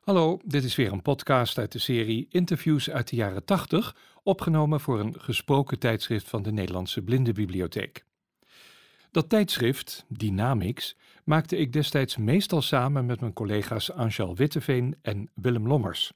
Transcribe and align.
Hallo, 0.00 0.38
dit 0.44 0.64
is 0.64 0.76
weer 0.76 0.92
een 0.92 1.02
podcast 1.02 1.58
uit 1.58 1.72
de 1.72 1.78
serie 1.78 2.26
Interviews 2.30 2.90
uit 2.90 3.08
de 3.08 3.16
jaren 3.16 3.44
80, 3.44 3.96
opgenomen 4.22 4.80
voor 4.80 5.00
een 5.00 5.20
gesproken 5.20 5.78
tijdschrift 5.78 6.28
van 6.28 6.42
de 6.42 6.52
Nederlandse 6.52 7.02
Blindenbibliotheek. 7.02 8.04
Dat 9.10 9.28
tijdschrift, 9.28 10.04
Dynamics, 10.08 10.96
maakte 11.24 11.56
ik 11.56 11.72
destijds 11.72 12.16
meestal 12.16 12.62
samen 12.62 13.06
met 13.06 13.20
mijn 13.20 13.32
collega's 13.32 13.92
Angel 13.92 14.36
Witteveen 14.36 14.96
en 15.02 15.30
Willem 15.34 15.66
Lommers. 15.66 16.12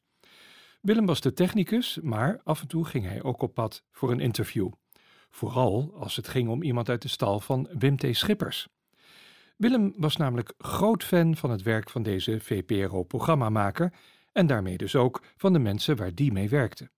Willem 0.80 1.07
was 1.07 1.21
de 1.21 1.32
technicus, 1.32 1.98
maar 2.03 2.41
af 2.45 2.61
en 2.61 2.69
toe 2.69 2.85
ging 2.85 3.05
hij 3.05 3.23
ook 3.23 3.43
op 3.43 3.55
pad 3.55 3.85
voor 3.91 4.11
een 4.11 4.21
interview. 4.21 4.73
Vooral 5.30 5.95
als 5.95 6.16
het 6.16 6.29
ging 6.29 6.48
om 6.48 6.62
iemand 6.62 6.89
uit 6.89 7.03
de 7.03 7.09
stal 7.09 7.41
van 7.41 7.69
Wim 7.79 7.96
T. 7.96 8.07
Schippers. 8.11 8.69
Willem 9.57 9.95
was 9.96 10.16
namelijk 10.16 10.55
groot 10.59 11.05
fan 11.05 11.37
van 11.37 11.50
het 11.50 11.62
werk 11.62 11.91
van 11.91 12.02
deze 12.02 12.41
VPRO-programmamaker 12.41 13.93
en 14.32 14.46
daarmee 14.46 14.77
dus 14.77 14.96
ook 14.96 15.23
van 15.37 15.52
de 15.52 15.59
mensen 15.59 15.96
waar 15.96 16.15
die 16.15 16.33
mee 16.33 16.48
werkte. 16.48 16.91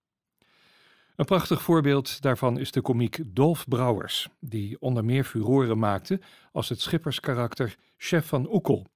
Een 1.16 1.24
prachtig 1.24 1.62
voorbeeld 1.62 2.20
daarvan 2.20 2.58
is 2.58 2.72
de 2.72 2.80
komiek 2.80 3.18
Dolf 3.26 3.68
Brouwers, 3.68 4.28
die 4.40 4.80
onder 4.80 5.04
meer 5.04 5.24
furoren 5.24 5.78
maakte 5.78 6.20
als 6.52 6.68
het 6.68 6.80
schipperskarakter 6.80 7.76
Chef 7.96 8.26
van 8.26 8.52
Oekel. 8.52 8.86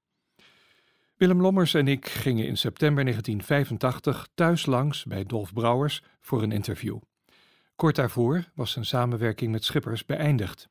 Willem 1.16 1.40
Lommers 1.40 1.74
en 1.74 1.88
ik 1.88 2.08
gingen 2.08 2.46
in 2.46 2.56
september 2.56 3.04
1985 3.04 4.28
thuis 4.34 4.66
langs 4.66 5.04
bij 5.04 5.24
Dolf 5.24 5.52
Brouwers 5.52 6.02
voor 6.20 6.42
een 6.42 6.52
interview. 6.52 6.98
Kort 7.76 7.96
daarvoor 7.96 8.44
was 8.54 8.72
zijn 8.72 8.84
samenwerking 8.84 9.52
met 9.52 9.64
Schippers 9.64 10.04
beëindigd. 10.04 10.68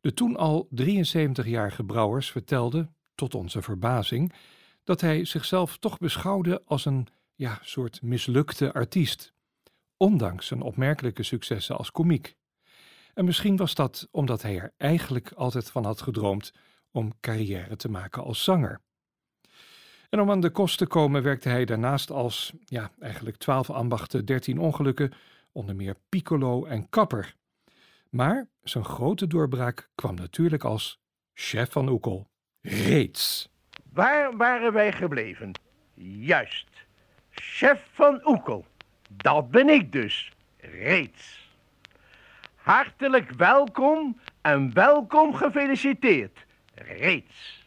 De 0.00 0.14
toen 0.14 0.36
al 0.36 0.68
73-jarige 0.82 1.84
Brouwers 1.84 2.30
vertelde, 2.30 2.88
tot 3.14 3.34
onze 3.34 3.62
verbazing, 3.62 4.32
dat 4.84 5.00
hij 5.00 5.24
zichzelf 5.24 5.78
toch 5.78 5.98
beschouwde 5.98 6.62
als 6.64 6.84
een 6.84 7.06
ja, 7.34 7.58
soort 7.62 8.02
mislukte 8.02 8.72
artiest, 8.72 9.32
ondanks 9.96 10.46
zijn 10.46 10.62
opmerkelijke 10.62 11.22
successen 11.22 11.76
als 11.76 11.90
komiek. 11.90 12.36
En 13.14 13.24
misschien 13.24 13.56
was 13.56 13.74
dat 13.74 14.08
omdat 14.10 14.42
hij 14.42 14.58
er 14.58 14.72
eigenlijk 14.76 15.32
altijd 15.32 15.70
van 15.70 15.84
had 15.84 16.00
gedroomd 16.00 16.52
om 16.90 17.12
carrière 17.20 17.76
te 17.76 17.88
maken 17.88 18.24
als 18.24 18.44
zanger. 18.44 18.80
En 20.08 20.20
om 20.20 20.30
aan 20.30 20.40
de 20.40 20.50
kost 20.50 20.78
te 20.78 20.86
komen 20.86 21.22
werkte 21.22 21.48
hij 21.48 21.64
daarnaast 21.64 22.10
als, 22.10 22.52
ja, 22.64 22.90
eigenlijk 22.98 23.36
12 23.36 23.70
ambachten, 23.70 24.24
13 24.24 24.58
ongelukken, 24.58 25.12
onder 25.52 25.76
meer 25.76 25.96
piccolo 26.08 26.64
en 26.64 26.88
kapper. 26.88 27.36
Maar 28.10 28.48
zijn 28.62 28.84
grote 28.84 29.26
doorbraak 29.26 29.90
kwam 29.94 30.14
natuurlijk 30.14 30.64
als 30.64 31.00
chef 31.34 31.72
van 31.72 31.88
Oekel. 31.88 32.30
Reeds. 32.60 33.48
Waar 33.92 34.36
waren 34.36 34.72
wij 34.72 34.92
gebleven? 34.92 35.52
Juist. 35.94 36.68
Chef 37.30 37.88
van 37.92 38.20
Oekel. 38.24 38.66
Dat 39.10 39.50
ben 39.50 39.68
ik 39.68 39.92
dus. 39.92 40.32
Reeds. 40.56 41.50
Hartelijk 42.54 43.30
welkom 43.30 44.20
en 44.40 44.72
welkom 44.72 45.34
gefeliciteerd. 45.34 46.46
Reeds. 46.74 47.66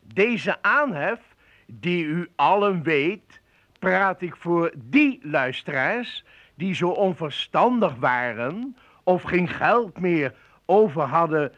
Deze 0.00 0.62
aanhef, 0.62 1.20
die 1.66 2.04
u 2.04 2.28
allen 2.36 2.82
weet, 2.82 3.40
praat 3.78 4.22
ik 4.22 4.36
voor 4.36 4.72
die 4.76 5.18
luisteraars 5.22 6.24
die 6.54 6.74
zo 6.74 6.88
onverstandig 6.88 7.94
waren 7.94 8.76
of 9.06 9.22
geen 9.22 9.48
geld 9.48 10.00
meer 10.00 10.34
over 10.64 11.02
hadden 11.02 11.52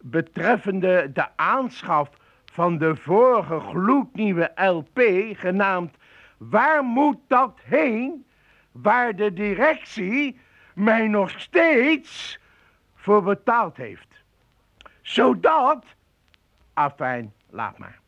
betreffende 0.00 1.10
de 1.12 1.26
aanschaf 1.36 2.10
van 2.44 2.78
de 2.78 2.96
vorige 2.96 3.60
gloednieuwe 3.60 4.52
LP 4.54 5.00
genaamd 5.32 5.96
Waar 6.50 6.84
moet 6.84 7.18
dat 7.26 7.60
heen? 7.62 8.26
Waar 8.72 9.16
de 9.16 9.32
directie 9.32 10.40
mij 10.74 11.08
nog 11.08 11.30
steeds 11.40 12.38
voor 12.94 13.22
betaald 13.22 13.76
heeft. 13.76 14.08
Zodat, 15.02 15.84
afijn, 16.72 17.32
laat 17.50 17.78
maar. 17.78 18.00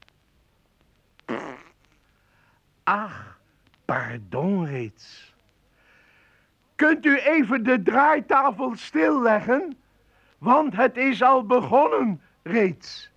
Ach, 2.83 3.39
pardon 3.84 4.67
reeds. 4.67 5.34
Kunt 6.84 7.06
u 7.06 7.19
even 7.19 7.62
de 7.62 7.83
draaitafel 7.83 8.75
stilleggen? 8.77 9.77
Want 10.39 10.77
het 10.77 10.97
is 10.97 11.22
al 11.22 11.47
begonnen 11.47 12.21
reeds. 12.43 13.11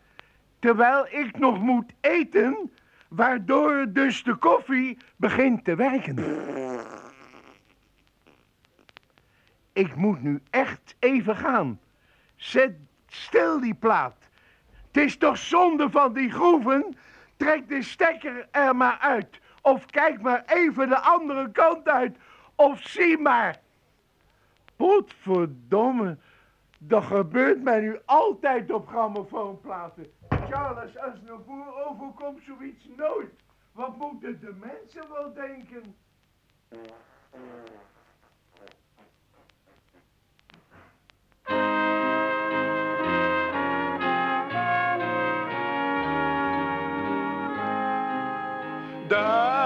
Terwijl 0.59 1.07
ik 1.09 1.39
nog 1.39 1.59
moet 1.59 1.93
eten, 2.01 2.71
waardoor 3.07 3.85
dus 3.89 4.23
de 4.23 4.35
koffie 4.35 4.97
begint 5.15 5.63
te 5.63 5.75
werken. 5.75 6.15
Ik 9.73 9.95
moet 9.95 10.21
nu 10.21 10.41
echt 10.49 10.95
even 10.99 11.35
gaan. 11.35 11.79
Zet 12.35 12.75
stil 13.07 13.59
die 13.59 13.75
plaat. 13.75 14.17
Het 14.91 15.03
is 15.03 15.17
toch 15.17 15.37
zonde 15.37 15.89
van 15.89 16.13
die 16.13 16.31
groeven? 16.31 16.97
Trek 17.37 17.69
de 17.69 17.81
stekker 17.81 18.47
er 18.51 18.75
maar 18.75 18.97
uit. 18.99 19.39
Of 19.61 19.85
kijk 19.85 20.21
maar 20.21 20.43
even 20.45 20.89
de 20.89 20.99
andere 20.99 21.51
kant 21.51 21.87
uit. 21.87 22.17
Of 22.57 22.81
zie 22.81 23.17
maar. 23.17 23.59
Potverdomme. 24.75 26.17
Dat 26.79 27.03
gebeurt 27.03 27.63
mij 27.63 27.79
nu 27.79 27.99
altijd 28.05 28.71
op 28.71 28.87
grammofoonplaten. 28.87 30.05
Charles, 30.29 30.97
als 30.97 31.13
een 31.25 31.43
boer 31.45 31.85
overkomt 31.85 32.43
zoiets 32.43 32.87
nooit. 32.95 33.33
Wat 33.71 33.97
moeten 33.97 34.39
de 34.39 34.53
mensen 34.59 35.03
wel 35.13 35.33
denken? 35.33 35.95
Daar 49.07 49.56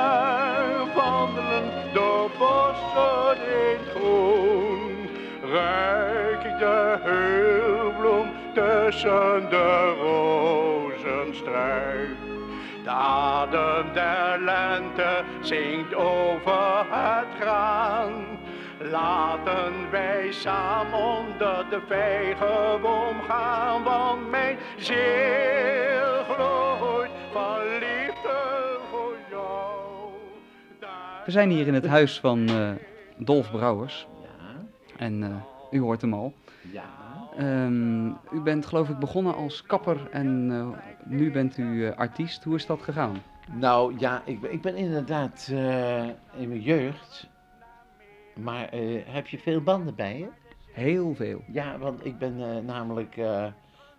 tussen 8.85 9.49
de 9.49 9.93
rozenstruik. 10.01 12.09
De 12.83 12.89
adem 12.89 13.93
der 13.93 14.39
lente 14.39 15.23
zingt 15.41 15.95
over 15.95 16.85
het 16.89 17.27
graan. 17.39 18.11
Laten 18.79 19.73
wij 19.91 20.31
samen 20.31 20.99
onder 20.99 21.65
de 21.69 21.79
vijgenboom 21.87 23.21
gaan, 23.27 23.83
want 23.83 24.29
mijn 24.29 24.57
ziel 24.77 26.23
gloeit 26.29 27.09
van 27.31 27.59
liefde 27.73 28.77
voor 28.91 29.15
jou. 29.29 30.11
Daar 30.79 31.21
We 31.25 31.31
zijn 31.31 31.49
hier 31.49 31.67
in 31.67 31.73
het 31.73 31.87
huis 31.87 32.19
van 32.19 32.47
eh, 32.49 32.69
Dolf 33.17 33.51
Brouwers. 33.51 34.07
Ja, 34.21 34.27
En 34.97 35.23
eh, 35.23 35.29
u 35.71 35.79
hoort 35.81 36.01
hem 36.01 36.13
al. 36.13 36.33
ja. 36.71 36.83
Ehm, 37.37 38.07
u 38.07 38.41
bent 38.43 38.65
geloof 38.65 38.89
ik 38.89 38.97
begonnen 38.97 39.35
als 39.35 39.63
kapper 39.63 40.09
en 40.09 40.51
eh, 40.51 40.67
nu 41.05 41.31
bent 41.31 41.57
u 41.57 41.85
eh, 41.85 41.97
artiest. 41.97 42.43
Hoe 42.43 42.55
is 42.55 42.65
dat 42.65 42.81
gegaan? 42.81 43.17
Nou 43.51 43.95
ja, 43.99 44.21
ik, 44.25 44.41
ben- 44.41 44.53
ik 44.53 44.61
ben 44.61 44.75
inderdaad 44.75 45.49
eh, 45.51 46.07
in 46.37 46.47
mijn 46.47 46.61
jeugd. 46.61 47.29
Maar 48.39 48.69
heb 49.05 49.27
je 49.27 49.37
veel 49.37 49.61
banden 49.61 49.95
bij 49.95 50.17
je? 50.17 50.27
Heel 50.71 51.15
veel. 51.15 51.41
Ja, 51.51 51.77
want 51.77 52.05
ik 52.05 52.17
ben 52.17 52.65
namelijk 52.65 53.19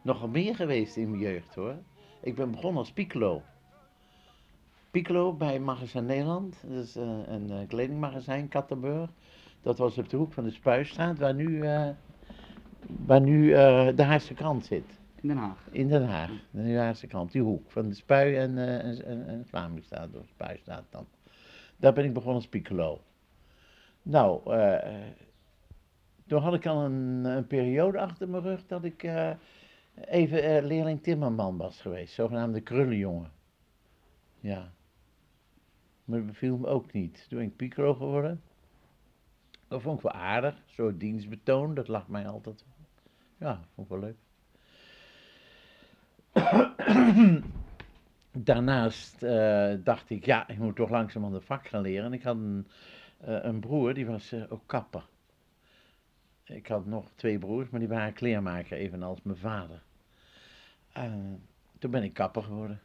nogal 0.03 0.29
meer 0.29 0.55
geweest 0.55 0.97
in 0.97 1.11
mijn 1.11 1.23
jeugd 1.23 1.55
hoor. 1.55 1.75
Ik 2.21 2.35
ben 2.35 2.51
begonnen 2.51 2.79
als 2.79 2.93
piccolo. 2.93 3.43
Piccolo 4.91 5.33
bij 5.33 5.61
Magazijn 5.61 6.07
Nederland. 6.07 6.57
Dat 6.69 6.85
is 6.85 6.95
een 6.95 7.65
kledingmagazijn, 7.69 8.49
Kattenburg. 8.49 9.11
Dat 9.63 9.79
was 9.79 9.99
op 9.99 10.09
de 10.09 10.17
hoek 10.17 10.33
van 10.33 10.45
de 10.45 10.51
Spuistraat, 10.51 11.19
waar 11.19 11.35
nu, 11.35 11.65
waar 12.87 13.21
nu 13.21 13.53
eh, 13.53 13.89
de 13.97 14.03
Haagse 14.03 14.35
krant 14.35 14.65
zit. 14.65 15.01
In 15.21 15.29
Den 15.29 15.37
Haag. 15.37 15.69
In 15.71 15.89
Den 15.89 16.07
Haag, 16.07 16.31
de 16.51 16.77
Haagse 16.77 17.07
krant, 17.07 17.33
die 17.33 17.43
hoek 17.43 17.71
van 17.71 17.89
de 17.89 17.95
Spui 17.95 18.37
en, 18.37 18.59
eh 18.59 19.01
en, 19.09 19.27
en, 19.27 19.47
Vlaamingstraat, 19.47 20.17
of 20.17 20.27
Spuistraat 20.27 20.85
dan. 20.91 21.07
Daar 21.77 21.93
ben 21.93 22.05
ik 22.05 22.13
begonnen 22.13 22.37
als 22.37 22.49
piccolo. 22.49 23.01
Nou, 24.03 24.55
eh, 24.55 25.09
toen 26.27 26.43
had 26.43 26.55
ik 26.55 26.67
al 26.67 26.85
een, 26.85 27.25
een 27.25 27.47
periode 27.47 27.99
achter 27.99 28.29
mijn 28.29 28.43
rug 28.43 28.67
dat 28.67 28.85
ik 28.85 29.11
even 29.95 30.65
leerling 30.65 31.03
timmerman 31.03 31.57
was 31.57 31.81
geweest, 31.81 32.15
zogenaamde 32.15 32.61
krullenjongen. 32.61 33.31
Ja. 34.41 34.73
Maar 36.05 36.19
dat 36.19 36.27
beviel 36.27 36.59
me 36.59 36.67
ook 36.67 36.93
niet. 36.93 37.27
Toen 37.29 37.39
ben 37.39 37.47
ik 37.47 37.57
piccolo 37.57 37.95
geworden. 37.95 38.43
Dat 39.73 39.83
vond 39.83 39.97
ik 39.97 40.03
wel 40.03 40.13
aardig, 40.13 40.63
zo'n 40.67 40.99
dienstbetoon, 40.99 41.75
dat 41.75 41.89
lag 41.89 42.09
mij 42.09 42.27
altijd. 42.27 42.65
Ja, 43.43 43.61
vond 43.75 43.91
ik 43.91 43.99
wel 43.99 44.01
leuk. 44.01 44.17
daarnaast 48.33 49.23
eh, 49.23 49.75
dacht 49.85 50.11
ik, 50.11 50.25
ja, 50.25 50.49
ik 50.49 50.59
moet 50.59 50.77
toch 50.77 50.91
langzaam 50.91 51.25
aan 51.25 51.33
de 51.33 51.41
vak 51.41 51.67
gaan 51.67 51.83
leren. 51.83 52.05
En 52.05 52.13
ik 52.13 52.23
had 52.23 52.37
een, 52.37 52.67
eh, 53.21 53.39
een 53.43 53.61
broer, 53.61 53.95
die 53.95 54.07
was 54.07 54.33
eh, 54.33 54.53
ook 54.53 54.63
kapper. 54.67 55.07
Ik 56.45 56.67
had 56.67 56.87
nog 56.87 57.11
twee 57.15 57.39
broers, 57.39 57.69
maar 57.71 57.81
die 57.81 57.89
waren 57.89 58.13
kleermaker, 58.13 58.77
evenals 58.77 59.23
mijn 59.23 59.37
vader. 59.39 59.83
En 60.93 61.43
toen 61.79 61.91
ben 61.91 62.03
ik 62.03 62.15
kapper 62.15 62.43
geworden. 62.43 62.81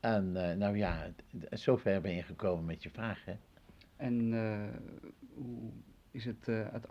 En 0.00 0.32
nou 0.58 0.76
ja, 0.76 1.10
zover 1.50 2.00
ben 2.00 2.14
je 2.14 2.22
gekomen 2.22 2.64
met 2.64 2.82
je 2.82 2.90
vraag, 2.90 3.24
hè. 3.24 3.36
En 3.96 4.32
hoe 5.34 5.70
is 6.10 6.24
het, 6.24 6.46
het 6.46 6.88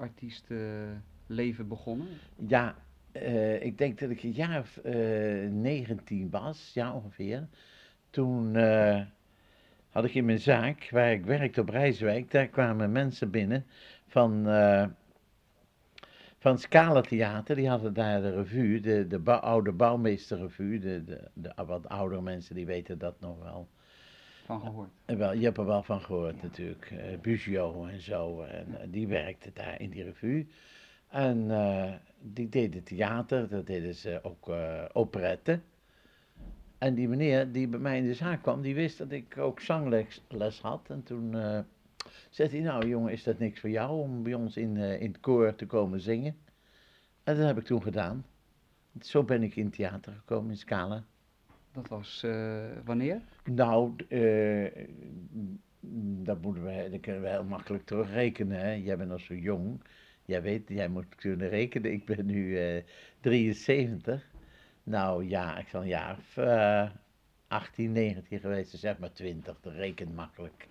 artiestenleven 1.28 1.68
begonnen? 1.68 2.08
Ja, 2.48 2.76
eh, 3.12 3.64
ik 3.64 3.78
denk 3.78 4.00
dat 4.00 4.10
ik 4.10 4.24
een 4.24 4.32
jaar 4.32 4.60
of 4.60 4.78
eh 4.78 5.50
19 5.50 6.30
was, 6.30 6.72
ja 6.74 6.94
ongeveer. 6.94 7.48
Toen 8.10 8.56
eh, 8.56 9.02
had 9.90 10.06
ik 10.06 10.14
in 10.14 10.26
mijn 10.26 10.40
zaak, 10.40 10.90
waar 10.92 11.12
ik 11.12 11.26
werkte 11.26 11.62
op 11.62 11.70
Rijswijk, 11.70 12.32
daar 12.32 12.48
kwamen 12.48 12.92
mensen 12.92 13.32
binnen 13.32 13.66
van, 14.08 14.48
eh 14.48 14.86
van 16.40 16.58
Scala 16.58 17.02
Theater. 17.02 17.56
Die 17.56 17.70
hadden 17.70 17.94
daar 17.94 18.22
de 18.22 18.32
revue, 18.32 18.80
de, 18.80 19.08
de 19.08 19.32
oude 19.32 19.72
bouwmeesterrevue. 19.72 20.80
De, 20.80 21.04
de, 21.04 21.30
de 21.34 21.54
wat 21.66 21.90
oudere 21.90 22.22
mensen 22.22 22.56
die 22.56 22.66
weten 22.66 22.98
dat 22.98 23.20
nog 23.20 23.40
wel. 23.44 23.68
Van 24.46 24.62
gehoord. 24.62 24.90
Wel, 25.06 25.34
je 25.34 25.44
hebt 25.44 25.58
er 25.58 25.66
wel 25.66 25.84
van 25.84 26.02
gehoord 26.02 26.42
natuurlijk. 26.42 26.92
eh 26.92 27.20
Bugio 27.20 27.86
en 27.86 28.02
zo. 28.02 28.42
En 28.42 28.82
eh, 28.82 28.88
die 28.90 29.08
werkte 29.08 29.52
daar 29.54 29.82
in 29.82 29.90
die 29.90 30.04
revue. 30.04 30.48
En 31.08 31.52
eh, 31.52 31.94
die 32.22 32.50
deden 32.50 32.84
theater, 32.84 33.50
dat 33.50 33.68
deden 33.68 33.96
ze 33.96 34.20
ook 34.24 34.50
eh 34.50 34.84
operetten. 34.94 35.64
En 36.78 36.94
die 36.94 37.08
meneer 37.08 37.52
die 37.52 37.68
bij 37.68 37.80
mij 37.80 37.98
in 37.98 38.06
de 38.06 38.14
zaak 38.14 38.42
kwam, 38.42 38.62
die 38.62 38.76
wist 38.76 38.98
dat 38.98 39.12
ik 39.12 39.38
ook 39.38 39.60
zangles 39.60 40.22
les 40.28 40.62
had. 40.62 40.90
En 40.90 41.04
toen 41.04 41.36
eh 41.36 41.60
zei 42.30 42.50
hij, 42.50 42.60
nou 42.60 42.88
jongen, 42.88 43.12
is 43.12 43.24
dat 43.24 43.40
niks 43.40 43.60
voor 43.60 43.70
jou 43.70 44.02
om 44.02 44.24
bij 44.24 44.34
ons 44.34 44.58
in, 44.58 44.78
in 44.78 45.12
het 45.12 45.20
koor 45.20 45.56
te 45.56 45.66
komen 45.66 46.00
zingen? 46.00 46.36
En 47.24 47.36
dat 47.36 47.46
heb 47.46 47.58
ik 47.58 47.66
toen 47.66 47.82
gedaan. 47.82 48.26
Zo 49.02 49.24
ben 49.24 49.44
ik 49.44 49.56
in 49.56 49.66
het 49.66 49.74
theater 49.74 50.14
gekomen 50.14 50.52
in 50.52 50.58
Scala. 50.58 51.04
Dat 51.72 51.88
was 51.88 52.26
wanneer? 52.86 53.22
Nou, 53.44 53.96
dat, 56.24 56.42
moeten 56.42 56.64
we, 56.64 56.88
dat 56.92 57.00
kunnen 57.00 57.22
we 57.22 57.30
heel 57.30 57.44
makkelijk 57.44 57.86
terugrekenen. 57.86 58.60
Hè? 58.60 58.72
Jij 58.72 58.98
bent 58.98 59.10
nog 59.10 59.20
zo 59.20 59.36
jong. 59.36 59.82
Jij 60.28 60.42
weet, 60.42 60.64
jij 60.68 60.88
moet 60.88 61.16
kunnen 61.16 61.50
rekenen. 61.50 61.92
Ik 61.92 62.06
ben 62.06 62.26
nu 62.26 62.58
eh 62.60 62.84
73. 63.22 64.28
Nou 64.84 65.28
ja, 65.30 65.58
ik 65.58 65.68
zal 65.68 65.82
een 65.82 65.88
jaar 65.88 66.18
of 66.18 66.38
eh 66.38 66.90
18, 67.48 67.92
19 67.92 68.40
geweest 68.40 68.70
zijn, 68.70 68.82
zeg 68.82 68.98
maar 68.98 69.12
20. 69.12 69.58
Dat 69.62 69.74
rekent 69.74 70.16
makkelijk. 70.16 70.68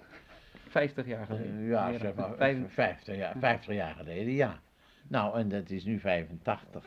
50 0.68 1.06
jaar 1.06 1.26
geleden. 1.26 1.58
Eh, 1.58 1.68
ja, 1.68 1.98
zeg 1.98 2.14
maar 2.14 2.34
vijf- 2.36 2.72
50, 2.72 3.16
jaar, 3.16 3.34
50 3.38 3.74
jaar 3.74 3.94
geleden, 3.94 4.32
ja. 4.32 4.60
Nou, 5.08 5.38
en 5.38 5.48
dat 5.48 5.70
is 5.70 5.84
nu 5.84 5.98
85. 5.98 6.84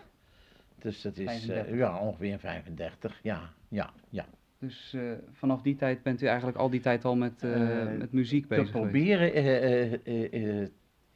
Dus 0.80 1.02
dat 1.02 1.18
is 1.18 1.26
eh, 1.26 1.34
35. 1.34 1.78
ja, 1.78 2.00
ongeveer 2.00 2.40
35. 2.40 3.20
Ja, 3.24 3.54
ja, 3.70 3.94
ja. 4.10 4.26
Dus 4.60 4.94
eh, 4.94 5.02
vanaf 5.32 5.62
die 5.62 5.76
tijd 5.76 6.04
bent 6.04 6.22
u 6.22 6.26
eigenlijk 6.26 6.58
al 6.58 6.70
die 6.70 6.80
tijd 6.80 7.06
al 7.06 7.16
met, 7.16 7.44
eh, 7.44 7.82
Eh, 7.92 7.98
met 7.98 8.12
muziek 8.12 8.42
te 8.42 8.48
bezig 8.48 8.72
geweest? 8.72 8.92
proberen 8.92 9.34
eh, 9.34 9.94
eh, 9.94 10.00
eh, 10.34 10.62
eh, 10.62 10.68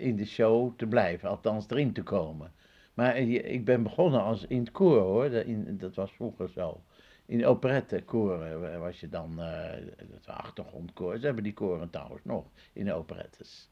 in 0.03 0.15
de 0.15 0.25
show 0.25 0.77
te 0.77 0.87
blijven, 0.87 1.29
althans 1.29 1.69
erin 1.69 1.93
te 1.93 2.03
komen. 2.03 2.51
Maar 2.93 3.15
eh, 3.15 3.53
ik 3.53 3.65
ben 3.65 3.83
begonnen 3.83 4.21
als 4.21 4.45
in 4.47 4.59
het 4.59 4.71
koor 4.71 4.99
hoor, 4.99 5.29
dat, 5.29 5.45
in, 5.45 5.77
dat 5.77 5.95
was 5.95 6.11
vroeger 6.11 6.49
zo. 6.49 6.83
In 7.25 7.45
operettekoren 7.45 8.79
was 8.79 8.99
je 8.99 9.09
dan, 9.09 9.41
eh 9.41 9.85
dat 10.11 10.27
achtergrondkoor, 10.27 11.17
ze 11.17 11.25
hebben 11.25 11.43
die 11.43 11.53
koren 11.53 11.89
trouwens 11.89 12.23
nog, 12.23 12.45
in 12.73 12.93
operettes. 12.93 13.69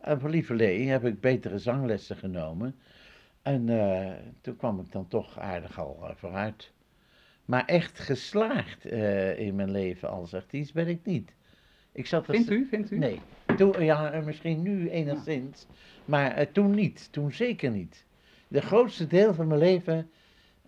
En 0.00 0.20
voor 0.20 0.30
Lieverlee 0.30 0.88
heb 0.88 1.04
ik 1.04 1.20
betere 1.20 1.58
zanglessen 1.58 2.16
genomen. 2.16 2.74
En 3.42 3.68
eh, 3.68 4.12
toen 4.40 4.56
kwam 4.56 4.80
ik 4.80 4.92
dan 4.92 5.08
toch 5.08 5.38
aardig 5.38 5.78
al 5.78 5.98
eh, 6.02 6.14
vooruit. 6.14 6.72
Maar 7.44 7.64
echt 7.64 7.98
geslaagd 7.98 8.84
eh, 8.86 9.38
in 9.38 9.54
mijn 9.54 9.70
leven 9.70 10.10
als 10.10 10.34
artiest 10.34 10.74
ben 10.74 10.88
ik 10.88 11.04
niet. 11.04 11.34
Ik 11.98 12.06
zat 12.06 12.24
Vindt 12.24 12.50
u? 12.50 12.66
Vindt 12.66 12.90
u? 12.90 12.98
Nee. 12.98 13.20
Toen, 13.56 13.84
ja, 13.84 14.22
misschien 14.24 14.62
nu 14.62 14.90
enigszins, 14.90 15.66
maar 16.04 16.30
eh, 16.30 16.46
toen 16.52 16.70
niet. 16.70 17.12
Toen 17.12 17.32
zeker 17.32 17.70
niet. 17.70 18.04
De 18.48 18.60
grootste 18.60 19.06
deel 19.06 19.34
van 19.34 19.46
mijn 19.46 19.60
leven 19.60 20.10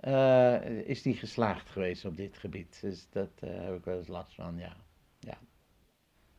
eh, 0.01 0.89
is 0.89 1.03
die 1.03 1.15
geslaagd 1.15 1.71
geweest 1.71 2.05
op 2.05 2.17
dit 2.17 2.39
gebied. 2.39 2.79
Dus 2.81 3.07
dat 3.11 3.31
eh, 3.41 3.51
heb 3.53 3.75
ik 3.75 3.85
wel 3.85 3.99
eens 3.99 4.09
last 4.09 4.35
van, 4.35 4.59
ja. 4.59 4.77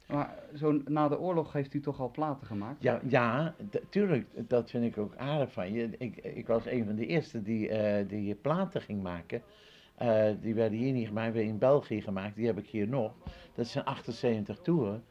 Maar 0.08 0.38
zo 0.56 0.82
na 0.86 1.08
de 1.08 1.20
oorlog 1.20 1.54
heeft 1.54 1.74
u 1.74 1.80
toch 1.80 2.00
al 2.00 2.12
platen 2.12 2.48
gemaakt? 2.48 2.84
Ja, 2.84 3.02
ja 3.08 3.56
tuurlijk, 3.90 4.28
dat 4.50 4.70
vind 4.70 4.84
ik 4.84 4.98
ook 4.98 5.16
aardig 5.16 5.52
van 5.52 5.74
je. 5.74 5.90
Ik, 5.98 6.18
ik 6.18 6.48
was 6.48 6.66
een 6.66 6.86
van 6.86 6.96
de 6.96 7.06
eerste 7.06 7.42
die, 7.42 7.72
die 8.06 8.36
platen 8.36 8.82
ging 8.82 9.04
maken. 9.04 9.42
Eh, 9.96 10.26
die 10.42 10.56
werden 10.56 10.78
hier 10.78 10.94
niet 10.94 11.08
gemaakt, 11.08 11.34
werden 11.34 11.52
in 11.52 11.58
België 11.58 12.02
gemaakt. 12.02 12.36
Die 12.36 12.46
heb 12.46 12.58
ik 12.58 12.68
hier 12.68 12.88
nog. 12.88 13.12
Dat 13.56 13.68
zijn 13.68 13.86
78 13.86 14.58
toeren. 14.60 15.04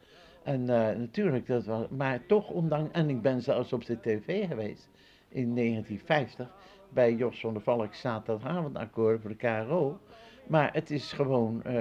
En 0.43 0.69
eh, 0.69 0.97
natuurlijk, 0.97 1.47
dat 1.47 1.65
was, 1.65 1.87
maar 1.89 2.25
toch 2.25 2.49
ondanks, 2.49 2.91
en 2.91 3.09
ik 3.09 3.21
ben 3.21 3.41
zelfs 3.41 3.73
op 3.73 3.85
de 3.85 3.99
tv 3.99 4.47
geweest 4.47 4.89
in 5.29 5.55
1950 5.55 6.51
bij 6.89 7.13
Jos 7.13 7.39
van 7.39 7.53
der 7.53 7.61
Valk 7.61 7.93
zaterdagavondakkoorden 7.93 9.21
voor 9.21 9.29
de 9.29 9.35
KRO. 9.35 9.99
Maar 10.47 10.73
het 10.73 10.91
is 10.91 11.13
gewoon, 11.13 11.63
eh, 11.63 11.73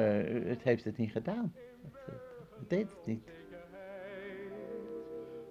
het 0.48 0.62
heeft 0.62 0.84
het 0.84 0.96
niet 0.96 1.10
gedaan. 1.10 1.54
Het- 1.92 2.20
het 2.58 2.70
deed 2.70 2.90
het 2.90 3.06
niet. 3.06 3.22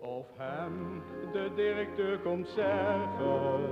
Of 0.01 0.27
hem 0.37 1.01
de 1.31 1.51
directeur 1.55 2.19
komt 2.19 2.47
zeggen, 2.47 3.71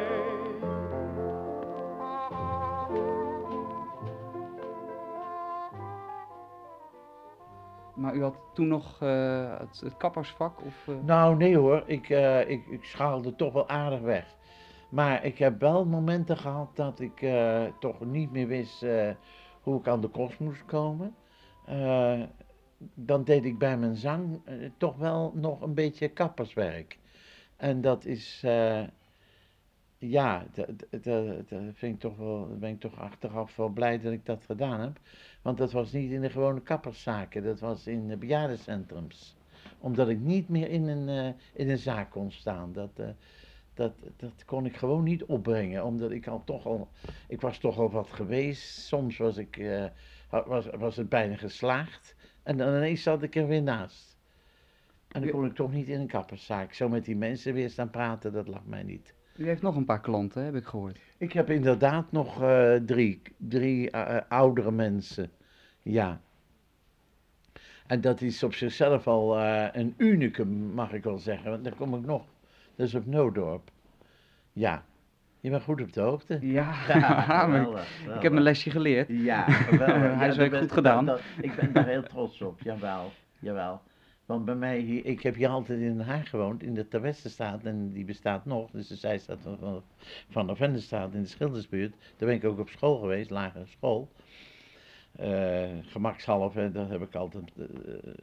Maar 7.96 8.15
u 8.15 8.22
had 8.22 8.36
toen 8.53 8.68
nog 8.68 9.01
eh, 9.01 9.60
het, 9.60 9.98
kappersvak? 9.98 10.62
Of, 10.65 10.88
eh, 10.88 10.96
Nou, 11.03 11.36
nee 11.36 11.58
hoor, 11.58 11.84
ik, 11.86 12.10
eh, 12.10 12.50
ik, 12.50 12.68
ik 12.68 12.84
schaalde 12.84 13.36
toch 13.36 13.53
wel 13.53 13.70
aardig 13.70 14.00
weg. 14.00 14.36
Maar 14.89 15.25
ik 15.25 15.38
heb 15.38 15.60
wel 15.60 15.86
momenten 15.86 16.38
gehad 16.38 16.75
dat 16.75 17.00
ik 17.00 17.25
toch 17.80 18.00
niet 18.00 18.32
meer 18.32 18.48
wist 18.48 18.86
hoe 19.62 19.80
ik 19.80 19.88
aan 19.88 20.01
de 20.01 20.08
kost 20.08 20.39
moest 20.39 20.65
komen. 20.65 21.15
Dan 22.93 23.23
deed 23.23 23.45
ik 23.45 23.57
bij 23.57 23.77
mijn 23.77 23.95
zang 23.95 24.41
eh, 24.45 24.55
toch 24.77 24.97
wel 24.97 25.31
nog 25.35 25.61
een 25.61 25.73
beetje 25.73 26.07
kapperswerk. 26.07 26.97
En 27.55 27.81
dat 27.81 28.05
is, 28.05 28.41
eh, 28.43 28.83
ja, 29.97 30.45
dat, 31.01 31.45
vind 31.73 31.93
ik 31.93 32.00
toch 32.00 32.17
wel, 32.17 32.57
ben 32.59 32.69
ik 32.69 32.79
toch 32.79 33.00
achteraf 33.00 33.55
wel 33.55 33.69
blij 33.69 34.00
dat 34.00 34.11
ik 34.11 34.25
dat 34.25 34.43
gedaan 34.45 34.79
heb. 34.79 35.00
Want 35.41 35.57
dat 35.57 35.71
was 35.71 35.91
niet 35.91 36.11
in 36.11 36.21
de 36.21 36.29
gewone 36.29 36.61
kapperszaken, 36.61 37.43
dat 37.43 37.59
was 37.59 37.88
in 37.88 38.07
de 38.07 38.17
bejaardencentrums. 38.17 39.35
Omdat 39.79 40.09
ik 40.09 40.19
niet 40.19 40.50
meer 40.50 40.69
in 40.69 40.88
een, 40.88 41.09
eh, 41.09 41.33
in 41.53 41.69
een 41.69 41.77
zaak 41.77 42.11
kon 42.11 42.31
staan. 42.31 42.73
Dat, 42.73 43.01
dat, 43.73 43.93
dat 44.15 44.45
kon 44.45 44.65
ik 44.65 44.77
gewoon 44.77 45.03
niet 45.03 45.23
opbrengen, 45.23 45.85
omdat 45.85 46.11
ik 46.11 46.27
al 46.27 46.43
toch 46.43 46.65
al, 46.65 46.88
ik 47.27 47.41
was 47.41 47.57
toch 47.57 47.77
al 47.77 47.91
wat 47.91 48.11
geweest. 48.11 48.79
Soms 48.79 49.17
was, 49.17 49.38
ik, 49.38 49.61
was, 50.29 50.65
was 50.65 50.95
het 50.95 51.09
bijna 51.09 51.35
geslaagd 51.35 52.15
en 52.43 52.57
dan 52.57 52.75
ineens 52.75 53.03
zat 53.03 53.24
ik 53.24 53.36
er 53.36 53.48
weer 53.48 53.62
naast. 53.62 54.17
En 55.07 55.21
dan 55.21 55.29
kon 55.29 55.45
ik 55.45 55.55
toch 55.55 55.71
niet 55.71 55.88
in 55.88 56.00
een 56.00 56.07
kapperszaak 56.07 56.74
zo 56.74 56.89
met 56.89 57.05
die 57.05 57.15
mensen 57.15 57.53
weer 57.53 57.69
staan 57.69 57.89
praten, 57.89 58.33
dat 58.33 58.48
lag 58.48 58.65
mij 58.65 58.83
niet. 58.83 59.13
U 59.36 59.45
heeft 59.45 59.62
nog 59.62 59.75
een 59.75 59.86
paar 59.86 60.01
klanten, 60.01 60.43
heb 60.43 60.55
ik 60.55 60.65
gehoord. 60.65 61.00
Ik 61.17 61.33
heb 61.33 61.50
inderdaad 61.50 62.12
nog 62.12 62.41
eh, 62.41 62.75
drie, 62.75 63.21
drie 63.38 63.91
eh, 63.91 64.17
eh, 64.17 64.24
oudere 64.27 64.71
mensen, 64.71 65.31
ja. 65.81 66.21
En 67.88 68.01
dat 68.01 68.21
is 68.21 68.43
op 68.43 68.53
zichzelf 68.53 69.07
al 69.07 69.39
een 69.74 69.93
unicum, 69.98 70.48
mag 70.74 70.93
ik 70.93 71.03
wel 71.03 71.17
zeggen, 71.17 71.51
want 71.51 71.63
daar 71.63 71.75
kom 71.75 71.95
ik 71.95 72.05
nog. 72.05 72.25
Dat 72.75 72.88
is 72.88 72.95
op 72.95 73.05
Noodorp. 73.05 73.71
Ja, 74.53 74.86
je 75.41 75.50
bent 75.50 75.63
goed 75.63 75.81
op 75.81 75.93
de 75.93 76.01
hoogte. 76.01 76.38
Ja, 76.41 76.71
geweldig, 77.43 77.88
ik 78.15 78.21
heb 78.21 78.31
mijn 78.31 78.43
lesje 78.43 78.69
geleerd. 78.69 79.07
Ja, 79.10 79.43
geweldig. 79.71 80.13
Huiswerk 80.13 80.51
Ja, 80.51 80.60
dat 80.60 80.62
goed 80.67 80.71
gedaan. 80.77 81.05
dat- 81.05 81.21
ik 81.41 81.55
ben 81.55 81.74
daar 81.74 81.88
heel 81.88 82.03
trots 82.03 82.41
op, 82.41 82.62
jawel, 82.62 83.12
jawel. 83.39 83.81
Want 84.25 84.45
bij 84.45 84.55
mij, 84.55 84.79
hier, 84.79 85.05
ik 85.05 85.21
heb 85.21 85.36
hier 85.36 85.50
altijd 85.50 85.79
in 85.79 85.98
Den 85.98 86.05
Haag 86.05 86.29
gewoond, 86.29 86.63
in 86.63 86.74
de 86.74 86.88
Terwesterstraat, 86.88 87.63
en 87.63 87.91
die 87.91 88.05
bestaat 88.05 88.45
nog, 88.45 88.71
dus 88.71 88.88
de 88.88 88.95
zijstraat 88.95 89.39
van, 89.60 89.83
van, 90.29 90.48
de 90.48 90.55
Vendestraat 90.55 91.13
in 91.13 91.21
de 91.21 91.27
Schildersbuurt. 91.27 91.95
Daar 92.17 92.27
ben 92.29 92.38
ik 92.38 92.43
ook 92.45 92.60
op 92.60 92.69
school 92.69 92.98
geweest, 93.00 93.29
lagere 93.29 93.65
school. 93.65 94.12
Eh 95.15 95.69
gemakshalve, 95.81 96.71
dat 96.71 96.89
heb 96.89 97.01
ik 97.01 97.15
altijd, 97.15 97.43
eh, 97.57 97.63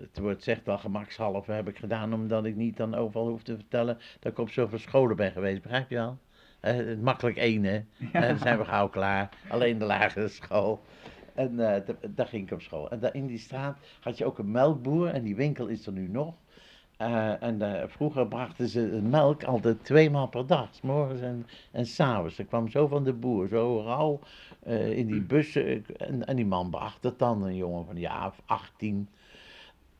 het 0.00 0.18
woord 0.18 0.42
zegt 0.42 0.64
wel 0.66 0.78
gemakshalve, 0.78 1.52
heb 1.52 1.68
ik 1.68 1.78
gedaan 1.78 2.14
omdat 2.14 2.44
ik 2.44 2.56
niet 2.56 2.76
dan 2.76 2.94
overal 2.94 3.28
hoef 3.28 3.42
te 3.42 3.54
vertellen 3.54 3.98
dat 4.20 4.32
ik 4.32 4.38
op 4.38 4.50
zoveel 4.50 4.78
scholen 4.78 5.16
ben 5.16 5.32
geweest, 5.32 5.62
begrijp 5.62 5.90
je 5.90 5.94
wel? 5.96 6.18
Eh, 6.60 6.96
makkelijk 7.02 7.36
één, 7.36 7.64
hè? 7.64 7.80
Eh, 8.12 8.22
dan 8.28 8.38
zijn 8.38 8.58
we 8.58 8.64
gauw 8.64 8.88
klaar. 8.88 9.28
Alleen 9.48 9.78
de 9.78 9.84
lagere 9.84 10.28
school. 10.28 10.80
En 11.34 11.56
da- 11.56 11.82
daar 12.08 12.26
ging 12.26 12.46
ik 12.46 12.52
op 12.52 12.60
school. 12.62 12.90
En 12.90 12.98
daar 13.00 13.14
in 13.14 13.26
die 13.26 13.38
straat 13.38 13.78
had 14.00 14.18
je 14.18 14.24
ook 14.24 14.38
een 14.38 14.50
melkboer. 14.50 15.08
En 15.08 15.22
die 15.22 15.36
winkel 15.36 15.66
is 15.66 15.86
er 15.86 15.92
nu 15.92 16.08
nog. 16.08 16.34
En 17.40 17.86
vroeger 17.90 18.26
brachten 18.28 18.68
ze 18.68 18.80
melk 19.02 19.44
altijd 19.44 19.84
twee 19.84 20.10
maal 20.10 20.26
per 20.26 20.46
dag. 20.46 20.74
's 20.74 20.80
morgens 20.80 21.20
en, 21.20 21.46
en 21.70 21.86
s'avonds. 21.86 22.38
Er 22.38 22.44
kwam 22.44 22.68
zo 22.68 22.86
van 22.86 23.04
de 23.04 23.12
boer, 23.12 23.48
zo 23.48 23.80
rauw 23.84 24.20
in 24.94 25.06
die 25.06 25.20
bussen. 25.20 25.84
En, 25.96 26.26
en 26.26 26.36
die 26.36 26.46
man 26.46 26.70
bracht 26.70 27.02
het 27.02 27.18
dan. 27.18 27.42
Een 27.42 27.56
jongen 27.56 27.84
van 27.86 27.96
ja 27.96 28.26
of 28.26 28.40
18. 28.46 29.08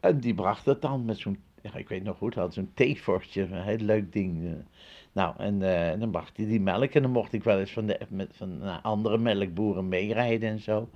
En 0.00 0.20
die 0.20 0.34
bracht 0.34 0.64
het 0.64 0.82
dan 0.82 1.04
met 1.04 1.18
zo'n, 1.18 1.38
ja, 1.62 1.74
ik 1.74 1.88
weet 1.88 2.04
nog 2.04 2.16
goed, 2.16 2.34
had 2.34 2.54
zo'n 2.54 2.70
theevorstje. 2.74 3.42
Een 3.42 3.62
heel 3.62 3.76
leuk 3.76 4.12
ding. 4.12 4.64
Nou, 5.12 5.34
en 5.38 5.62
eh, 5.62 6.00
dan 6.00 6.10
bracht 6.10 6.36
hij 6.36 6.46
die 6.46 6.60
melk 6.60 6.92
en 6.94 7.02
dan 7.02 7.10
mocht 7.10 7.32
ik 7.32 7.44
wel 7.44 7.58
eens 7.58 7.72
van, 7.72 7.86
de, 7.86 8.00
met, 8.08 8.36
van 8.36 8.82
andere 8.82 9.18
melkboeren 9.18 9.88
meerijden 9.88 10.50
en 10.50 10.60
zo. 10.60 10.88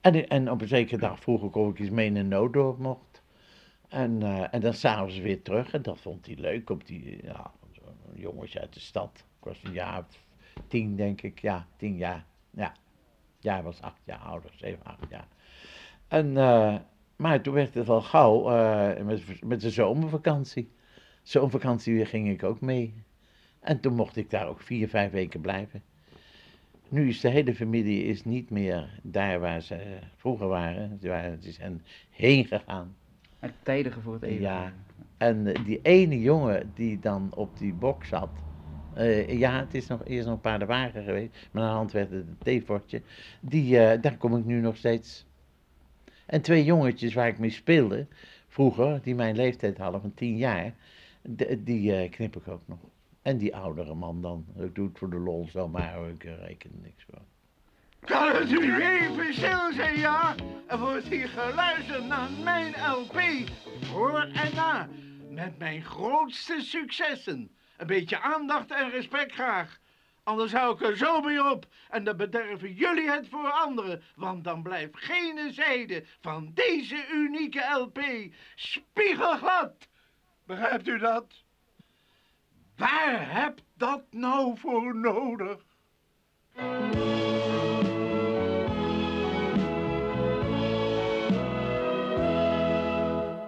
En, 0.00 0.28
en 0.28 0.50
op 0.50 0.60
een 0.60 0.68
zekere 0.68 1.00
dag 1.00 1.20
vroeg 1.20 1.42
ik 1.42 1.54
ik 1.54 1.78
eens 1.78 1.90
mee 1.90 2.10
naar 2.10 2.24
Noodorp 2.24 2.78
mocht. 2.78 3.22
En, 3.88 4.22
eh, 4.22 4.54
en 4.54 4.60
dan 4.60 4.74
s'avonds 4.74 5.18
weer 5.18 5.42
terug 5.42 5.72
en 5.72 5.82
dat 5.82 6.00
vond 6.00 6.26
hij 6.26 6.36
leuk 6.36 6.70
op 6.70 6.86
die, 6.86 7.18
ja, 7.22 7.52
jongetje 8.14 8.60
uit 8.60 8.74
de 8.74 8.80
stad. 8.80 9.24
Ik 9.38 9.44
was 9.44 9.62
een 9.64 9.72
jaar 9.72 10.04
tien 10.68 10.96
denk 10.96 11.22
ik, 11.22 11.38
ja, 11.38 11.66
tien 11.76 11.96
jaar. 11.96 12.24
Ja, 12.50 12.72
ja 13.38 13.52
hij 13.52 13.62
was 13.62 13.80
acht 13.80 14.00
jaar 14.04 14.18
ouder, 14.18 14.50
zeven, 14.54 14.84
acht 14.84 15.10
jaar. 15.10 15.28
En, 16.08 16.36
eh, 16.36 16.76
maar 17.16 17.40
toen 17.40 17.54
werd 17.54 17.74
het 17.74 17.88
al 17.88 18.02
gauw 18.02 18.44
met, 19.04 19.44
met 19.44 19.60
de 19.60 19.70
zomervakantie. 19.70 20.70
Zomervakantie 21.22 22.04
ging 22.04 22.28
ik 22.28 22.42
ook 22.42 22.60
mee. 22.60 23.05
En 23.66 23.80
toen 23.80 23.94
mocht 23.94 24.16
ik 24.16 24.30
daar 24.30 24.48
ook 24.48 24.60
vier, 24.60 24.88
vijf 24.88 25.10
weken 25.10 25.40
blijven. 25.40 25.82
Nu 26.88 27.08
is 27.08 27.20
de 27.20 27.28
hele 27.28 27.54
familie 27.54 28.04
is 28.04 28.24
niet 28.24 28.50
meer 28.50 29.00
daar 29.02 29.40
waar 29.40 29.60
ze 29.60 29.98
vroeger 30.16 30.46
waren. 30.48 30.98
Ze, 31.00 31.52
zijn 31.52 31.82
heen 32.10 32.44
gegaan. 32.44 32.96
Het 33.38 33.52
tijdige 33.62 34.00
voor 34.00 34.12
het 34.12 34.22
even. 34.22 34.40
Ja. 34.40 34.72
En 35.16 35.46
eh, 35.46 35.64
die 35.64 35.80
ene 35.82 36.20
jongen 36.20 36.70
die 36.74 36.98
dan 36.98 37.34
op 37.34 37.58
die 37.58 37.72
bok 37.74 38.04
zat. 38.04 38.30
eh, 38.94 39.38
ja, 39.38 39.58
het 39.60 39.74
is 39.74 39.86
nog 39.86 40.04
eerst 40.04 40.24
nog 40.26 40.34
een 40.34 40.40
paardenwagen 40.40 41.04
geweest. 41.04 41.48
Maar 41.50 41.62
aan 41.62 41.68
de 41.68 41.74
hand 41.74 41.92
werd 41.92 42.10
het 42.10 42.26
een 42.26 42.38
theevortje. 42.38 43.02
Die, 43.40 43.78
eh, 43.78 44.02
daar 44.02 44.16
kom 44.16 44.36
ik 44.36 44.44
nu 44.44 44.60
nog 44.60 44.76
steeds. 44.76 45.26
En 46.26 46.42
twee 46.42 46.64
jongetjes 46.64 47.14
waar 47.14 47.28
ik 47.28 47.38
mee 47.38 47.50
speelde. 47.50 48.06
Vroeger, 48.48 49.00
die 49.02 49.14
mijn 49.14 49.36
leeftijd 49.36 49.78
hadden 49.78 50.00
van 50.00 50.14
tien 50.14 50.36
jaar. 50.36 50.74
die 51.58 51.96
eh, 51.96 52.10
knip 52.10 52.36
ik 52.36 52.48
ook 52.48 52.62
nog. 52.66 52.78
En 53.26 53.38
die 53.38 53.56
oudere 53.56 53.94
man 53.94 54.22
dan. 54.22 54.46
Ik 54.58 54.74
doe 54.74 54.90
voor 54.94 55.10
de 55.10 55.18
lol 55.18 55.48
zo, 55.50 55.68
maar 55.68 56.08
ik 56.08 56.22
reken 56.22 56.80
niks 56.82 57.04
voor. 57.04 57.22
Kan 58.00 58.34
het 58.34 58.50
u 58.50 58.82
even 58.82 59.34
stil 59.34 59.72
zijn, 59.72 59.98
ja? 59.98 60.34
Er 60.66 60.78
wordt 60.78 61.08
hier 61.08 61.28
geluisterd 61.28 62.04
naar 62.04 62.30
mijn 62.30 62.70
LP. 62.70 63.20
Voor 63.80 64.20
en 64.20 64.54
na. 64.54 64.88
Met 65.30 65.58
mijn 65.58 65.84
grootste 65.84 66.60
successen. 66.60 67.50
Een 67.76 67.86
beetje 67.86 68.20
aandacht 68.20 68.70
en 68.70 68.90
respect 68.90 69.32
graag. 69.32 69.78
Anders 70.22 70.52
hou 70.52 70.74
ik 70.74 70.82
er 70.82 70.96
zo 70.96 71.20
mee 71.20 71.50
op. 71.50 71.66
En 71.90 72.04
dan 72.04 72.16
bederven 72.16 72.72
jullie 72.72 73.10
het 73.10 73.28
voor 73.28 73.50
anderen. 73.50 74.02
Want 74.14 74.44
dan 74.44 74.62
blijft 74.62 74.96
geen 74.96 75.52
zijde 75.52 76.04
van 76.20 76.50
deze 76.54 77.06
unieke 77.12 77.62
LP 77.78 78.00
spiegelglad. 78.54 79.88
Begrijpt 80.44 80.88
u 80.88 80.98
dat? 80.98 81.44
Waar 82.76 83.32
heb 83.32 83.60
dat 83.74 84.02
nou 84.10 84.58
voor 84.58 84.96
nodig? 84.96 85.64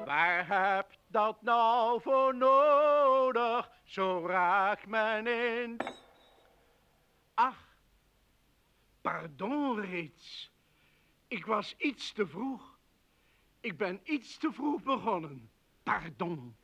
Waar 0.04 0.46
heb 0.46 0.86
dat 1.06 1.42
nou 1.42 2.00
voor 2.00 2.34
nodig? 2.34 3.70
Zo 3.84 4.26
raakt 4.26 4.86
men 4.86 5.26
in. 5.26 5.76
Ach, 7.34 7.64
pardon 9.00 9.80
reeds. 9.80 10.50
Ik 11.28 11.46
was 11.46 11.74
iets 11.78 12.12
te 12.12 12.26
vroeg. 12.26 12.78
Ik 13.60 13.76
ben 13.76 14.00
iets 14.04 14.38
te 14.38 14.52
vroeg 14.52 14.82
begonnen. 14.82 15.50
Pardon. 15.82 16.56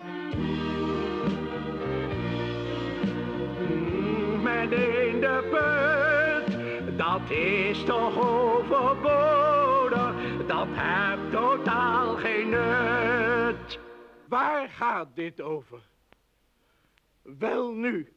Midden 4.69 5.09
in 5.09 5.21
de 5.21 5.49
put, 5.51 6.99
dat 6.99 7.31
is 7.31 7.85
toch 7.85 8.19
overbodig. 8.19 10.15
Dat 10.47 10.67
heeft 10.71 11.31
totaal 11.31 12.17
geen 12.17 12.49
nut. 12.49 13.79
Waar 14.29 14.69
gaat 14.69 15.09
dit 15.15 15.41
over? 15.41 15.83
Wel 17.23 17.73
nu, 17.73 18.13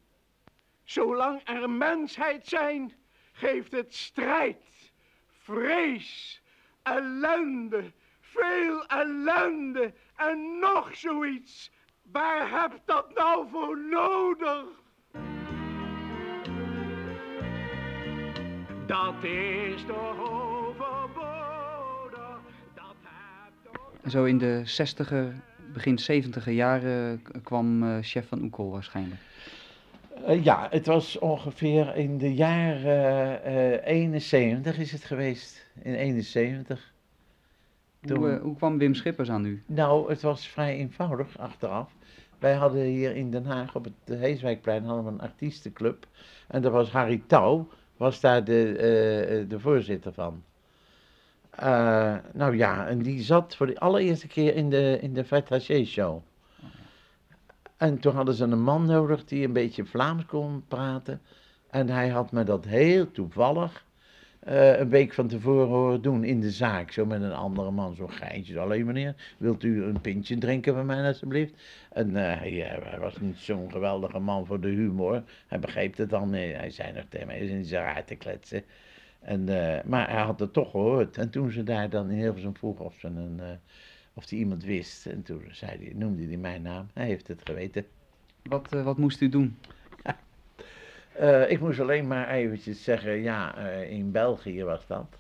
zolang 0.84 1.42
er 1.44 1.70
mensheid 1.70 2.48
zijn, 2.48 2.94
geeft 3.32 3.72
het 3.72 3.96
strijd, 3.96 4.92
vrees, 5.28 6.42
ellende, 6.84 7.92
veel 8.20 8.86
ellende 8.86 9.94
en 10.16 10.60
nog 10.60 10.96
zoiets. 10.96 11.72
Waar 12.02 12.62
heb 12.62 12.82
dat 12.86 13.14
nou 13.14 13.48
voor 13.50 13.78
nodig? 13.78 14.86
Dat 18.88 19.24
is 19.24 19.84
toch 19.88 20.20
overbodig. 20.20 22.40
Dat 22.74 22.96
heb 23.04 23.54
toch... 23.72 24.12
Zo 24.12 24.24
in 24.24 24.38
de 24.38 24.62
60er, 24.66 25.36
begin 25.74 26.00
70er 26.24 26.50
jaren 26.52 27.22
kwam 27.44 27.84
eh, 27.84 27.98
chef 28.02 28.28
van 28.28 28.42
Oekel 28.42 28.72
waarschijnlijk. 28.72 29.22
Eh, 30.26 30.44
ja, 30.44 30.68
het 30.72 30.86
was 30.86 31.20
ongeveer 31.20 31.96
in 31.96 32.18
de 32.18 32.34
jaren 32.34 33.44
eh 33.44 33.88
71 33.94 34.78
is 34.78 34.92
het 34.92 35.04
geweest. 35.04 35.66
In 35.82 35.94
71. 35.96 36.94
Toen- 38.02 38.18
Hoe, 38.18 38.40
hoe 38.44 38.56
kwam 38.56 38.78
Wim 38.78 38.94
Schippers 38.94 39.30
aan 39.30 39.46
u? 39.46 39.64
Nou, 39.66 40.10
het 40.10 40.22
was 40.22 40.48
vrij 40.48 40.76
eenvoudig 40.78 41.38
achteraf. 41.38 41.92
Wij 42.40 42.54
hadden 42.54 42.82
hier 42.82 43.16
in 43.16 43.32
Den 43.32 43.46
Haag 43.46 43.76
op 43.76 43.84
het 43.84 44.20
Heeswijkplein 44.20 44.84
hadden 44.86 45.06
we 45.06 45.12
een 45.12 45.22
artiestenclub. 45.22 46.08
En 46.48 46.62
daar 46.62 46.72
was 46.72 46.92
Harry 46.92 47.22
Touw, 47.28 47.68
was 47.98 48.20
daar 48.20 48.44
de, 48.44 48.72
eh, 48.72 49.50
de 49.50 49.60
voorzitter 49.60 50.14
van. 50.14 50.44
Eh, 51.50 52.16
nou 52.34 52.58
ja, 52.58 52.88
en 52.88 53.02
die 53.02 53.22
zat 53.22 53.56
voor 53.56 53.68
de 53.68 53.80
allereerste 53.80 54.28
keer 54.28 54.56
in 54.56 54.70
de, 54.70 54.98
in 55.02 55.14
de 55.14 55.26
Fête 55.26 55.86
show. 55.86 56.22
En 57.78 58.00
toen 58.00 58.16
hadden 58.16 58.34
ze 58.34 58.44
een 58.44 58.62
man 58.62 58.86
nodig 58.86 59.26
die 59.26 59.46
een 59.46 59.54
beetje 59.54 59.86
Vlaams 59.86 60.26
kon 60.26 60.64
praten. 60.68 61.22
En 61.70 61.90
hij 61.90 62.10
had 62.10 62.32
me 62.32 62.44
dat 62.44 62.66
heel 62.66 63.12
toevallig 63.12 63.86
eh, 64.48 64.80
een 64.80 64.90
week 64.90 65.14
van 65.14 65.28
tevoren 65.28 65.68
horen 65.68 66.02
doen 66.02 66.24
in 66.24 66.40
de 66.40 66.52
zaak. 66.52 66.92
Zo 66.92 67.06
met 67.06 67.22
een 67.22 67.34
andere 67.34 67.72
man, 67.72 67.96
zo'n 67.96 68.12
geintje. 68.12 68.60
Alleen 68.60 68.86
meneer, 68.86 69.16
wilt 69.38 69.64
u 69.64 69.84
een 69.84 70.02
pintje 70.02 70.38
drinken 70.38 70.74
van 70.74 70.86
mij 70.86 71.08
alsjeblieft? 71.08 71.54
En 71.92 72.10
uh, 72.10 72.16
hij, 72.16 72.80
was 73.00 73.20
niet 73.20 73.38
zo'n 73.38 73.72
geweldige 73.72 74.20
man 74.20 74.46
voor 74.46 74.60
de 74.60 74.68
humor. 74.68 75.24
Hij 75.48 75.60
begreep 75.60 75.98
het 75.98 76.10
dan. 76.10 76.34
Hij 76.34 76.70
zei 76.70 76.92
nog 76.94 77.04
tegen 77.10 77.28
mij, 77.28 77.40
is 77.40 77.52
niet 77.52 77.68
zo 77.68 77.76
raar 77.76 78.04
te 78.04 78.16
kletsen. 78.16 78.64
En, 79.20 79.42
uh, 79.50 79.78
maar 79.86 80.10
hij 80.10 80.22
had 80.22 80.40
het 80.40 80.54
toch 80.54 80.72
gehoord. 80.72 81.18
En 81.18 81.30
toen 81.30 81.52
ze 81.52 81.64
daar 81.64 81.90
dan 81.90 82.10
in 82.10 82.18
Hilversum 82.18 82.56
vroeg 82.56 82.80
of 82.80 82.96
ze 83.00 83.08
een 83.08 83.42
of 84.14 84.30
hij 84.30 84.40
iemand 84.40 84.64
wist. 84.64 85.06
En 85.06 85.24
toen 85.24 85.42
zei 85.52 85.72
hij, 85.84 85.92
noemde 85.96 86.28
hij 86.28 86.38
mijn 86.38 86.62
naam. 86.62 86.88
Hij 86.94 87.06
heeft 87.06 87.28
het 87.28 87.42
geweten. 87.44 87.86
Wat, 88.44 88.70
wat 88.70 88.98
moest 88.98 89.22
u 89.22 89.30
doen? 89.30 89.58
Uh, 91.22 91.52
ik 91.52 91.60
moest 91.60 91.80
alleen 91.80 92.08
maar 92.08 92.30
eventjes 92.30 92.84
zeggen, 92.84 93.22
ja, 93.22 93.58
uh, 93.58 93.92
in 93.92 94.12
België 94.12 94.64
was 94.64 94.88
dat. 94.88 95.20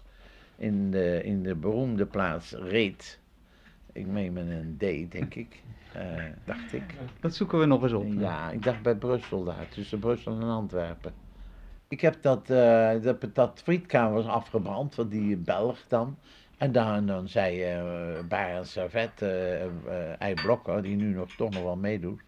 In 0.55 0.91
de, 0.91 1.23
in 1.23 1.43
de 1.43 1.55
beroemde 1.55 2.05
plaats 2.05 2.51
Reet. 2.51 3.19
Ik 3.93 4.07
meen 4.07 4.33
met 4.33 4.47
een 4.47 4.75
D, 4.77 5.11
denk 5.11 5.35
ik. 5.35 5.61
dacht 6.45 6.73
ik. 6.73 6.83
Dat 7.19 7.35
zoeken 7.35 7.59
we 7.59 7.65
nog 7.65 7.83
eens 7.83 7.93
op. 7.93 8.05
Ja, 8.17 8.51
ik 8.51 8.63
dacht 8.63 8.81
bij 8.81 8.95
Brussel 8.95 9.43
daar, 9.43 9.67
tussen 9.69 9.99
Brussel 9.99 10.31
en 10.31 10.41
Antwerpen. 10.41 11.13
Ik 11.87 12.01
heb 12.01 12.21
dat, 12.21 12.47
dat, 13.03 13.29
dat 13.33 13.61
frietkamer 13.63 14.13
was 14.13 14.25
afgebrand, 14.25 14.95
van 14.95 15.07
die 15.07 15.37
Belg 15.37 15.87
dan. 15.87 16.17
En 16.57 16.71
dan, 16.71 17.05
dan 17.05 17.27
zei 17.27 17.77
uh, 17.77 18.23
Barend 18.27 18.67
Servet, 18.67 19.21
uh, 19.21 19.63
uh, 20.15 20.81
die 20.81 20.95
nu 20.95 21.13
nog 21.13 21.35
toch 21.35 21.49
nog 21.49 21.63
wel 21.63 21.75
meedoet, 21.75 22.21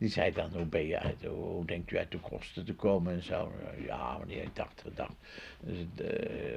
die 0.00 0.08
zei 0.08 0.32
dan, 0.32 0.50
hoe 0.52 0.64
ben 0.64 0.86
je 0.86 0.98
uit, 0.98 1.24
hoe 1.24 1.64
denkt 1.64 1.90
u 1.90 1.98
uit 1.98 2.10
de 2.10 2.18
kosten 2.18 2.64
te 2.64 2.74
komen 2.74 3.12
en 3.12 3.22
zo. 3.22 3.52
ja, 3.86 4.18
meneer, 4.18 4.42
ik 4.42 4.56
dacht, 4.56 4.80
gedacht, 4.80 5.14
dus, 5.60 5.76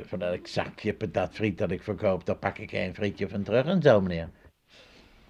van 0.04 0.22
elk 0.22 0.48
zakje 0.48 0.94
patatfriet 0.94 1.58
dat 1.58 1.72
ik 1.72 1.84
verkoop, 1.84 2.26
daar 2.26 2.36
pak 2.36 2.58
ik 2.58 2.72
een 2.72 2.94
frietje 2.94 3.30
van 3.30 3.44
terug 3.44 3.66
en 3.66 3.82
zo, 3.82 4.02
meneer. 4.02 4.30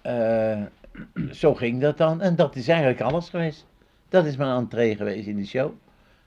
zo 1.40 1.54
ging 1.54 1.80
dat 1.80 1.98
dan 1.98 2.20
en 2.20 2.36
dat 2.36 2.56
is 2.56 2.68
eigenlijk 2.68 3.00
alles 3.00 3.28
geweest. 3.28 3.66
Dat 4.08 4.26
is 4.26 4.36
mijn 4.36 4.56
entree 4.56 4.96
geweest 4.96 5.26
in 5.26 5.36
de 5.36 5.46
show. 5.46 5.72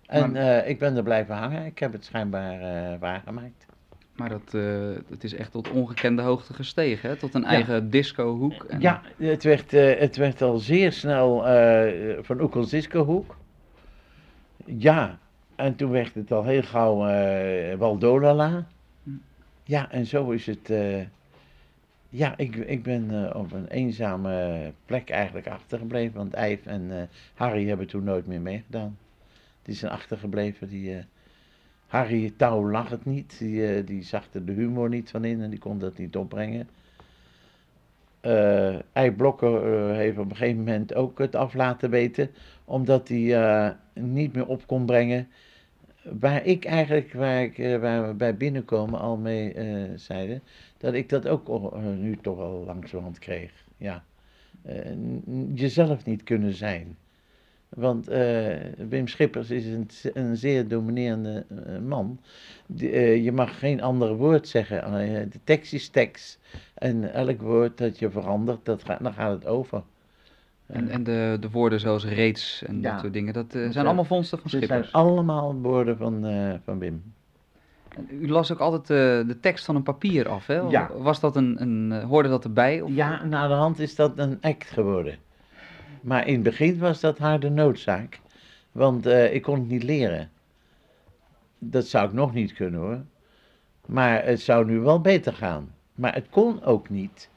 En 0.06 0.36
ik 0.68 0.80
ben 0.80 0.96
er 0.96 1.04
blijven 1.04 1.36
hangen, 1.36 1.66
ik 1.66 1.80
heb 1.80 1.92
het 1.92 2.06
schijnbaar 2.06 3.00
waargemaakt. 3.00 3.66
Maar 4.18 4.30
dat, 4.30 4.54
uh, 4.54 4.96
dat 5.08 5.24
is 5.24 5.34
echt 5.34 5.52
tot 5.52 5.70
ongekende 5.72 6.22
hoogte 6.22 6.54
gestegen, 6.54 7.10
hè? 7.10 7.16
tot 7.16 7.34
een 7.34 7.42
ja. 7.42 7.48
eigen 7.48 7.90
discohoek. 7.90 8.64
En... 8.64 8.82
Ja, 8.82 9.02
het 9.18 9.44
werd, 9.44 9.74
uh, 9.74 10.00
het 10.00 10.16
werd 10.16 10.42
al 10.42 10.58
zeer 10.58 10.92
snel 10.92 11.48
uh, 11.48 12.18
van 12.22 12.42
Oekels 12.42 12.70
discohoek. 12.70 13.38
Ja, 14.66 15.20
en 15.56 15.76
toen 15.76 15.92
werd 15.92 16.14
het 16.14 16.32
al 16.32 16.44
heel 16.44 16.64
gauw 16.64 16.98
Waldolala. 17.78 18.68
Hm. 19.04 19.10
Ja, 19.64 19.92
en 19.92 20.06
zo 20.06 20.30
is 20.32 20.46
het. 20.46 20.72
ja, 22.10 22.38
ik, 22.38 22.56
ik 22.56 22.84
ben 22.84 23.36
op 23.36 23.52
een 23.52 23.68
eenzame 23.68 24.72
plek 24.86 25.10
eigenlijk 25.10 25.48
achtergebleven, 25.48 26.18
want 26.18 26.34
Eif 26.34 26.66
en 26.66 27.10
Harry 27.34 27.68
hebben 27.68 27.88
toen 27.88 28.04
nooit 28.04 28.28
meer 28.28 28.42
meegedaan. 28.42 28.98
Die 29.62 29.76
zijn 29.76 29.92
achtergebleven, 29.92 30.70
die 30.70 31.06
Harry 31.88 32.34
Touw 32.38 32.70
lag 32.72 32.90
het 32.90 33.06
niet, 33.06 33.38
die, 33.40 33.78
uh, 33.78 33.86
die 33.86 34.04
zag 34.04 34.28
er 34.34 34.46
de 34.46 34.52
humor 34.52 34.90
niet 34.90 35.10
van 35.10 35.26
in 35.26 35.42
en 35.42 35.50
die 35.50 35.60
kon 35.60 35.80
dat 35.80 35.98
niet 35.98 36.16
opbrengen. 36.16 36.70
Uh, 38.22 38.76
Eiblokker 38.94 39.90
uh, 39.90 39.96
heeft 39.96 40.18
op 40.18 40.30
een 40.30 40.36
gegeven 40.36 40.58
moment 40.58 40.94
ook 40.94 41.20
het 41.20 41.36
af 41.36 41.54
laten 41.54 41.90
weten, 41.90 42.30
omdat 42.66 43.08
hij 43.08 43.76
niet 43.94 44.34
meer 44.34 44.48
op 44.48 44.68
kon 44.68 44.86
brengen. 44.86 45.28
Waar 46.20 46.46
ik 46.46 46.66
eigenlijk, 46.66 47.14
waar, 47.14 47.42
ik, 47.44 47.80
waar 47.80 48.08
we 48.08 48.14
bij 48.14 48.38
binnenkomen 48.38 49.00
al 49.00 49.18
mee 49.18 49.56
zeiden, 49.96 50.42
dat 50.78 50.94
ik 50.94 51.10
dat 51.10 51.28
ook 51.28 51.76
nu 51.98 52.18
toch 52.22 52.38
wel 52.38 52.64
langzamerhand 52.66 53.20
kreeg. 53.20 53.52
Ja. 53.78 54.04
jezelf 55.54 56.06
niet 56.06 56.24
kunnen 56.24 56.54
zijn. 56.54 56.98
Want 57.70 58.10
uh, 58.10 58.56
Wim 58.90 59.08
Schippers 59.08 59.50
is 59.50 59.66
een, 59.66 59.90
een 60.14 60.38
zeer 60.38 60.68
dominerende 60.68 61.46
uh, 61.50 61.80
man. 61.88 62.20
uh, 62.78 63.24
je 63.24 63.32
mag 63.32 63.60
geen 63.60 63.82
ander 63.82 64.16
woord 64.16 64.48
zeggen. 64.48 64.92
de 65.30 65.40
tekst 65.44 65.74
is 65.74 65.90
tekst. 65.90 66.40
En 66.74 67.14
elk 67.14 67.42
woord 67.42 67.78
dat 67.78 68.00
je 68.00 68.10
verandert, 68.10 68.66
dat 68.66 68.84
gaat, 68.84 69.04
dan 69.04 69.14
gaat 69.14 69.32
het 69.32 69.46
over. 69.46 69.84
En, 70.66 70.90
en 70.90 71.04
de, 71.04 71.38
de 71.40 71.50
woorden 71.50 71.80
zoals 71.80 72.06
reeds 72.06 72.64
en 72.66 72.82
ja. 72.82 72.92
dat 72.92 73.00
soort 73.00 73.14
dingen, 73.14 73.34
dat 73.34 73.52
zijn 73.52 73.86
allemaal 73.86 74.06
vondsten 74.06 74.40
van 74.40 74.50
Schippers? 74.50 74.82
Dat 74.82 74.90
zijn 74.90 75.06
allemaal 75.06 75.56
woorden 75.56 75.98
van, 75.98 76.22
van 76.64 76.80
Wim. 76.80 77.14
U 78.10 78.30
las 78.30 78.52
ook 78.52 78.60
altijd 78.60 78.88
de 79.28 79.38
tekst 79.42 79.66
van 79.66 79.76
een 79.76 79.84
papier 79.84 80.30
af, 80.30 80.48
hè? 80.48 80.60
Ja. 80.60 80.92
Was 80.98 81.20
dat 81.20 81.36
een, 81.36 81.62
een, 81.62 82.02
hoorde 82.02 82.30
dat 82.30 82.44
erbij? 82.44 82.82
Of? 82.82 82.92
Ja, 82.92 83.26
na 83.26 83.48
de 83.48 83.54
hand 83.54 83.80
is 83.80 83.96
dat 83.96 84.12
een 84.16 84.38
act 84.42 84.70
geworden. 84.70 85.18
Maar 86.02 86.28
in 86.28 86.34
het 86.34 86.44
begin 86.44 86.78
was 86.78 87.00
dat 87.00 87.18
harde 87.18 87.50
noodzaak. 87.50 88.20
Want 88.72 89.08
uh, 89.08 89.34
ik 89.34 89.42
kon 89.42 89.60
het 89.60 89.68
niet 89.68 89.84
leren. 89.84 90.30
Dat 91.60 91.88
zou 91.88 92.08
ik 92.08 92.14
nog 92.14 92.34
niet 92.34 92.54
kunnen 92.54 92.80
hoor. 92.80 93.02
Maar 93.86 94.26
het 94.26 94.42
zou 94.42 94.66
nu 94.66 94.80
wel 94.80 95.02
beter 95.02 95.34
gaan. 95.34 95.74
Maar 95.96 96.14
het 96.14 96.30
kon 96.30 96.64
ook 96.64 96.90
niet, 96.90 97.30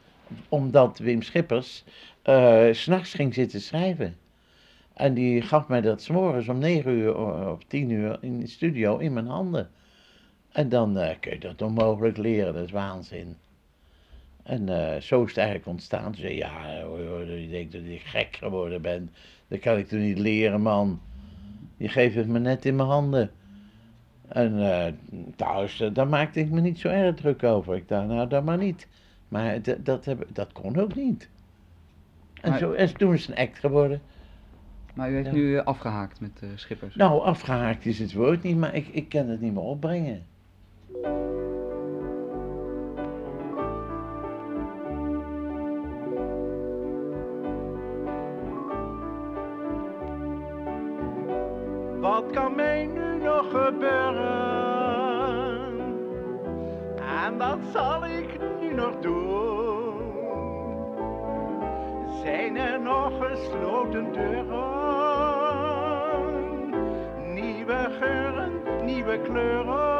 omdat 0.49 0.99
Wim 0.99 1.23
Schippers 1.23 1.85
uh, 2.25 2.68
s'nachts 2.73 3.14
ging 3.14 3.35
zitten 3.35 3.61
schrijven. 3.61 4.16
En 4.92 5.14
die 5.14 5.42
gaf 5.42 5.68
mij 5.68 5.81
dat 5.81 6.03
s'morgens 6.03 6.49
om 6.49 6.59
negen 6.59 6.92
uur 6.92 7.16
of 7.51 7.64
tien 7.66 7.90
uur 7.90 8.18
in 8.20 8.40
de 8.40 8.46
studio 8.46 8.99
in 8.99 9.12
mijn 9.12 9.27
handen. 9.27 9.70
En 10.53 10.68
dan 10.68 10.99
uh, 10.99 11.11
kun 11.20 11.33
je 11.33 11.38
dat 11.38 11.62
onmogelijk 11.62 12.16
leren, 12.16 12.55
dat 12.55 12.64
is 12.64 12.70
waanzin. 12.70 13.37
En 14.51 14.69
uh, 14.69 15.01
zo 15.01 15.23
is 15.23 15.29
het 15.29 15.37
eigenlijk 15.37 15.67
ontstaan. 15.67 16.15
Ze 16.15 16.21
zei, 16.21 16.37
ja, 16.37 16.67
je 17.27 17.49
denkt 17.51 17.73
dat 17.73 17.83
ik 17.83 18.01
gek 18.01 18.37
geworden 18.37 18.83
ben. 18.83 19.11
Dat 19.49 19.59
kan 19.59 19.79
ik 19.79 19.89
toch 19.89 19.99
niet 19.99 20.19
leren, 20.19 20.61
man. 20.61 21.01
Je 21.77 21.89
geeft 21.89 22.15
het 22.15 22.29
me 22.29 22.39
net 22.39 22.65
in 22.65 22.77
mijn 22.77 22.89
handen. 22.89 23.31
En 24.29 24.59
uh, 24.59 24.87
thuis, 25.37 25.81
uh, 25.81 25.95
daar 25.95 26.09
maakte 26.09 26.41
ik 26.41 26.51
me 26.51 26.61
niet 26.61 26.79
zo 26.79 26.89
erg 26.89 27.15
druk 27.15 27.43
over. 27.43 27.77
Ik 27.77 27.89
dacht, 27.89 28.07
nou, 28.07 28.29
dat 28.29 28.45
maar 28.45 28.59
niet. 28.59 28.89
Maar 29.29 29.59
dat, 29.83 30.05
heb, 30.05 30.27
dat 30.33 30.53
kon 30.53 30.77
ook 30.77 30.95
niet. 30.95 31.29
En, 32.41 32.51
maar, 32.51 32.59
zo, 32.59 32.73
en 32.73 32.95
toen 32.97 33.13
is 33.15 33.27
het 33.27 33.39
een 33.39 33.45
act 33.45 33.59
geworden. 33.59 34.01
Maar 34.95 35.11
u 35.11 35.15
heeft 35.15 35.27
ja. 35.27 35.33
nu 35.33 35.59
afgehaakt 35.59 36.21
met 36.21 36.43
Schippers? 36.55 36.95
Nou, 36.95 37.23
afgehaakt 37.23 37.87
is 37.87 37.99
het 37.99 38.13
woord 38.13 38.43
niet, 38.43 38.57
maar 38.57 38.75
ik, 38.75 38.89
ik 38.89 39.09
kan 39.09 39.29
het 39.29 39.41
niet 39.41 39.53
meer 39.53 39.63
opbrengen. 39.63 40.23
En 57.25 57.38
wat 57.38 57.59
zal 57.73 58.05
ik 58.05 58.38
nu 58.61 58.75
nog 58.75 59.01
doen? 59.01 59.99
Zijn 62.23 62.57
er 62.57 62.81
nog 62.81 63.12
gesloten 63.21 64.12
deuren? 64.12 64.59
Nieuwe 67.35 67.88
geuren, 68.01 68.53
nieuwe 68.85 69.19
kleuren? 69.19 69.99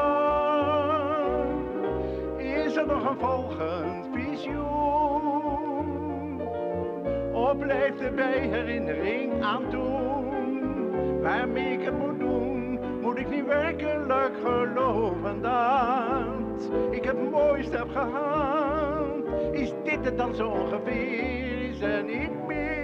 Is 2.37 2.77
er 2.77 2.87
nog 2.87 3.09
een 3.09 3.19
volgend 3.19 4.09
visioen? 4.12 4.81
Of 7.33 7.59
blijft 7.59 8.01
er 8.01 8.14
bij 8.14 8.38
herinnering 8.38 9.43
aan 9.43 9.69
toen? 9.71 10.21
waarmee 11.23 11.73
ik 11.73 11.85
het 11.85 11.99
moet 11.99 12.20
ik 13.21 13.31
niet 13.31 13.47
werkelijk 13.47 14.33
geloven 14.45 15.43
dat 15.43 16.71
ik 16.91 17.05
het 17.05 17.31
mooiste 17.31 17.77
heb 17.77 17.91
gehad. 17.91 19.25
Is 19.53 19.73
dit 19.85 20.05
het 20.05 20.19
dan 20.19 20.35
zo 20.35 20.49
ongeveer, 20.49 21.71
is 21.71 21.81
er 21.81 22.03
niet 22.03 22.47
meer. 22.47 22.79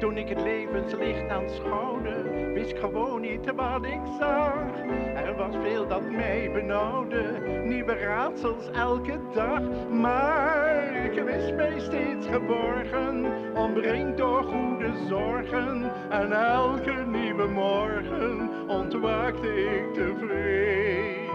Toen 0.00 0.16
ik 0.16 0.28
het 0.28 0.42
levenslicht 0.42 1.28
aanschouwde, 1.28 2.22
wist 2.54 2.78
gewoon 2.78 3.20
niet 3.20 3.54
wat 3.54 3.84
ik 3.84 4.00
zag. 4.18 4.82
Er 5.14 5.36
was 5.36 5.54
veel 5.62 5.86
dat 5.86 6.10
mij 6.10 6.50
benauwde, 6.52 7.40
nieuwe 7.64 7.94
raadsels 7.94 8.70
elke 8.70 9.18
dag. 9.34 9.88
Maar 9.90 10.83
ik 11.16 11.22
wist 11.24 11.54
mij 11.54 11.80
steeds 11.80 12.26
geborgen, 12.26 13.24
omringd 13.54 14.18
door 14.18 14.42
goede 14.42 14.92
zorgen. 15.08 15.92
En 16.10 16.32
elke 16.32 17.04
nieuwe 17.06 17.46
morgen 17.46 18.50
ontwaakte 18.68 19.64
ik 19.64 19.94
tevreden. 19.94 21.32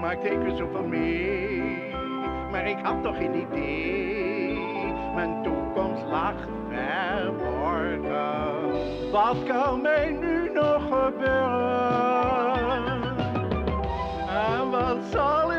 Maakte 0.00 0.28
ik 0.28 0.42
er 0.42 0.56
zoveel 0.56 0.86
mee, 0.86 1.94
maar 2.50 2.68
ik 2.68 2.78
had 2.82 3.02
toch 3.02 3.16
geen 3.16 3.34
idee. 3.34 4.58
Mijn 5.14 5.42
toekomst 5.42 6.04
lag 6.06 6.34
verborgen. 6.68 7.90
Wat 9.10 9.42
kan 9.44 9.80
mij 9.82 10.16
nu 10.20 10.50
nog 10.52 10.82
gebeuren? 10.82 12.20
En 14.28 14.70
wat 14.70 14.98
zal 15.10 15.49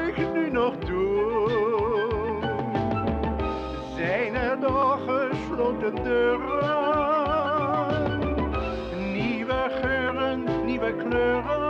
Nieuwe 9.13 9.69
geuren, 9.81 10.43
nieuwe 10.65 10.93
kleuren. 10.95 11.61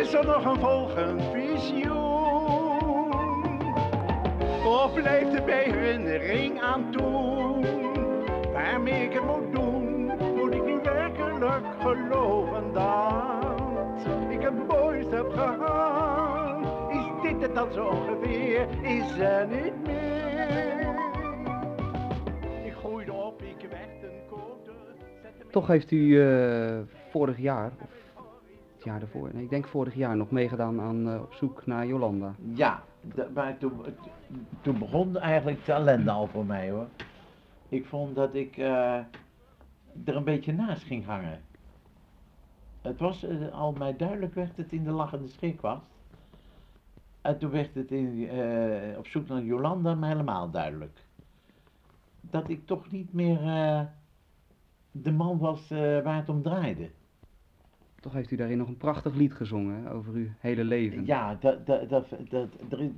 Is 0.00 0.14
er 0.14 0.26
nog 0.26 0.44
een 0.44 0.60
volgend 0.60 1.22
visioen? 1.32 3.12
Of 4.64 4.92
blijft 4.92 5.34
er 5.34 5.44
bij 5.44 5.64
herinnering 5.64 6.60
aan 6.60 6.90
toen? 6.90 7.66
Waarmee 8.52 9.04
ik 9.04 9.12
het 9.12 9.24
moet 9.24 9.52
doen? 9.52 10.06
Moet 10.36 10.54
ik 10.54 10.64
nu 10.64 10.78
werkelijk 10.82 11.66
geloven 11.80 12.72
dat 12.72 14.30
ik 14.30 14.40
het 14.40 14.66
mooist 14.68 15.10
heb 15.10 15.32
gehad? 15.32 16.90
Is 16.90 17.22
dit 17.22 17.42
het 17.42 17.54
dan 17.54 17.72
zo 17.72 17.86
ongeveer? 17.86 18.66
Is 18.82 19.18
er 19.18 19.46
niet 19.46 19.87
Toch 25.50 25.66
heeft 25.66 25.90
u 25.90 26.22
eh, 26.22 26.78
vorig 27.10 27.38
jaar, 27.38 27.72
of 27.80 27.90
het 28.74 28.84
jaar 28.84 28.98
daarvoor, 28.98 29.30
nee, 29.32 29.42
ik 29.42 29.50
denk 29.50 29.66
vorig 29.66 29.94
jaar 29.94 30.16
nog 30.16 30.30
meegedaan 30.30 30.80
aan 30.80 31.08
eh, 31.08 31.22
Op 31.22 31.32
zoek 31.32 31.66
naar 31.66 31.86
Jolanda. 31.86 32.34
Ja, 32.54 32.82
maar 33.34 33.58
toen, 33.58 33.72
toen 34.60 34.78
begon 34.78 35.16
eigenlijk 35.16 35.64
de 35.64 35.72
ellende 35.72 36.10
al 36.10 36.26
voor 36.26 36.44
mij 36.44 36.70
hoor. 36.70 36.86
Ik 37.68 37.86
vond 37.86 38.14
dat 38.14 38.34
ik 38.34 38.56
eh, 38.56 38.94
er 40.04 40.16
een 40.16 40.24
beetje 40.24 40.52
naast 40.52 40.82
ging 40.82 41.04
hangen. 41.04 41.40
Het 42.82 43.00
was 43.00 43.26
al 43.52 43.72
mij 43.72 43.96
duidelijk 43.96 44.34
werd 44.34 44.56
het 44.56 44.72
in 44.72 44.84
de 44.84 44.90
lachende 44.90 45.28
schrikwast. 45.28 45.86
En 47.20 47.38
toen 47.38 47.50
werd 47.50 47.74
het 47.74 47.90
in, 47.90 48.28
eh, 48.28 48.98
op 48.98 49.06
zoek 49.06 49.28
naar 49.28 49.42
Jolanda 49.42 49.96
helemaal 50.00 50.50
duidelijk. 50.50 50.98
Dat 52.20 52.48
ik 52.48 52.66
toch 52.66 52.90
niet 52.90 53.12
meer 53.12 53.38
de 54.92 55.12
man 55.12 55.38
was 55.38 55.70
eh, 55.70 55.78
waar 55.78 56.16
het 56.16 56.28
om 56.28 56.42
draaide. 56.42 56.90
Toch 58.00 58.12
heeft 58.12 58.30
u 58.30 58.36
daarin 58.36 58.58
nog 58.58 58.68
een 58.68 58.76
prachtig 58.76 59.14
lied 59.14 59.34
gezongen 59.34 59.82
hè, 59.82 59.92
over 59.92 60.14
uw 60.14 60.26
hele 60.38 60.64
leven. 60.64 61.06
Ja, 61.06 61.34
dat, 61.40 61.66
dat, 61.66 61.88
dat, 62.28 62.48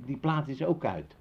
die 0.05 0.17
plaat 0.17 0.47
is 0.47 0.63
ook 0.63 0.85
uit. 0.85 1.15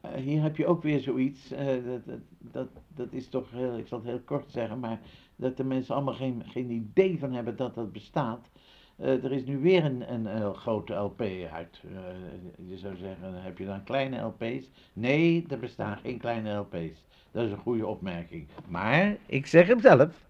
Eh, 0.00 0.12
hier 0.14 0.42
heb 0.42 0.56
je 0.56 0.66
ook 0.66 0.82
weer 0.82 1.00
zoiets. 1.00 1.50
eh, 1.50 1.66
dat, 1.66 2.06
dat, 2.06 2.20
dat, 2.38 2.68
dat 2.94 3.12
is 3.12 3.28
toch 3.28 3.50
heel, 3.50 3.78
ik 3.78 3.86
zal 3.86 3.98
het 3.98 4.06
heel 4.08 4.20
kort 4.20 4.50
zeggen, 4.50 4.78
maar 4.78 5.00
dat 5.36 5.56
de 5.56 5.64
mensen 5.64 5.94
allemaal 5.94 6.14
geen, 6.14 6.42
geen 6.46 6.70
idee 6.70 7.18
van 7.18 7.32
hebben 7.32 7.56
dat 7.56 7.74
dat 7.74 7.92
bestaat. 7.92 8.50
Eh, 9.00 9.24
er 9.24 9.32
is 9.32 9.44
nu 9.44 9.58
weer 9.58 9.84
een, 9.84 10.12
een, 10.12 10.54
grote 10.54 10.94
LP 10.94 11.20
uit. 11.52 11.82
Eh, 11.84 12.68
je 12.68 12.78
zou 12.78 12.96
zeggen, 12.96 13.42
heb 13.42 13.58
je 13.58 13.66
dan 13.66 13.84
kleine 13.84 14.20
LP's? 14.20 14.70
Nee, 14.92 15.44
er 15.48 15.58
bestaan 15.58 15.98
geen 15.98 16.18
kleine 16.18 16.54
LP's. 16.54 17.04
Dat 17.30 17.44
is 17.44 17.50
een 17.50 17.58
goede 17.58 17.86
opmerking. 17.86 18.46
Maar, 18.68 19.16
ik 19.26 19.46
zeg 19.46 19.66
hem 19.66 19.80
zelf. 19.80 20.24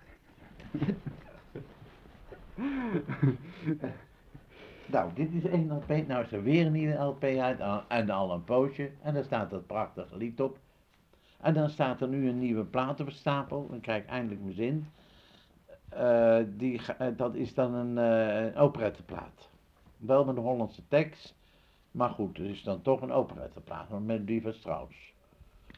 Nou, 4.90 5.10
dit 5.14 5.32
is 5.32 5.44
één 5.44 5.72
LP. 5.72 6.06
Nou 6.06 6.24
is 6.24 6.32
er 6.32 6.42
weer 6.42 6.66
een 6.66 6.72
nieuwe 6.72 6.94
LP 6.94 7.24
uit. 7.24 7.60
En 7.88 8.10
al 8.10 8.32
een 8.32 8.44
poosje. 8.44 8.90
En 9.02 9.14
daar 9.14 9.24
staat 9.24 9.50
dat 9.50 9.66
prachtige 9.66 10.16
lied 10.16 10.40
op. 10.40 10.58
En 11.40 11.54
dan 11.54 11.70
staat 11.70 12.00
er 12.00 12.08
nu 12.08 12.28
een 12.28 12.38
nieuwe 12.38 12.64
plaat 12.64 13.00
op 13.00 13.06
de 13.06 13.12
stapel. 13.12 13.66
Dan 13.70 13.80
krijg 13.80 14.02
ik 14.02 14.08
eindelijk 14.08 14.40
mijn 14.42 14.54
zin. 14.54 14.86
Eh, 15.90 16.38
die, 16.56 16.80
eh, 16.98 17.06
dat 17.16 17.34
is 17.34 17.54
dan 17.54 17.74
een, 17.74 17.98
eh 17.98 18.44
een 18.44 18.56
operetteplaat. 18.56 19.48
Wel 19.96 20.24
met 20.24 20.36
een 20.36 20.42
Hollandse 20.42 20.82
tekst. 20.88 21.34
Maar 21.90 22.10
goed, 22.10 22.36
het 22.36 22.46
is 22.46 22.62
dan 22.62 22.82
toch 22.82 23.02
een 23.02 23.12
operetteplaat. 23.12 23.90
Met 23.90 24.02
melodie 24.04 24.42
van 24.42 24.52
Strauss. 24.52 25.12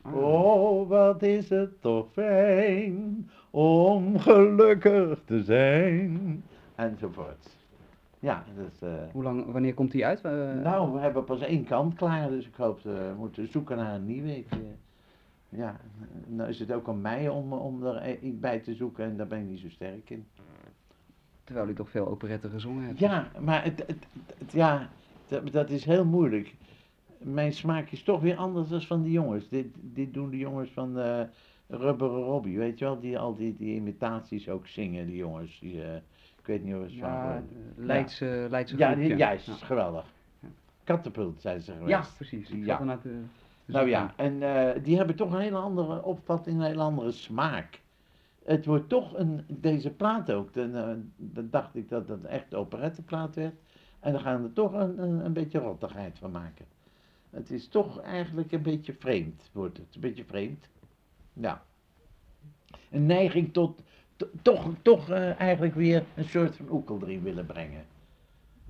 Ah. 0.02 0.14
Oh, 0.14 0.88
wat 0.88 1.22
is 1.22 1.48
het 1.48 1.80
toch 1.80 2.06
fijn 2.12 3.30
om 3.50 4.18
gelukkig 4.18 5.18
te 5.24 5.42
zijn. 5.42 6.44
Enzovoort. 6.74 7.56
Ja, 8.18 8.44
dus, 8.56 8.90
Hoe 9.12 9.22
lang, 9.22 9.52
wanneer 9.52 9.74
komt 9.74 9.90
die 9.90 10.06
uit? 10.06 10.22
Nou, 10.62 10.92
we 10.92 10.98
hebben 10.98 11.24
pas 11.24 11.40
één 11.40 11.64
kant 11.64 11.94
klaar, 11.94 12.28
dus 12.28 12.46
ik 12.46 12.54
hoop, 12.54 12.80
we 12.82 13.14
moeten 13.16 13.48
zoeken 13.48 13.76
naar 13.76 13.94
een 13.94 14.06
nieuwe. 14.06 14.36
Ik, 14.36 14.46
ja, 15.56 15.80
nou 16.26 16.48
is 16.48 16.58
het 16.58 16.72
ook 16.72 16.88
aan 16.88 17.00
mij 17.00 17.28
om, 17.28 17.52
om 17.52 17.84
er 17.86 18.18
iets 18.18 18.38
bij 18.38 18.58
te 18.60 18.74
zoeken 18.74 19.04
en 19.04 19.16
daar 19.16 19.26
ben 19.26 19.38
ik 19.38 19.46
niet 19.46 19.58
zo 19.60 19.68
sterk 19.68 20.10
in. 20.10 20.26
Terwijl 21.44 21.68
u 21.68 21.74
toch 21.74 21.90
veel 21.90 22.06
operetten 22.08 22.50
gezongen 22.50 22.84
hebt. 22.86 22.98
Ja, 22.98 23.30
maar 23.40 23.64
het, 23.64 23.78
het, 23.86 24.06
het- 24.38 24.52
ja, 24.52 24.88
dat, 25.28 25.52
dat 25.52 25.70
is 25.70 25.84
heel 25.84 26.04
moeilijk. 26.04 26.54
Mijn 27.18 27.52
smaak 27.52 27.90
is 27.90 28.02
toch 28.02 28.20
weer 28.20 28.36
anders 28.36 28.68
dan 28.68 28.82
van 28.82 29.02
die 29.02 29.12
jongens. 29.12 29.48
Dit, 29.48 29.66
dit 29.80 30.14
doen 30.14 30.30
de 30.30 30.38
jongens 30.38 30.70
van 30.70 30.98
eh 30.98 31.20
Rubberen 31.68 32.22
Robbie, 32.22 32.58
weet 32.58 32.78
je 32.78 32.84
wel, 32.84 33.00
die 33.00 33.18
al 33.18 33.36
die, 33.36 33.56
die 33.56 33.74
imitaties 33.74 34.48
ook 34.48 34.66
zingen, 34.66 35.06
die 35.06 35.16
jongens. 35.16 35.58
Die, 35.60 35.82
eh, 35.84 35.94
ik 36.38 36.46
weet 36.46 36.64
niet 36.64 36.74
of 36.74 36.82
het 36.82 36.92
Ja, 36.94 37.22
van... 37.22 37.36
eh, 37.36 37.84
Leidse, 37.86 38.46
Leidse 38.50 38.76
Ja, 38.76 38.90
groep, 38.92 39.02
die, 39.04 39.16
juist, 39.16 39.46
Ja. 39.46 39.52
geweldig. 39.54 40.04
Ja. 40.40 40.48
Katapult 40.84 41.40
zijn 41.40 41.60
ze 41.60 41.72
geweest. 41.72 41.88
Ja, 41.90 42.04
precies. 42.16 42.50
Ik 42.50 42.64
Ja. 42.64 42.86
zat 42.86 43.04
Nou 43.64 43.88
ja, 43.88 44.12
en 44.16 44.42
eh, 44.42 44.82
die 44.84 44.96
hebben 44.96 45.16
toch 45.16 45.32
een 45.32 45.40
hele 45.40 45.56
andere 45.56 46.02
opvatting, 46.04 46.56
een 46.60 46.66
hele 46.66 46.82
andere 46.82 47.10
smaak. 47.10 47.80
Het 48.44 48.66
wordt 48.66 48.88
toch 48.88 49.16
een, 49.18 49.44
deze 49.48 49.90
plaat 49.90 50.32
ook, 50.32 50.54
dan, 50.54 50.74
eh, 50.76 50.94
dan 51.16 51.48
dacht 51.50 51.74
ik 51.74 51.88
dat 51.88 52.08
het 52.08 52.22
een 52.24 52.30
echte 52.30 52.56
operetteplaat 52.56 53.34
werd. 53.34 53.54
En 54.00 54.12
dan 54.12 54.20
gaan 54.20 54.42
we 54.42 54.48
er 54.48 54.52
toch 54.52 54.72
een, 54.72 55.02
een, 55.02 55.24
een 55.24 55.32
beetje 55.32 55.58
rottigheid 55.58 56.18
van 56.18 56.30
maken. 56.30 56.64
Het 57.30 57.50
is 57.50 57.68
toch 57.68 58.00
eigenlijk 58.00 58.52
een 58.52 58.62
beetje 58.62 58.94
vreemd, 58.98 59.50
wordt 59.52 59.76
het. 59.76 59.94
Een 59.94 60.00
beetje 60.00 60.24
vreemd. 60.24 60.68
Ja. 61.32 61.62
Een 62.90 63.06
neiging 63.06 63.52
tot, 63.52 63.82
to- 64.16 64.30
toch, 64.42 64.66
toch 64.82 65.10
eh, 65.10 65.40
eigenlijk 65.40 65.74
weer 65.74 66.04
een 66.14 66.24
soort 66.24 66.56
van 66.56 66.70
oekel 66.70 66.98
erin 67.02 67.22
willen 67.22 67.46
brengen. 67.46 67.84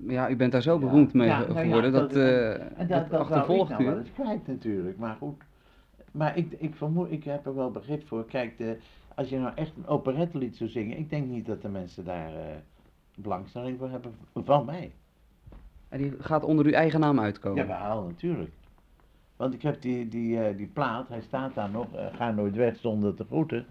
Ja, 0.07 0.29
u 0.29 0.35
bent 0.35 0.51
daar 0.51 0.61
zo 0.61 0.73
Ja. 0.73 0.79
beroemd 0.79 1.13
mee 1.13 1.27
Ja, 1.27 1.39
nou 1.39 1.53
ja, 1.53 1.61
geworden 1.61 1.91
dat, 1.91 2.09
dat- 2.09 2.19
eh, 2.21 2.51
En 2.53 2.59
dat, 2.77 2.87
dat, 2.87 2.87
dat 2.87 3.09
wou 3.09 3.23
ik 3.23 3.29
achtervolgt 3.31 3.69
nou 3.69 3.83
u. 3.83 3.97
eens 3.97 4.11
kwijt 4.13 4.47
natuurlijk, 4.47 4.97
maar 4.97 5.15
goed. 5.15 5.41
Maar 6.11 6.37
ik, 6.37 6.51
ik 6.57 6.75
vermoed, 6.75 7.11
ik 7.11 7.23
heb 7.23 7.45
er 7.45 7.55
wel 7.55 7.71
begrip 7.71 8.07
voor. 8.07 8.25
Kijk, 8.25 8.57
de, 8.57 8.77
als 9.15 9.29
je 9.29 9.37
nou 9.39 9.51
echt 9.55 9.71
een 9.77 9.87
operettelied 9.87 10.55
zou 10.57 10.69
zingen, 10.69 10.97
ik 10.97 11.09
denk 11.09 11.27
niet 11.27 11.45
dat 11.45 11.61
de 11.61 11.69
mensen 11.69 12.03
daar 12.05 12.27
eh, 12.35 12.41
belangstelling 13.15 13.77
voor 13.79 13.89
hebben, 13.89 14.15
van 14.43 14.65
mij. 14.65 14.91
En 15.89 15.97
die 15.97 16.13
gaat 16.19 16.43
onder 16.43 16.65
uw 16.65 16.71
eigen 16.71 16.99
naam 16.99 17.19
uitkomen. 17.19 17.65
Jawel, 17.67 18.03
natuurlijk. 18.03 18.51
Want 19.35 19.53
ik 19.53 19.61
heb 19.61 19.81
die, 19.81 20.07
die, 20.09 20.39
eh, 20.43 20.57
die 20.57 20.67
plaat, 20.67 21.07
hij 21.07 21.21
staat 21.21 21.55
daar 21.55 21.69
nog, 21.69 21.93
eh, 21.95 22.05
Ga 22.15 22.31
nooit 22.31 22.55
weg 22.55 22.77
zonder 22.77 23.13
te 23.13 23.23
groeten. 23.23 23.65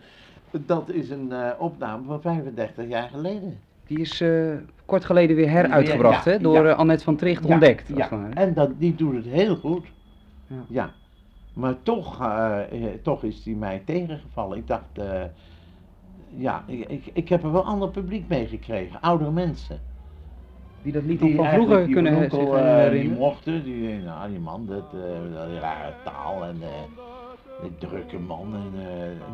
Dat 0.50 0.88
is 0.88 1.10
een 1.10 1.32
eh, 1.32 1.50
opname 1.58 2.04
van 2.06 2.20
35 2.20 2.88
jaar 2.88 3.08
geleden. 3.08 3.58
Die 3.86 3.98
is 4.00 4.20
eh, 4.20 4.54
kort 4.84 5.04
geleden 5.04 5.36
weer 5.36 5.50
heruitgebracht, 5.50 6.24
Ja, 6.24 6.30
hè, 6.30 6.38
door 6.38 6.64
ja. 6.64 6.70
eh, 6.70 6.78
Annette 6.78 7.04
van 7.04 7.16
Tricht 7.16 7.44
Ja, 7.44 7.50
ontdekt. 7.52 7.88
Ja, 7.96 8.28
en 8.34 8.54
dat, 8.54 8.70
die 8.78 8.94
doet 8.94 9.14
het 9.14 9.24
heel 9.24 9.56
goed. 9.56 9.86
Ja. 10.46 10.64
Ja. 10.68 10.90
Maar 11.52 11.74
toch, 11.82 12.20
eh, 12.20 12.58
toch 13.02 13.24
is 13.24 13.42
die 13.42 13.56
mij 13.56 13.82
tegengevallen. 13.84 14.58
Ik 14.58 14.66
dacht, 14.66 15.00
ja, 16.36 16.64
ik, 16.66 16.88
ik, 16.88 17.10
ik 17.12 17.28
heb 17.28 17.42
er 17.42 17.52
wel 17.52 17.64
ander 17.64 17.88
publiek 17.88 18.28
mee 18.28 18.46
gekregen. 18.46 19.00
Oudere 19.00 19.30
mensen. 19.30 19.78
Die 20.82 20.92
dat 20.92 21.02
lied 21.04 21.20
nog 21.20 21.28
Die 21.28 21.36
van 21.38 21.48
vroeger 21.48 21.84
die 21.84 21.94
kunnen 21.94 22.16
Onkel, 22.16 22.90
die 22.90 23.10
mochten, 23.10 23.64
die, 23.64 23.98
nou 23.98 24.30
die 24.30 24.38
man, 24.38 24.66
dat, 24.66 24.90
dat 25.34 25.48
rare 25.60 25.94
taal 26.04 26.44
en 26.44 26.56
die 27.62 27.88
drukke 27.88 28.18
man. 28.18 28.54
En, 28.54 28.72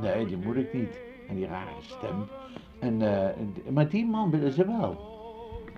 nee, 0.01 0.27
die 0.27 0.37
moet 0.37 0.57
ik 0.57 0.73
niet. 0.75 1.01
En 1.29 1.35
die 1.35 1.47
rare 1.47 1.71
stem. 1.81 2.27
En, 2.79 3.01
uh, 3.01 3.73
maar 3.73 3.89
die 3.89 4.07
man 4.07 4.31
willen 4.31 4.53
ze 4.53 4.67
wel. 4.67 5.17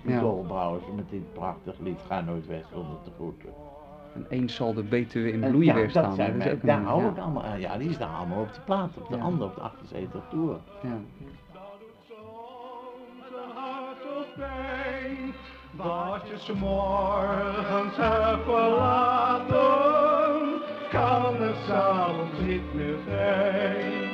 Die 0.03 0.13
ja. 0.13 0.21
Dolbrouwers 0.21 0.85
met 0.97 1.11
dit 1.11 1.33
prachtig 1.33 1.79
lied 1.79 2.01
Ga 2.07 2.21
nooit 2.21 2.47
weg 2.47 2.65
zonder 2.73 2.97
te 3.05 3.11
groeten. 3.17 3.49
En 4.15 4.27
eens 4.29 4.55
zal 4.55 4.75
de 4.75 4.83
betuwe 4.83 5.33
in 5.33 5.41
bloei 5.41 5.65
ja, 5.65 5.75
weer 5.75 5.91
staan. 5.91 6.15
Zijn 6.15 6.33
dat 6.33 6.43
zijn 6.43 6.61
daar 6.63 6.83
hou 6.83 7.07
ik 7.07 7.17
ja. 7.17 7.23
allemaal 7.23 7.45
aan. 7.45 7.61
Ja, 7.61 7.79
die 7.79 7.89
is 7.89 7.99
daar 7.99 8.09
allemaal 8.09 8.41
op 8.41 8.55
de 8.55 8.61
plaat, 8.61 8.97
op 8.97 9.09
de 9.09 9.17
ja. 9.17 9.23
andere, 9.23 9.45
op 9.45 9.55
de 9.55 9.61
achterzetel 9.61 10.23
toer. 10.31 10.59
Ja. 10.83 10.99
Wat 15.77 16.29
je 16.29 16.39
s'morgens 16.39 17.97
hebt 17.97 18.45
verlaten, 18.45 19.59
kan 20.91 21.35
het 21.43 21.57
s'avonds 21.67 22.41
niet 22.41 22.75
meer 22.75 22.99
zijn. 23.09 24.10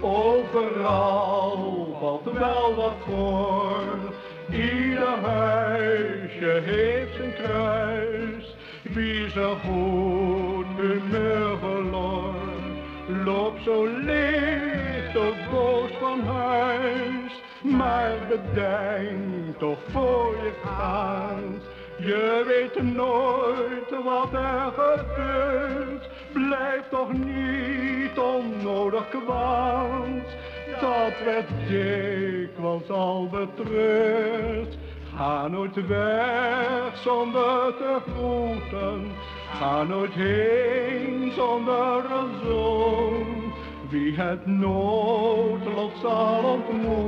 Overal 0.00 1.96
valt 2.00 2.32
wel 2.38 2.74
wat 2.74 2.94
voor, 3.06 4.12
ieder 4.50 5.18
huisje 5.22 6.60
heeft 6.64 7.14
zijn 7.16 7.34
kruis. 7.34 8.56
Wie 8.82 9.30
zo 9.30 9.54
goed 9.54 10.66
humeur 10.76 11.58
verloor, 11.58 12.34
loopt 13.24 13.62
zo 13.64 13.86
licht 13.86 15.16
of 15.16 15.50
boos 15.50 15.90
van 16.00 16.20
huis. 16.20 17.42
Maar 17.62 18.14
bedenk 18.28 19.58
toch 19.58 19.78
voor 19.90 20.34
je 20.42 20.52
gaat, 20.64 21.62
je 21.96 22.44
weet 22.46 22.82
nooit 22.94 24.04
wat 24.04 24.32
er 24.32 24.72
gebeurt. 24.76 26.08
Blijf 26.32 26.88
toch 26.90 27.12
niet 27.12 28.18
onnodig 28.18 29.08
kwaad, 29.08 30.26
dat 30.80 31.24
werd 31.24 31.48
dikwijls 31.68 32.90
al 32.90 33.28
betreurd. 33.28 34.76
Ga 35.16 35.48
nooit 35.48 35.86
weg 35.86 36.96
zonder 37.04 37.76
te 37.76 37.98
groeten, 38.12 39.10
ga 39.58 39.82
nooit 39.82 40.12
heen 40.12 41.32
zonder 41.34 42.04
een 42.10 42.30
zoen. 42.44 43.52
Wie 43.88 44.16
het 44.16 44.46
noodlot 44.46 45.92
zal 46.02 46.42
ontmoeten, 46.44 47.05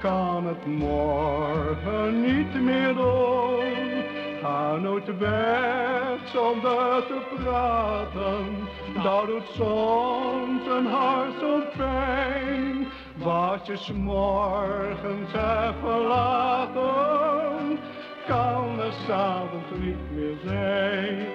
kan 0.00 0.46
het 0.46 0.66
morgen 0.66 2.20
niet 2.20 2.62
meer 2.62 2.94
doen. 2.94 3.62
Ga 4.42 4.76
nooit 4.76 5.18
weg 5.18 6.18
zonder 6.24 7.06
te 7.06 7.20
praten, 7.36 8.68
dat 9.02 9.26
doet 9.26 9.48
soms 9.54 10.66
een 10.66 10.86
hart 10.86 11.38
zo 11.40 11.62
pijn. 11.76 12.86
Wat 13.16 13.66
je 13.66 13.76
's 13.76 13.92
morgens 13.92 15.32
hebt 15.32 15.78
verlaten, 15.80 17.78
kan 18.26 18.80
er 18.80 18.92
s'avonds 19.06 19.70
niet 19.78 20.10
meer 20.14 20.36
zijn. 20.44 21.26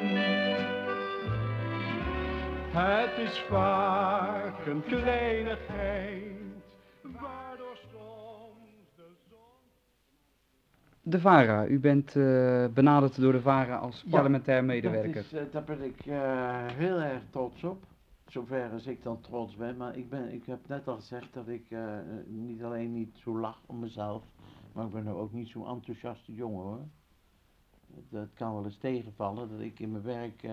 Het 2.72 3.18
is 3.18 3.44
vaak 3.50 4.66
een 4.66 4.84
kleinigheid, 4.88 6.37
De 11.10 11.20
VARA, 11.20 11.68
u 11.68 11.80
bent 11.80 12.16
eh, 12.16 12.66
benaderd 12.74 13.22
door 13.22 13.32
de 13.32 13.42
VARA 13.42 13.78
als 13.78 14.04
parlementair 14.10 14.64
medewerker. 14.64 15.14
Dat 15.14 15.24
is, 15.24 15.34
eh, 15.34 15.44
daar 15.52 15.64
ben 15.64 15.82
ik 15.82 16.06
eh, 16.06 16.66
heel 16.66 17.00
erg 17.00 17.22
trots 17.30 17.64
op. 17.64 17.84
Zover 18.26 18.72
als 18.72 18.86
ik 18.86 19.04
dan 19.04 19.22
trots 19.22 19.56
ben. 19.56 19.78
Maar 19.78 19.98
ik, 19.98 20.10
ben, 20.10 20.34
ik 20.34 20.46
heb 20.46 20.60
net 20.68 20.88
al 20.88 20.96
gezegd 20.96 21.34
dat 21.34 21.48
ik 21.48 21.76
niet 22.26 22.64
alleen 22.64 22.94
niet 22.94 23.18
zo 23.24 23.40
lach 23.40 23.62
om 23.66 23.80
mezelf. 23.80 24.24
Maar 24.74 24.86
ik 24.86 24.92
ben 24.92 25.04
nou 25.04 25.18
ook 25.18 25.34
niet 25.34 25.48
zo'n 25.48 25.68
enthousiaste 25.68 26.34
jongen 26.34 26.64
hoor. 26.64 26.80
Dat 28.10 28.28
kan 28.34 28.54
wel 28.54 28.66
eens 28.66 28.78
tegenvallen. 28.78 29.50
Dat 29.50 29.60
ik 29.60 29.80
in 29.80 29.92
mijn 29.92 30.04
werk 30.04 30.48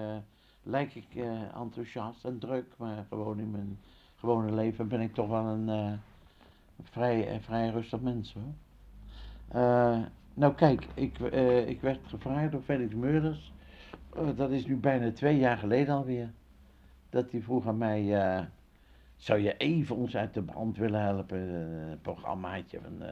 lijk 0.62 0.94
ik 0.94 1.24
enthousiast 1.54 2.24
en 2.24 2.38
druk. 2.38 2.74
Maar 2.76 3.06
gewoon 3.08 3.38
in 3.38 3.50
mijn 3.50 3.78
gewone 4.14 4.52
leven 4.52 4.88
ben 4.88 5.00
ik 5.00 5.14
toch 5.14 5.28
wel 5.28 5.44
een 5.44 6.00
vrij, 6.82 7.40
vrij 7.40 7.70
rustig 7.70 8.00
mens 8.00 8.34
hoor. 8.34 8.54
Eh, 9.48 9.98
nou 10.34 10.54
kijk, 10.54 10.86
ik, 10.94 11.20
eh, 11.20 11.68
ik 11.68 11.80
werd 11.80 12.06
gevraagd 12.06 12.52
door 12.52 12.62
Felix 12.62 12.94
Meurders. 12.94 13.52
eh, 14.16 14.36
dat 14.36 14.50
is 14.50 14.66
nu 14.66 14.76
bijna 14.76 15.12
twee 15.12 15.38
jaar 15.38 15.58
geleden 15.58 15.94
alweer. 15.94 16.32
Dat 17.10 17.30
hij 17.30 17.40
vroeg 17.40 17.66
aan 17.66 17.78
mij, 17.78 18.20
eh, 18.20 18.44
zou 19.16 19.40
je 19.40 19.56
even 19.56 19.96
ons 19.96 20.16
uit 20.16 20.34
de 20.34 20.42
brand 20.42 20.76
willen 20.76 21.00
helpen? 21.00 21.38
Een 21.38 22.00
programmaatje 22.00 22.80
van 22.80 23.02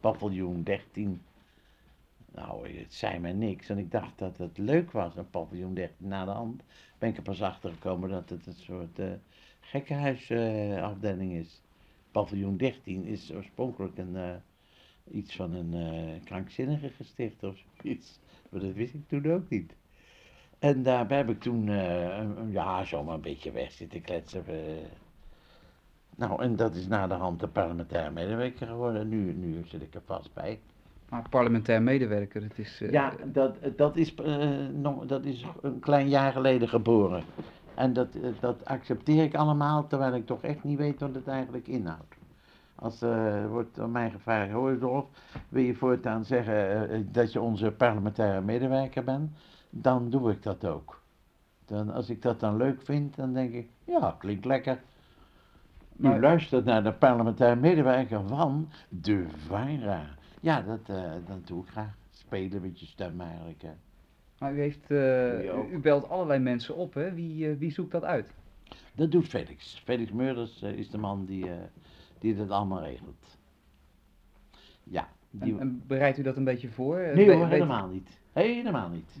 paviljoen 0.00 0.62
13. 0.62 1.22
Nou, 2.34 2.78
het 2.78 2.94
zei 2.94 3.18
mij 3.18 3.32
niks. 3.32 3.68
En 3.68 3.78
ik 3.78 3.90
dacht 3.90 4.18
dat 4.18 4.38
het 4.38 4.58
leuk 4.58 4.90
was, 4.92 5.16
een 5.16 5.30
paviljoen 5.30 5.74
13. 5.74 6.08
Na 6.08 6.24
de 6.24 6.30
hand 6.30 6.62
ben 6.98 7.08
ik 7.08 7.16
er 7.16 7.22
pas 7.22 7.42
achter 7.42 7.70
gekomen 7.70 8.10
dat 8.10 8.30
het 8.30 8.46
een 8.46 8.52
soort 8.52 9.00
gekkenhuisafdeling 9.60 11.32
is. 11.32 11.62
Paviljoen 12.10 12.56
13 12.56 13.04
is 13.04 13.32
oorspronkelijk 13.32 13.98
een, 13.98 14.40
iets 15.10 15.36
van 15.36 15.54
een 15.54 15.74
eh, 15.74 16.24
krankzinnige 16.24 16.88
gesticht 16.88 17.42
of 17.44 17.56
zoiets. 17.82 18.18
Maar 18.50 18.60
dat 18.60 18.72
wist 18.72 18.94
ik 18.94 19.08
toen 19.08 19.32
ook 19.32 19.48
niet. 19.48 19.72
En 20.58 20.82
daarbij 20.82 21.16
heb 21.16 21.28
ik 21.28 21.40
toen, 21.40 21.66
een, 21.68 22.38
een- 22.38 22.50
ja, 22.52 22.84
zomaar 22.84 23.14
een 23.14 23.20
beetje 23.20 23.50
weg 23.50 23.72
zitten 23.72 24.00
kletsen. 24.00 24.46
eh. 24.46 24.54
Nou, 26.16 26.42
en 26.42 26.56
dat 26.56 26.74
is 26.74 26.86
na 26.86 27.06
de 27.06 27.14
hand 27.14 27.40
de 27.40 27.48
parlementair 27.48 28.12
medewerker 28.12 28.66
geworden. 28.66 29.08
Nu, 29.08 29.32
nu 29.32 29.62
zit 29.66 29.82
ik 29.82 29.94
er 29.94 30.02
vast 30.04 30.34
bij. 30.34 30.58
Maar 31.08 31.28
parlementair 31.30 31.82
medewerker, 31.82 32.42
het 32.42 32.58
is... 32.58 32.78
Ja, 32.90 33.12
dat, 33.24 33.56
dat, 33.76 33.96
is, 33.96 34.14
nog, 34.72 35.06
dat 35.06 35.24
is 35.24 35.44
een 35.62 35.78
klein 35.80 36.08
jaar 36.08 36.32
geleden 36.32 36.68
geboren. 36.68 37.22
En 37.74 37.92
dat, 37.92 38.08
dat 38.40 38.64
accepteer 38.64 39.22
ik 39.24 39.34
allemaal, 39.34 39.86
terwijl 39.86 40.14
ik 40.14 40.26
toch 40.26 40.42
echt 40.42 40.64
niet 40.64 40.78
weet 40.78 41.00
wat 41.00 41.14
het 41.14 41.26
eigenlijk 41.26 41.66
inhoudt. 41.68 42.14
Als 42.80 43.02
eh, 43.02 43.34
er 43.42 43.48
wordt 43.48 43.80
aan 43.80 43.90
mij 43.90 44.10
gevraagd, 44.10 44.52
hoor 44.52 44.78
Dolf, 44.78 45.06
wil 45.48 45.62
je 45.62 45.74
voortaan 45.74 46.24
zeggen 46.24 46.54
eh, 46.54 46.94
eh, 46.98 47.04
dat 47.10 47.32
je 47.32 47.40
onze 47.40 47.70
parlementaire 47.70 48.40
medewerker 48.40 49.04
bent, 49.04 49.30
dan 49.70 50.10
doe 50.10 50.30
ik 50.30 50.42
dat 50.42 50.64
ook. 50.66 51.02
Dan, 51.64 51.90
als 51.90 52.10
ik 52.10 52.22
dat 52.22 52.40
dan 52.40 52.56
leuk 52.56 52.82
vind, 52.82 53.16
dan 53.16 53.32
denk 53.32 53.52
ik, 53.52 53.68
ja, 53.84 54.16
klinkt 54.18 54.44
lekker. 54.44 54.80
U 55.96 56.02
Maar- 56.02 56.20
luistert 56.20 56.64
naar 56.64 56.82
de 56.82 56.92
parlementaire 56.92 57.60
medewerker 57.60 58.26
van 58.26 58.68
de 58.88 59.26
VARA. 59.36 60.04
Ja, 60.40 60.60
dat, 60.60 60.80
eh, 60.86 61.12
dat 61.26 61.46
doe 61.46 61.62
ik 61.62 61.68
graag. 61.68 61.96
Spelen 62.10 62.62
met 62.62 62.80
je 62.80 62.86
stem 62.86 63.20
eigenlijk. 63.20 63.62
hè. 63.62 63.70
Maar 64.38 64.54
u, 64.54 64.60
heeft, 64.60 64.90
eh, 64.90 65.44
u, 65.44 65.72
u 65.72 65.78
belt 65.78 66.08
allerlei 66.08 66.38
mensen 66.40 66.76
op, 66.76 66.94
hè? 66.94 67.14
Wie, 67.14 67.50
eh, 67.50 67.56
wie 67.58 67.70
zoekt 67.70 67.90
dat 67.92 68.04
uit? 68.04 68.34
Dat 68.94 69.10
doet 69.10 69.26
Felix. 69.28 69.82
Felix 69.84 70.12
Meurders 70.12 70.62
eh, 70.62 70.72
is 70.72 70.90
de 70.90 70.98
man 70.98 71.24
die, 71.24 71.50
eh, 71.50 71.56
die 72.20 72.36
dat 72.36 72.50
allemaal 72.50 72.82
regelt. 72.82 73.38
Ja, 74.84 75.08
die... 75.30 75.52
En, 75.52 75.60
en 75.60 75.82
bereidt 75.86 76.18
u 76.18 76.22
dat 76.22 76.36
een 76.36 76.44
beetje 76.44 76.68
voor? 76.68 76.98
Eh, 76.98 77.14
nee 77.16 77.26
we- 77.26 77.32
hoor, 77.34 77.46
helemaal 77.46 77.88
niet. 77.88 78.20
Helemaal 78.32 78.88
niet. 78.88 79.20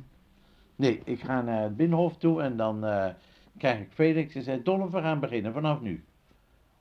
Nee, 0.76 1.00
ik 1.04 1.20
ga 1.20 1.42
naar 1.42 1.62
het 1.62 1.76
Binnenhof 1.76 2.16
toe 2.16 2.42
en 2.42 2.56
dan 2.56 2.84
eh, 2.84 3.08
krijg 3.56 3.80
ik 3.80 3.92
Felix 3.92 4.34
en 4.34 4.42
zei, 4.42 4.62
Dolf, 4.62 4.90
we 4.90 5.00
gaan 5.00 5.20
beginnen 5.20 5.52
vanaf 5.52 5.80
nu. 5.80 6.04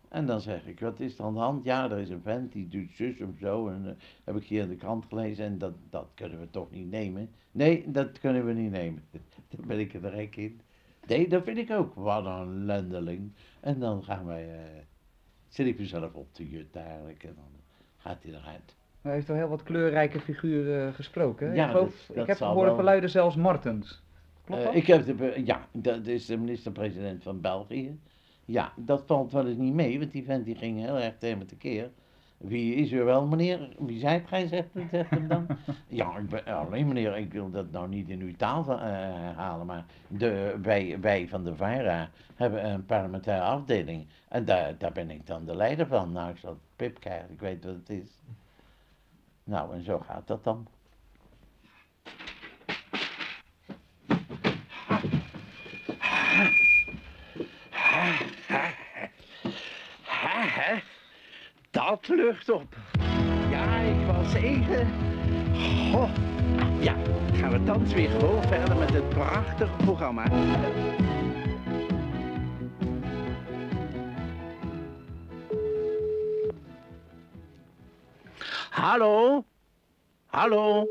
En 0.09 0.25
dan 0.25 0.41
zeg 0.41 0.65
ik, 0.67 0.79
wat 0.79 0.99
is 0.99 1.17
er 1.17 1.25
aan 1.25 1.33
de 1.33 1.39
hand? 1.39 1.63
Ja, 1.63 1.91
er 1.91 1.97
is 1.97 2.09
een 2.09 2.21
vent 2.21 2.51
die 2.51 2.67
doet 2.67 2.91
zus 2.91 3.21
of 3.21 3.37
zo. 3.39 3.67
En 3.67 3.85
eh, 3.85 3.91
heb 4.23 4.35
ik 4.35 4.43
hier 4.43 4.61
in 4.61 4.69
de 4.69 4.75
krant 4.75 5.05
gelezen 5.05 5.45
en 5.45 5.57
dat, 5.57 5.73
dat 5.89 6.07
kunnen 6.13 6.39
we 6.39 6.49
toch 6.49 6.71
niet 6.71 6.89
nemen. 6.89 7.29
Nee, 7.51 7.91
dat 7.91 8.19
kunnen 8.19 8.45
we 8.45 8.53
niet 8.53 8.71
nemen. 8.71 9.03
Daar 9.49 9.65
ben 9.65 9.79
ik 9.79 9.93
er 9.93 10.01
direct 10.01 10.37
in. 10.37 10.59
Nee, 11.07 11.27
dat 11.29 11.43
vind 11.43 11.57
ik 11.57 11.71
ook. 11.71 11.93
Wat 11.93 12.25
een 12.25 12.65
lendeling. 12.65 13.31
En 13.59 13.79
dan 13.79 14.03
gaan 14.03 14.25
wij, 14.25 14.53
eh, 14.55 14.81
zit 15.47 15.67
ik 15.67 15.79
mezelf 15.79 16.13
op 16.13 16.33
te 16.33 16.49
jutten 16.49 16.85
eigenlijk 16.85 17.23
en 17.23 17.33
dan 17.35 17.61
gaat 17.97 18.23
hij 18.23 18.31
eruit. 18.33 18.75
U 19.03 19.09
heeft 19.09 19.29
al 19.29 19.35
heel 19.35 19.47
wat 19.47 19.63
kleurrijke 19.63 20.19
figuren 20.19 20.93
gesproken. 20.93 21.47
hè? 21.47 21.53
Ja, 21.53 21.65
ik, 21.65 21.71
geloof, 21.71 22.05
dat- 22.07 22.17
ik 22.17 22.27
heb 22.27 22.37
gehoord 22.37 22.73
verluiden 22.75 23.09
zelfs 23.09 23.35
Martens. 23.35 24.03
Klopt 24.45 24.61
Eh, 24.61 24.67
dat? 24.67 24.75
ik 24.75 24.87
heb 24.87 25.05
de, 25.05 25.41
ja, 25.45 25.67
dat 25.71 26.05
is 26.07 26.25
de 26.25 26.37
minister-president 26.37 27.23
van 27.23 27.41
België. 27.41 27.99
Ja, 28.45 28.73
dat 28.75 29.03
valt 29.05 29.31
wel 29.31 29.47
eens 29.47 29.57
niet 29.57 29.73
mee, 29.73 29.99
want 29.99 30.11
die 30.11 30.23
vent 30.23 30.45
die 30.45 30.55
ging 30.55 30.79
heel 30.79 30.97
erg 30.99 31.17
tegen 31.17 31.37
me 31.37 31.45
tekeer. 31.45 31.89
Wie 32.37 32.75
is 32.75 32.91
u 32.91 33.03
wel, 33.03 33.25
meneer? 33.25 33.69
Wie 33.77 33.99
zijt 33.99 34.27
gij, 34.27 34.47
zegt, 34.47 34.69
zegt 34.91 35.09
hem 35.09 35.27
dan. 35.27 35.47
ja, 35.87 36.17
ik 36.17 36.29
ben, 36.29 36.45
alleen 36.45 36.87
meneer, 36.87 37.17
ik 37.17 37.31
wil 37.31 37.49
dat 37.49 37.71
nou 37.71 37.87
niet 37.87 38.09
in 38.09 38.21
uw 38.21 38.35
taal 38.35 38.71
eh, 38.71 38.79
herhalen, 38.79 39.65
maar 39.65 39.85
de, 40.07 40.57
wij, 40.61 40.99
wij 40.99 41.27
van 41.27 41.43
de 41.43 41.55
VARA 41.55 42.09
hebben 42.35 42.69
een 42.69 42.85
parlementaire 42.85 43.45
afdeling. 43.45 44.07
En 44.27 44.45
daar, 44.45 44.77
daar 44.77 44.91
ben 44.91 45.11
ik 45.11 45.27
dan 45.27 45.45
de 45.45 45.55
leider 45.55 45.87
van. 45.87 46.11
Nou, 46.11 46.29
ik 46.29 46.37
zal 46.37 46.57
Pip 46.75 46.99
krijgen, 46.99 47.31
ik 47.31 47.39
weet 47.39 47.63
wat 47.63 47.73
het 47.73 47.89
is. 47.89 48.19
Nou, 49.43 49.73
en 49.73 49.83
zo 49.83 49.99
gaat 49.99 50.27
dat 50.27 50.43
dan. 50.43 50.67
Hè, 60.57 60.81
dat 61.87 62.07
lucht 62.07 62.49
op. 62.49 62.75
Ja, 63.49 63.77
ik 63.77 64.05
was 64.05 64.33
even... 64.33 64.87
Goh. 65.91 66.09
Ja, 66.79 66.95
gaan 67.33 67.51
we 67.51 67.63
thans 67.63 67.93
weer 67.93 68.09
gewoon 68.09 68.43
verder 68.43 68.77
met 68.77 68.89
het 68.93 69.09
prachtige 69.09 69.75
programma. 69.85 70.23
Hallo? 78.69 79.43
Hallo? 80.25 80.87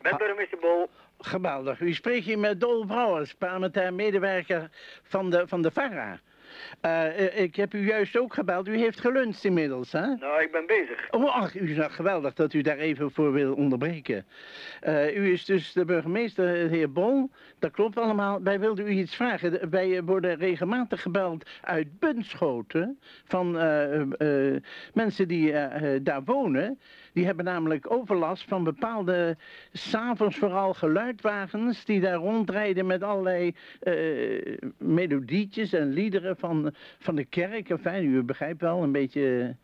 Met 0.00 0.16
burgemeester 0.18 0.58
Bol. 0.58 0.88
Geweldig. 1.18 1.80
U 1.80 1.94
spreekt 1.94 2.24
hier 2.24 2.38
met 2.38 2.60
Dol 2.60 2.86
Brouwers, 2.86 3.34
parlementair 3.34 3.94
medewerker 3.94 4.70
van 5.02 5.30
de, 5.30 5.48
van 5.48 5.62
de 5.62 5.70
VARA. 5.70 6.20
Eh, 6.80 7.40
ik 7.40 7.56
heb 7.56 7.74
u 7.74 7.86
juist 7.86 8.16
ook 8.16 8.34
gebeld. 8.34 8.68
U 8.68 8.78
heeft 8.78 9.00
geluncht 9.00 9.44
inmiddels, 9.44 9.92
hè? 9.92 10.06
Nou, 10.06 10.42
ik 10.42 10.52
ben 10.52 10.66
bezig. 10.66 11.10
Oh, 11.10 11.36
ach, 11.36 11.54
u 11.54 11.70
is 11.70 11.86
geweldig 11.88 12.34
dat 12.34 12.52
u 12.52 12.60
daar 12.60 12.78
even 12.78 13.10
voor 13.10 13.32
wil 13.32 13.54
onderbreken. 13.54 14.26
Eh, 14.80 15.16
u 15.16 15.32
is 15.32 15.44
dus 15.44 15.72
de 15.72 15.84
burgemeester, 15.84 16.68
de 16.68 16.76
heer 16.76 16.92
Bol. 16.92 17.30
Dat 17.58 17.70
klopt 17.70 17.98
allemaal. 17.98 18.42
Wij 18.42 18.60
wilden 18.60 18.86
u 18.86 18.90
iets 18.90 19.16
vragen. 19.16 19.70
Wij 19.70 20.02
worden 20.02 20.36
regelmatig 20.36 21.02
gebeld 21.02 21.50
uit 21.60 21.98
Bunschoten 21.98 22.98
van 23.24 23.58
eh, 23.58 24.00
eh, 24.00 24.62
mensen 24.94 25.28
die 25.28 25.52
eh, 25.52 25.94
eh, 25.94 26.00
daar 26.04 26.24
wonen. 26.24 26.78
Die 27.12 27.24
hebben 27.24 27.44
namelijk 27.44 27.90
overlast 27.90 28.48
van 28.48 28.64
bepaalde, 28.64 29.36
s'avonds 29.72 30.36
vooral 30.36 30.74
geluidwagens 30.74 31.84
die 31.84 32.00
daar 32.00 32.14
rondrijden 32.14 32.86
met 32.86 33.02
allerlei 33.02 33.54
eh, 33.80 34.56
melodietjes 34.78 35.72
en 35.72 35.92
liederen 35.92 36.36
van, 36.36 36.74
van 36.98 37.14
de 37.14 37.24
kerk. 37.24 37.70
Enfin, 37.70 38.04
u 38.04 38.22
begrijpt 38.22 38.60
wel, 38.60 38.82
een 38.82 38.92
beetje, 38.92 39.56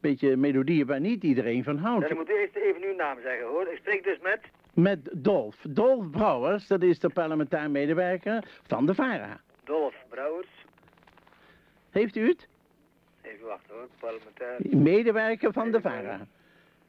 beetje 0.00 0.36
melodieën 0.36 0.86
waar 0.86 1.00
niet 1.00 1.22
iedereen 1.22 1.64
van 1.64 1.76
houdt. 1.76 2.08
Dan 2.08 2.16
moet 2.16 2.30
u 2.30 2.38
eerst 2.38 2.56
even 2.56 2.82
uw 2.82 2.94
naam 2.94 3.18
zeggen, 3.22 3.46
hoor. 3.46 3.68
Ik 3.68 3.76
spreek 3.76 4.04
dus 4.04 4.18
met... 4.22 4.40
Met 4.74 5.08
Dolf. 5.12 5.56
Dolf 5.68 6.10
Brouwers, 6.10 6.66
dat 6.66 6.82
is 6.82 6.98
de 6.98 7.08
parlementair 7.08 7.70
medewerker 7.70 8.44
van 8.66 8.86
de 8.86 8.94
VARA. 8.94 9.40
Dolf 9.64 9.94
Brouwers. 10.08 10.48
Heeft 11.90 12.16
u 12.16 12.28
het? 12.28 12.48
Even 13.22 13.46
wachten, 13.46 13.74
hoor. 13.74 13.88
Parlementair. 14.00 14.56
Medewerker 14.60 15.52
van 15.52 15.70
de 15.70 15.80
VARA. 15.80 16.26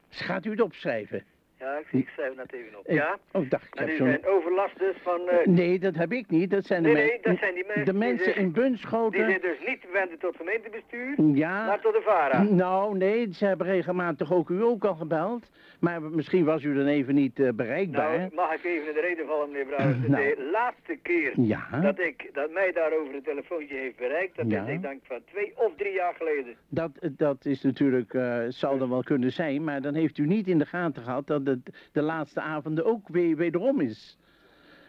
Dus 0.08 0.20
gaat 0.20 0.44
u 0.44 0.50
het 0.50 0.60
opschrijven? 0.60 1.24
Ja, 1.60 1.76
ik, 1.78 1.86
ik 1.90 2.08
schrijf 2.08 2.28
het 2.28 2.36
net 2.36 2.52
even 2.52 2.78
op. 2.78 2.84
Ja? 2.90 3.18
Oh, 3.32 3.50
dacht 3.50 3.66
ik. 3.66 3.74
En 3.74 3.88
u 3.88 3.96
zijn 3.96 4.26
overlast 4.26 4.78
dus 4.78 4.94
van... 5.02 5.28
eh, 5.28 5.46
Nee, 5.46 5.78
dat 5.78 5.94
heb 5.94 6.12
ik 6.12 6.30
niet. 6.30 6.50
Dat 6.50 6.64
zijn 6.66 6.82
de, 6.82 6.88
Nee, 6.88 7.06
nee, 7.06 7.18
dat 7.22 7.38
zijn 7.38 7.54
die 7.54 7.64
mensen 7.66 7.84
de 7.84 7.90
die 7.90 8.00
mensen 8.00 8.36
in 8.36 8.42
Die 8.42 8.52
Bunschoten. 8.62 9.20
zijn 9.28 9.40
dus 9.40 9.58
niet 9.66 9.86
wenden 9.92 10.18
tot 10.18 10.36
gemeentebestuur, 10.36 11.14
Ja. 11.34 11.66
maar 11.66 11.80
tot 11.80 11.92
de 11.92 12.00
VARA. 12.04 12.42
Nou, 12.42 12.96
nee, 12.96 13.28
ze 13.32 13.46
hebben 13.46 13.66
regelmatig 13.66 14.32
ook 14.32 14.50
u 14.50 14.62
ook 14.62 14.84
al 14.84 14.94
gebeld. 14.94 15.50
Maar 15.80 16.02
misschien 16.02 16.44
was 16.44 16.62
u 16.62 16.74
dan 16.74 16.86
even 16.86 17.14
niet 17.14 17.40
eh, 17.40 17.48
bereikbaar. 17.54 18.18
Nou, 18.18 18.34
mag 18.34 18.52
ik 18.54 18.64
even 18.64 18.88
in 18.88 18.94
de 18.94 19.00
reden 19.00 19.26
vallen, 19.26 19.50
meneer 19.50 19.66
Brouwers? 19.66 19.96
Nou. 20.08 20.34
De 20.34 20.48
laatste 20.52 20.96
keer 21.02 21.32
Ja. 21.40 21.80
dat, 21.80 21.98
ik, 21.98 22.30
dat 22.32 22.50
mij 22.52 22.72
daarover 22.72 23.14
een 23.14 23.22
telefoontje 23.22 23.76
heeft 23.76 23.96
bereikt, 23.96 24.36
dat 24.36 24.50
Ja. 24.50 24.64
is 24.66 24.72
ik 24.74 24.82
denk 24.82 25.00
van 25.04 25.20
twee 25.30 25.52
of 25.56 25.72
drie 25.76 25.92
jaar 25.92 26.14
geleden. 26.14 26.54
Dat, 26.68 26.90
dat 27.10 27.44
is 27.44 27.62
natuurlijk, 27.62 28.14
eh 28.14 28.38
zal 28.48 28.80
er 28.80 28.88
wel 28.88 29.02
kunnen 29.02 29.32
zijn, 29.32 29.64
maar 29.64 29.80
dan 29.82 29.94
heeft 29.94 30.18
u 30.18 30.26
niet 30.26 30.48
in 30.48 30.58
de 30.58 30.66
gaten 30.66 31.02
gehad 31.02 31.26
dat 31.26 31.45
het 31.46 31.88
de 31.92 32.02
laatste 32.02 32.40
avonden 32.40 32.84
ook 32.84 33.08
weer 33.08 33.36
wederom 33.36 33.80
is. 33.80 34.18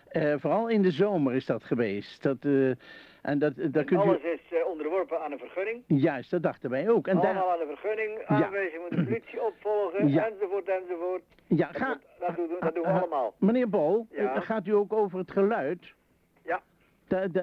Eh, 0.08 0.34
vooral 0.38 0.68
in 0.70 0.82
de 0.82 0.92
zomer 0.92 1.34
is 1.34 1.46
dat 1.46 1.64
geweest. 1.64 2.24
Dat, 2.24 2.38
eh, 2.42 2.70
en 3.22 3.40
dat, 3.40 3.56
dat 3.56 3.76
En 3.76 3.86
kunt 3.86 4.02
alles 4.02 4.24
u... 4.24 4.28
is 4.28 4.40
eh, 4.60 4.68
onderworpen 4.68 5.22
aan 5.24 5.32
een 5.32 5.40
vergunning. 5.40 5.84
Juist, 5.88 6.32
dat 6.32 6.44
dachten 6.44 6.70
wij 6.70 6.90
ook. 6.90 7.08
En 7.08 7.18
Allemaal 7.18 7.34
daar, 7.48 7.54
aan 7.54 7.70
een 7.70 7.76
vergunning, 7.78 8.24
aanwijzing 8.26 8.82
moet 8.82 8.90
de 9.00 9.04
politie 9.04 9.44
opvolgen, 9.44 10.08
Ja. 10.08 10.28
enzovoort, 10.30 10.68
enzovoort. 10.70 11.24
ja, 11.48 11.68
Dat, 11.68 11.78
ga, 11.82 11.88
moet- 11.88 12.02
dat, 12.28 12.36
doen, 12.36 12.48
dat 12.60 12.74
doen 12.76 12.84
we 12.84 12.90
allemaal. 12.90 13.34
Meneer 13.40 13.70
Bol, 13.70 14.08
Ja. 14.12 14.40
gaat 14.40 14.68
u 14.68 14.72
ook 14.72 14.94
over 14.94 15.20
het 15.20 15.32
geluid? 15.32 15.94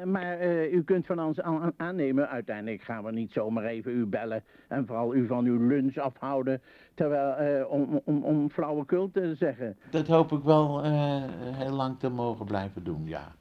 Maar 0.04 0.38
eh, 0.38 0.72
u 0.72 0.82
kunt 0.84 1.06
van 1.06 1.20
ons 1.20 1.40
aan- 1.40 1.62
aan- 1.62 1.72
aannemen, 1.76 2.28
uiteindelijk 2.28 2.82
gaan 2.82 3.04
we 3.04 3.12
niet 3.12 3.32
zomaar 3.32 3.64
even 3.64 3.92
u 3.92 4.06
bellen 4.06 4.42
en 4.68 4.86
vooral 4.86 5.14
u 5.14 5.26
van 5.26 5.44
uw 5.44 5.66
lunch 5.66 5.96
afhouden, 5.96 6.62
terwijl, 6.94 7.34
eh, 7.34 7.70
om, 7.70 8.00
om, 8.04 8.22
om 8.22 8.50
flauwekul 8.50 9.10
te 9.10 9.34
zeggen. 9.34 9.76
Dat 9.90 10.06
hoop 10.06 10.32
ik 10.32 10.42
wel 10.42 10.82
eh, 10.82 11.22
heel 11.38 11.72
lang 11.74 11.98
te 11.98 12.08
mogen 12.08 12.46
blijven 12.46 12.84
doen, 12.84 13.02
ja. 13.06 13.32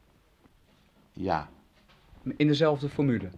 Ja. 1.14 1.48
In 2.38 2.48
dezelfde 2.48 2.90
formule. 2.90 3.30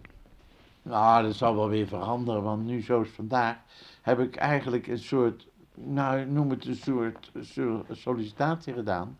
Nou, 0.82 1.22
dat 1.22 1.34
zal 1.34 1.54
wel 1.54 1.68
weer 1.68 1.86
veranderen, 1.86 2.42
want 2.42 2.64
nu 2.66 2.80
zoals 2.80 3.08
vandaag 3.08 3.56
heb 4.02 4.18
ik 4.18 4.36
eigenlijk 4.36 4.86
een 4.86 4.98
soort, 4.98 5.48
nou 5.74 6.26
noem 6.26 6.50
het 6.50 6.64
een 6.66 6.74
soort, 6.74 7.30
soort 7.40 7.86
sollicitatie 7.90 8.72
gedaan. 8.72 9.16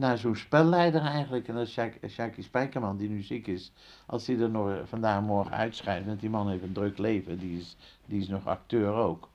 Naar 0.00 0.18
zo'n 0.18 0.36
spelleider 0.36 1.00
eigenlijk. 1.00 1.48
En 1.48 1.54
dat 1.54 1.66
is 1.66 1.72
Sjaak- 1.72 1.98
Sjaakie 2.08 2.42
Spijkerman, 2.44 2.96
die 2.96 3.08
nu 3.08 3.22
ziek 3.22 3.46
is. 3.46 3.72
Als 4.06 4.26
hij 4.26 4.38
er 4.38 4.50
nog 4.50 4.78
vandaag 4.84 5.22
morgen 5.22 5.52
uitscheidt, 5.52 6.06
want 6.06 6.20
die 6.20 6.30
man 6.30 6.48
heeft 6.48 6.62
een 6.62 6.72
druk 6.72 6.98
leven, 6.98 7.38
die 7.38 7.58
is, 7.58 7.76
die 8.06 8.20
is 8.20 8.28
nog 8.28 8.46
acteur 8.46 8.92
ook. 8.92 9.28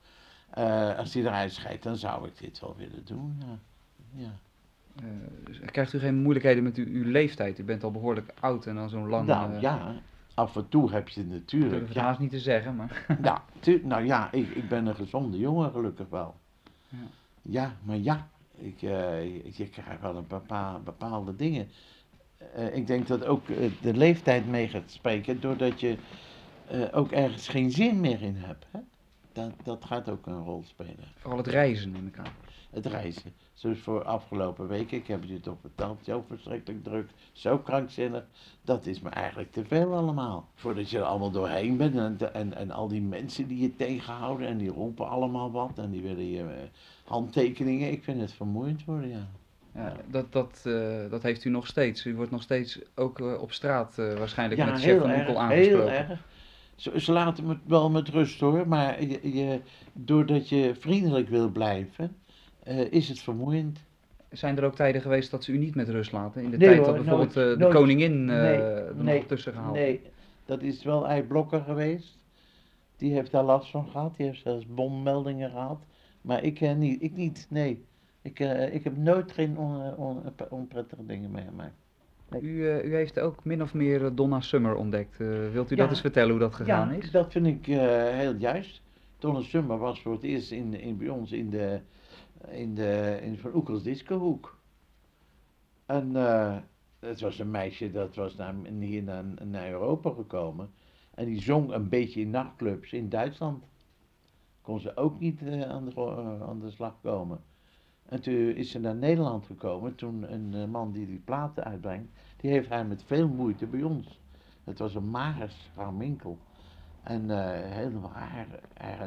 Eh, 0.50 0.98
als 0.98 1.14
hij 1.14 1.22
eruit 1.22 1.52
scheidt, 1.52 1.82
dan 1.82 1.96
zou 1.96 2.26
ik 2.26 2.38
dit 2.38 2.60
wel 2.60 2.74
willen 2.78 3.04
doen, 3.04 3.42
ja. 3.46 3.58
ja. 4.22 4.30
Eh, 5.02 5.66
krijgt 5.66 5.92
u 5.92 5.98
geen 5.98 6.14
moeilijkheden 6.16 6.62
met 6.62 6.76
uw, 6.76 6.86
uw 6.86 7.10
leeftijd? 7.10 7.58
U 7.58 7.64
bent 7.64 7.84
al 7.84 7.90
behoorlijk 7.90 8.32
oud 8.40 8.66
en 8.66 8.74
dan 8.74 8.88
zo'n 8.88 9.08
lang... 9.08 9.26
Nou 9.26 9.54
eh, 9.54 9.60
ja, 9.60 9.94
af 10.34 10.56
en 10.56 10.68
toe 10.68 10.90
heb 10.90 11.08
je 11.08 11.20
het 11.20 11.30
natuurlijk. 11.30 11.70
durf 11.72 11.84
het 11.86 11.94
Ja, 11.94 12.02
haast 12.02 12.18
niet 12.18 12.30
te 12.30 12.40
zeggen, 12.40 12.76
maar... 12.76 13.06
ja, 13.22 13.42
nou 13.82 14.04
ja, 14.04 14.32
ik, 14.32 14.48
ik 14.48 14.68
ben 14.68 14.86
een 14.86 14.94
gezonde 14.94 15.38
jongen 15.38 15.70
gelukkig 15.70 16.08
wel. 16.08 16.34
Ja. 16.88 16.98
Ja, 17.42 17.72
maar 17.82 17.96
ja, 17.96 18.28
ik, 18.56 18.82
eh, 18.82 19.22
je, 19.22 19.50
je 19.52 19.68
krijgt 19.68 20.00
wel 20.00 20.16
een 20.16 20.26
bepaal, 20.26 20.80
bepaalde 20.80 21.36
dingen. 21.36 21.68
Eh, 22.54 22.76
ik 22.76 22.86
denk 22.86 23.06
dat 23.06 23.24
ook 23.24 23.48
eh, 23.48 23.70
de 23.80 23.94
leeftijd 23.94 24.46
mee 24.46 24.68
gaat 24.68 24.90
spreken, 24.90 25.40
doordat 25.40 25.80
je 25.80 25.96
eh, 26.66 26.80
ook 26.92 27.12
ergens 27.12 27.48
geen 27.48 27.70
zin 27.70 28.00
meer 28.00 28.22
in 28.22 28.36
hebt. 28.36 28.66
Hè? 28.70 28.80
Dat, 29.32 29.52
dat 29.62 29.84
gaat 29.84 30.08
ook 30.08 30.26
een 30.26 30.44
rol 30.44 30.62
spelen. 30.66 31.12
Vooral 31.16 31.38
het 31.38 31.46
reizen 31.46 31.92
neem 31.92 32.06
ik 32.06 32.18
aan. 32.18 32.32
Het 32.70 32.86
reizen. 32.86 33.32
Zoals 33.54 33.78
voor 33.78 34.04
afgelopen 34.04 34.68
weken, 34.68 34.96
ik 34.96 35.06
heb 35.06 35.20
het 35.20 35.30
je 35.30 35.40
toch 35.40 35.56
verteld, 35.60 36.04
zo 36.04 36.24
verschrikkelijk 36.28 36.84
druk, 36.84 37.10
zo 37.32 37.58
krankzinnig. 37.58 38.24
Dat 38.62 38.86
is 38.86 39.00
me 39.00 39.08
eigenlijk 39.08 39.52
te 39.52 39.64
veel 39.64 39.94
allemaal. 39.94 40.48
Voordat 40.54 40.90
je 40.90 40.98
er 40.98 41.04
allemaal 41.04 41.30
doorheen 41.30 41.76
bent 41.76 41.94
en, 41.96 42.34
en, 42.34 42.54
en 42.54 42.70
al 42.70 42.88
die 42.88 43.02
mensen 43.02 43.48
die 43.48 43.60
je 43.60 43.76
tegenhouden 43.76 44.48
en 44.48 44.58
die 44.58 44.70
roepen 44.70 45.08
allemaal 45.08 45.50
wat 45.50 45.78
en 45.78 45.90
die 45.90 46.02
willen 46.02 46.26
je 46.26 46.42
eh, 46.42 46.68
handtekeningen. 47.06 47.92
Ik 47.92 48.04
vind 48.04 48.20
het 48.20 48.32
vermoeiend 48.32 48.84
worden, 48.84 49.08
ja. 49.08 49.28
Ja, 49.76 49.92
dat, 50.10 50.32
dat, 50.32 50.62
eh, 50.64 51.10
dat 51.10 51.22
heeft 51.22 51.44
u 51.44 51.50
nog 51.50 51.66
steeds. 51.66 52.04
U 52.04 52.14
wordt 52.14 52.30
nog 52.30 52.42
steeds 52.42 52.80
ook 52.94 53.20
eh, 53.20 53.40
op 53.40 53.52
straat 53.52 53.98
eh, 53.98 54.14
waarschijnlijk 54.18 54.60
Ja, 54.60 54.70
met 54.70 54.80
chef 54.80 54.98
van 54.98 55.10
erg, 55.10 55.18
Oekel 55.18 55.32
heel 55.32 55.42
aangesproken. 55.42 56.08
erg. 56.08 56.24
Ze, 56.74 57.00
ze 57.00 57.12
laten 57.12 57.46
me 57.46 57.56
wel 57.66 57.90
met 57.90 58.08
rust 58.08 58.40
hoor, 58.40 58.68
maar 58.68 59.02
je, 59.02 59.36
je, 59.36 59.60
doordat 59.92 60.48
je 60.48 60.74
vriendelijk 60.78 61.28
wil 61.28 61.48
blijven, 61.48 62.16
is 62.90 63.08
het 63.08 63.18
vermoeiend. 63.18 63.78
Zijn 64.30 64.56
er 64.56 64.64
ook 64.64 64.74
tijden 64.74 65.00
geweest 65.00 65.30
dat 65.30 65.44
ze 65.44 65.52
u 65.52 65.58
niet 65.58 65.74
met 65.74 65.88
rust 65.88 66.12
laten? 66.12 66.42
In 66.42 66.50
de 66.50 66.56
Nee 66.56 66.68
tijd 66.68 66.78
hoor, 66.78 66.86
dat 66.86 66.96
bijvoorbeeld 66.96 67.34
nooit, 67.34 67.58
de 67.58 67.60
nooit. 67.62 67.74
koningin 67.74 68.24
Nee, 68.24 68.36
er 68.36 68.94
nee, 68.96 69.18
nog 69.18 69.26
tussen 69.26 69.52
gehaald 69.52 69.74
Nee, 69.74 70.00
dat 70.44 70.62
is 70.62 70.82
wel 70.82 71.08
Ei 71.08 71.22
Blokker 71.22 71.60
geweest. 71.60 72.18
Die 72.96 73.12
heeft 73.12 73.30
daar 73.30 73.44
last 73.44 73.70
van 73.70 73.88
gehad. 73.90 74.16
Die 74.16 74.26
heeft 74.26 74.42
zelfs 74.42 74.66
bommeldingen 74.66 75.50
gehad. 75.50 75.78
Maar 76.26 76.42
ik 76.42 76.60
eh, 76.60 76.74
niet. 76.74 77.02
Ik 77.02 77.12
niet, 77.16 77.46
nee. 77.50 77.84
Ik, 78.22 78.40
eh, 78.40 78.74
ik 78.74 78.84
heb 78.84 78.96
nooit 78.96 79.32
geen 79.32 79.58
on, 79.58 79.96
on- 79.96 80.22
onprettige 80.50 81.06
dingen 81.06 81.30
meegemaakt. 81.30 81.74
U, 82.40 82.68
eh, 82.68 82.84
u 82.84 82.94
heeft 82.94 83.18
ook 83.20 83.44
min 83.44 83.62
of 83.62 83.74
meer 83.74 84.04
eh, 84.04 84.10
Donna 84.14 84.40
Summer 84.40 84.74
ontdekt. 84.74 85.20
Eh, 85.20 85.26
wilt 85.52 85.70
u 85.70 85.74
Ja. 85.76 85.82
dat 85.82 85.90
eens 85.90 86.00
vertellen 86.00 86.30
hoe 86.30 86.38
dat 86.38 86.54
gegaan 86.54 86.88
ja, 86.92 86.94
is? 86.94 87.10
dat 87.10 87.32
vind 87.32 87.46
ik 87.46 87.68
eh, 87.68 87.78
heel 88.18 88.34
juist. 88.34 88.82
Donna 89.18 89.40
Summer 89.40 89.78
was 89.78 90.02
voor 90.02 90.12
het 90.12 90.22
eerst 90.22 90.50
in, 90.50 90.74
in, 90.80 90.96
bij 90.96 91.08
ons 91.08 91.32
in 91.32 91.50
de, 91.50 91.80
in 92.50 92.74
de 92.74 93.18
in 93.22 93.38
Van 93.38 93.54
Oekels 93.54 93.82
discohoek. 93.82 94.58
En 95.86 96.16
eh, 96.16 96.56
het 97.00 97.20
was 97.20 97.38
een 97.38 97.50
meisje 97.50 97.90
dat 97.90 98.14
was 98.14 98.36
naar, 98.36 98.54
hier 98.80 99.02
naar, 99.02 99.24
naar 99.44 99.70
Europa 99.70 100.10
gekomen. 100.10 100.70
En 101.14 101.24
die 101.26 101.42
zong 101.42 101.72
een 101.72 101.88
beetje 101.88 102.20
in 102.20 102.30
nachtclubs 102.30 102.92
in 102.92 103.08
Duitsland. 103.08 103.64
Kon 104.66 104.80
ze 104.80 104.96
ook 104.96 105.20
niet 105.20 105.42
eh, 105.42 105.62
aan, 105.62 105.84
de, 105.84 105.90
eh, 105.94 106.42
aan 106.48 106.58
de 106.60 106.70
slag 106.70 106.94
komen. 107.02 107.40
En 108.08 108.20
toen 108.20 108.34
is 108.34 108.70
ze 108.70 108.78
naar 108.78 108.94
Nederland 108.94 109.46
gekomen. 109.46 109.94
Toen 109.94 110.32
een 110.32 110.54
eh, 110.54 110.64
man 110.64 110.92
die 110.92 111.06
die 111.06 111.18
platen 111.18 111.64
uitbrengt, 111.64 112.08
die 112.36 112.50
heeft 112.50 112.68
haar 112.68 112.86
met 112.86 113.02
veel 113.02 113.28
moeite 113.28 113.66
bij 113.66 113.82
ons. 113.82 114.20
Het 114.64 114.78
was 114.78 114.94
een 114.94 115.10
mager 115.10 115.52
Minkel. 115.96 116.38
En 117.02 117.30
eh 117.30 117.70
helemaal 117.72 118.10
haar, 118.12 118.46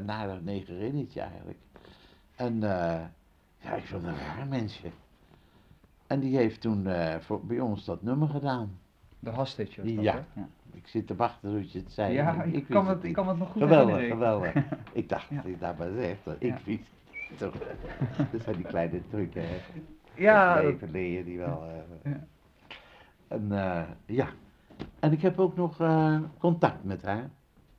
haar 0.06 0.42
negerinnetje 0.44 1.22
eigenlijk. 1.22 1.60
En 2.36 2.60
ja, 3.62 3.76
ik 3.76 3.84
vond 3.86 4.06
het 4.06 4.16
een 4.16 4.20
raar 4.20 4.48
mensje. 4.48 4.92
En 6.08 6.20
die 6.20 6.38
heeft 6.38 6.62
toen 6.62 6.88
voor, 7.20 7.46
bij 7.46 7.60
ons 7.60 7.86
dat 7.86 8.02
nummer 8.02 8.28
gedaan. 8.28 8.80
De 9.20 9.32
was 9.32 9.56
dat, 9.56 9.74
Ja. 9.74 10.14
hè? 10.14 10.42
Ja, 10.42 10.50
Ik 10.74 10.88
zit 10.88 11.08
te 11.08 11.16
wachten 11.16 11.52
tot 11.52 11.72
je 11.72 11.80
het 11.80 11.92
zei. 11.92 12.14
ja 12.14 12.44
ik, 12.44 12.54
wist 12.54 12.68
kan 12.68 12.88
het 12.88 13.04
ik 13.04 13.14
kan 13.14 13.28
het 13.28 13.38
nog 13.38 13.50
goed 13.52 13.62
Geweldig, 13.62 13.96
herinneren. 13.96 14.18
geweldig. 14.40 14.54
Ik 14.94 15.10
dacht 15.10 15.36
dat 15.36 15.46
ik 15.46 15.60
dat 15.60 15.78
maar 15.78 15.92
zegt. 15.98 16.26
hoor. 16.26 16.36
Ik 16.40 16.56
wist 16.66 16.82
toch. 17.38 17.54
Dat 18.32 18.42
zijn 18.42 18.56
die 18.56 18.66
kleine 18.66 19.02
trucken. 19.10 19.42
hè. 19.42 19.58
Ja, 20.16 20.62
leven 20.62 20.92
leer 20.92 21.18
je 21.18 21.24
die 21.24 21.38
wel. 21.38 21.64
Ja. 22.04 22.26
En 23.28 23.52
eh, 23.52 23.82
ja. 24.06 24.28
En 25.00 25.12
ik 25.12 25.22
heb 25.22 25.40
ook 25.40 25.56
nog 25.56 25.80
eh, 25.82 26.18
contact 26.38 26.84
met 26.84 27.02
haar. 27.02 27.30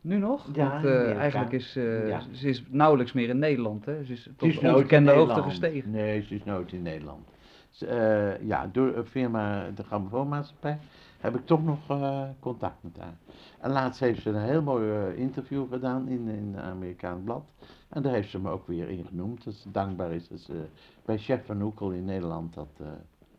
Nu 0.01 0.17
nog? 0.19 0.49
Ja, 0.53 0.71
Want 0.83 0.85
eigenlijk 1.17 1.53
is 1.53 1.73
Ja. 1.75 2.21
ze 2.33 2.49
is 2.49 2.65
nauwelijks 2.71 3.13
meer 3.13 3.29
in 3.29 3.39
Nederland, 3.39 3.85
hè? 3.85 4.05
Ze 4.05 4.13
is 4.13 4.23
tot 4.37 4.49
is 4.49 4.55
nooit 4.55 4.65
in 4.67 4.75
ongekende 4.75 5.11
hoogte 5.13 5.43
gestegen. 5.43 5.91
Nee, 5.91 6.23
ze 6.23 6.35
is 6.35 6.45
nooit 6.45 6.73
in 6.73 6.83
Nederland. 6.83 7.29
Ze, 7.71 8.39
ja, 8.43 8.69
door 8.73 8.97
een 8.97 9.07
firma, 9.07 9.71
de 9.75 9.83
Grammofoonmaatschappij, 9.85 10.79
heb 11.21 11.37
ik 11.37 11.47
toch 11.47 11.65
nog 11.65 11.89
eh, 11.89 12.23
contact 12.41 12.83
met 12.83 12.99
haar. 12.99 13.15
En 13.61 13.71
laatst 13.71 14.01
heeft 14.01 14.23
ze 14.23 14.31
een 14.31 14.43
heel 14.43 14.63
mooi 14.63 14.91
eh, 14.91 15.19
interview 15.19 15.69
gedaan 15.71 16.09
in, 16.09 16.29
in 16.29 16.55
een 16.55 16.61
Amerikaans 16.61 17.25
blad. 17.25 17.53
En 17.89 18.03
daar 18.03 18.13
heeft 18.13 18.31
ze 18.31 18.41
me 18.41 18.51
ook 18.51 18.67
weer 18.67 18.89
in 18.89 19.05
genoemd. 19.05 19.45
Dat 19.45 19.55
ze 19.55 19.71
dankbaar 19.71 20.13
is 20.13 20.29
dat 20.29 20.39
ze 20.39 20.65
bij 21.05 21.19
Chef 21.19 21.47
van 21.47 21.63
Oekel 21.63 21.91
in 21.91 22.05
Nederland 22.05 22.55
dat 22.55 22.69
eh, 22.81 22.87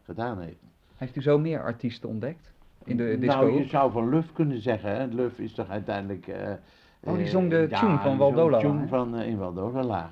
gedaan 0.04 0.40
heeft. 0.42 0.60
Heeft 0.96 1.16
u 1.16 1.22
zo 1.22 1.40
meer 1.40 1.64
artiesten 1.64 2.10
ontdekt? 2.10 2.54
In 2.84 2.98
de 2.98 3.18
disco? 3.20 3.36
nou, 3.36 3.52
je 3.52 3.68
zou 3.68 3.92
van 3.92 4.10
Luf 4.10 4.34
kunnen 4.34 4.62
zeggen. 4.62 4.96
Hè. 4.96 5.06
Luf 5.06 5.40
is 5.40 5.54
toch 5.54 5.70
uiteindelijk... 5.70 6.32
Oh, 7.04 7.16
die 7.16 7.28
zong 7.28 7.50
de 7.50 7.68
ja, 7.70 7.80
tune 7.80 7.98
van 7.98 8.18
Waldola, 8.18 8.58
de 8.58 8.64
tune 8.64 8.88
van 8.88 9.20
in 9.20 9.38
Waldola. 9.38 10.12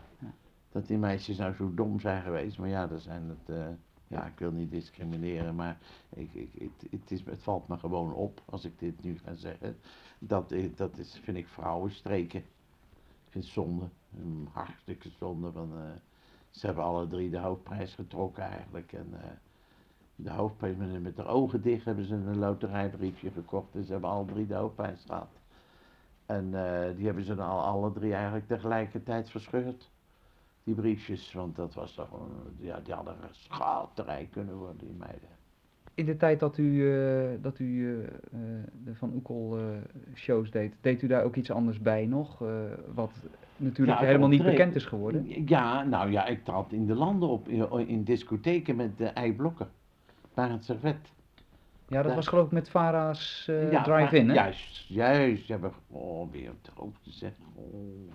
Dat 0.71 0.87
die 0.87 0.97
meisjes 0.97 1.37
nou 1.37 1.53
zo 1.53 1.71
dom 1.73 1.99
zijn 1.99 2.21
geweest. 2.21 2.57
Maar 2.57 2.69
ja, 2.69 2.87
dat 2.87 3.01
zijn 3.01 3.23
het... 3.29 3.57
ja, 4.09 4.25
ik 4.25 4.39
wil 4.39 4.51
niet 4.51 4.71
discrimineren, 4.71 5.55
maar 5.55 5.77
ik, 6.09 6.33
ik, 6.33 6.71
het, 6.89 7.11
is, 7.11 7.25
het 7.25 7.43
valt 7.43 7.67
me 7.67 7.77
gewoon 7.77 8.13
op 8.13 8.41
als 8.45 8.65
ik 8.65 8.79
dit 8.79 9.03
nu 9.03 9.17
ga 9.17 9.33
zeggen. 9.33 9.77
Dat, 10.19 10.51
eh, 10.51 10.75
dat 10.75 10.97
is, 10.97 11.19
vind 11.23 11.37
ik 11.37 11.47
vrouwenstreken. 11.47 12.39
Ik 12.39 13.29
vind 13.31 13.43
het 13.43 13.53
zonde. 13.53 13.89
Een 14.17 14.47
hartstikke 14.51 15.09
zonde. 15.09 15.51
Van, 15.51 15.71
eh, 15.77 15.83
ze 16.49 16.65
hebben 16.65 16.83
alle 16.83 17.07
drie 17.07 17.29
de 17.29 17.37
hoofdprijs 17.37 17.93
getrokken 17.93 18.43
eigenlijk. 18.43 18.93
En, 18.93 19.07
eh, 19.13 19.29
de 20.15 20.31
hoofdprijs 20.31 20.75
met, 20.75 21.01
met 21.01 21.15
de 21.15 21.25
ogen 21.25 21.61
dicht 21.61 21.85
hebben 21.85 22.05
ze 22.05 22.15
een 22.15 22.39
loterijbriefje 22.39 23.31
gekocht. 23.31 23.75
En 23.75 23.83
ze 23.83 23.91
hebben 23.91 24.09
alle 24.09 24.25
drie 24.25 24.47
de 24.47 24.55
hoofdprijs 24.55 25.03
gehad. 25.05 25.39
En 26.25 26.51
die 26.95 27.05
hebben 27.05 27.23
ze 27.23 27.35
dan 27.35 27.49
al 27.49 27.63
alle 27.63 27.91
drie 27.91 28.13
eigenlijk 28.13 28.47
tegelijkertijd 28.47 29.29
verscheurd. 29.29 29.91
Die 30.69 30.77
briefjes, 30.77 31.33
want 31.33 31.55
dat 31.55 31.73
was 31.73 31.93
toch 31.93 32.07
gewoon, 32.07 32.31
ja, 32.57 32.79
die 32.83 32.93
hadden 32.93 33.13
een 33.13 33.29
schaterij 33.31 34.27
kunnen 34.31 34.55
worden, 34.55 34.77
die 34.77 34.95
meiden. 34.97 35.29
In 35.93 36.05
de 36.05 36.17
tijd 36.17 36.39
dat 36.39 36.57
u, 36.57 36.91
eh, 36.93 37.29
dat 37.41 37.59
u 37.59 37.87
eh, 37.87 38.03
eh, 38.07 38.63
de 38.83 38.95
Van 38.95 39.13
Oekel 39.13 39.59
shows 40.15 40.51
deed, 40.51 40.73
deed 40.81 41.01
u 41.01 41.07
daar 41.07 41.23
ook 41.23 41.35
iets 41.35 41.51
anders 41.51 41.79
bij 41.79 42.05
nog? 42.05 42.43
wat 42.93 43.11
natuurlijk 43.57 43.99
Ja, 43.99 44.05
helemaal 44.05 44.29
niet 44.29 44.43
bekend 44.43 44.75
is 44.75 44.85
geworden. 44.85 45.47
Ja, 45.47 45.83
nou 45.83 46.11
ja, 46.11 46.25
ik 46.25 46.43
trad 46.43 46.71
in 46.71 46.85
de 46.85 46.95
landen 46.95 47.29
op, 47.29 47.47
in, 47.47 47.87
in 47.87 48.03
discotheken 48.03 48.75
met 48.75 48.97
de 48.97 49.05
eiblokken. 49.07 49.69
Bij 50.33 50.47
het 50.49 50.65
servet. 50.65 51.13
Ja, 51.87 52.01
dat 52.01 52.09
Ja. 52.09 52.15
was 52.15 52.27
geloof 52.27 52.45
ik 52.45 52.51
met 52.51 52.69
Vara's 52.69 53.43
Ja, 53.71 53.83
drive-in, 53.83 54.27
hè? 54.27 54.33
Juist, 54.33 54.85
juist. 54.87 55.45
Ze 55.45 55.51
hebben, 55.51 55.71
oh, 55.87 56.31
weer 56.31 56.49
op 56.49 56.63
de 56.63 56.71
hoogte 56.75 57.11
zeg. 57.11 57.31
Oh, 57.55 58.13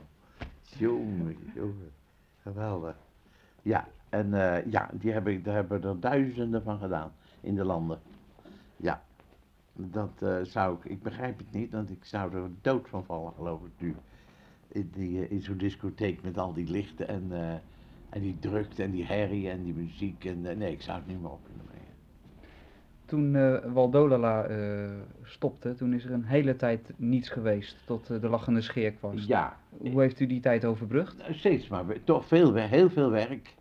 jongen, 0.79 1.37
jongen. 1.55 1.93
Geweldig. 2.45 2.97
Ja, 3.63 3.89
en 4.09 4.35
eh, 4.35 4.73
ja, 4.73 4.91
die 4.93 5.13
heb 5.13 5.45
daar 5.45 5.55
hebben 5.55 5.83
er 5.83 6.01
duizenden 6.01 6.63
van 6.63 6.79
gedaan 6.79 7.13
in 7.41 7.55
de 7.55 7.65
landen. 7.65 8.01
Ja, 8.77 9.03
dat 9.73 10.23
eh, 10.23 10.37
zou 10.43 10.77
ik, 10.77 10.85
ik 10.85 11.03
begrijp 11.03 11.39
het 11.39 11.53
niet, 11.53 11.73
want 11.73 11.91
ik 11.91 12.05
zou 12.05 12.35
er 12.35 12.51
dood 12.61 12.89
van 12.89 13.05
vallen, 13.05 13.33
geloof 13.33 13.61
ik 13.65 13.73
nu. 13.79 13.95
In, 14.69 14.91
die, 14.93 15.25
eh, 15.25 15.31
in 15.31 15.41
zo'n 15.41 15.57
discotheek 15.57 16.23
met 16.23 16.39
al 16.39 16.53
die 16.53 16.71
lichten 16.71 17.09
en, 17.09 17.33
en 18.09 18.21
die 18.21 18.39
drukte 18.39 18.83
en 18.83 18.91
die 18.91 19.05
herrie 19.05 19.51
en 19.51 19.63
die 19.63 19.75
muziek. 19.75 20.25
En, 20.25 20.41
nee, 20.41 20.73
ik 20.73 20.83
zou 20.83 20.99
het 20.99 21.07
niet 21.07 21.21
meer 21.21 21.31
op 21.31 21.45
kunnen. 21.45 21.74
Toen 23.15 23.37
eh 23.37 23.73
Waldolala 23.73 24.45
eh, 24.45 24.59
stopte, 25.23 25.75
toen 25.75 25.93
is 25.93 26.05
er 26.05 26.13
een 26.13 26.25
hele 26.25 26.57
tijd 26.57 26.93
niets 26.97 27.29
geweest 27.29 27.77
tot 27.87 28.11
eh, 28.11 28.21
de 28.21 28.29
lachende 28.29 28.61
scheer 28.61 28.93
kwam. 28.93 29.13
Ja, 29.17 29.57
Hoe 29.79 30.01
heeft 30.01 30.21
u 30.21 30.27
die 30.27 30.41
tijd 30.41 30.65
overbrugd? 30.65 31.19
Nou, 31.19 31.35
Steeds 31.35 31.69
maar, 31.69 31.85
toch 32.05 32.27
veel, 32.27 32.55
heel 32.55 32.91
veel 32.91 33.11
werk. 33.11 33.55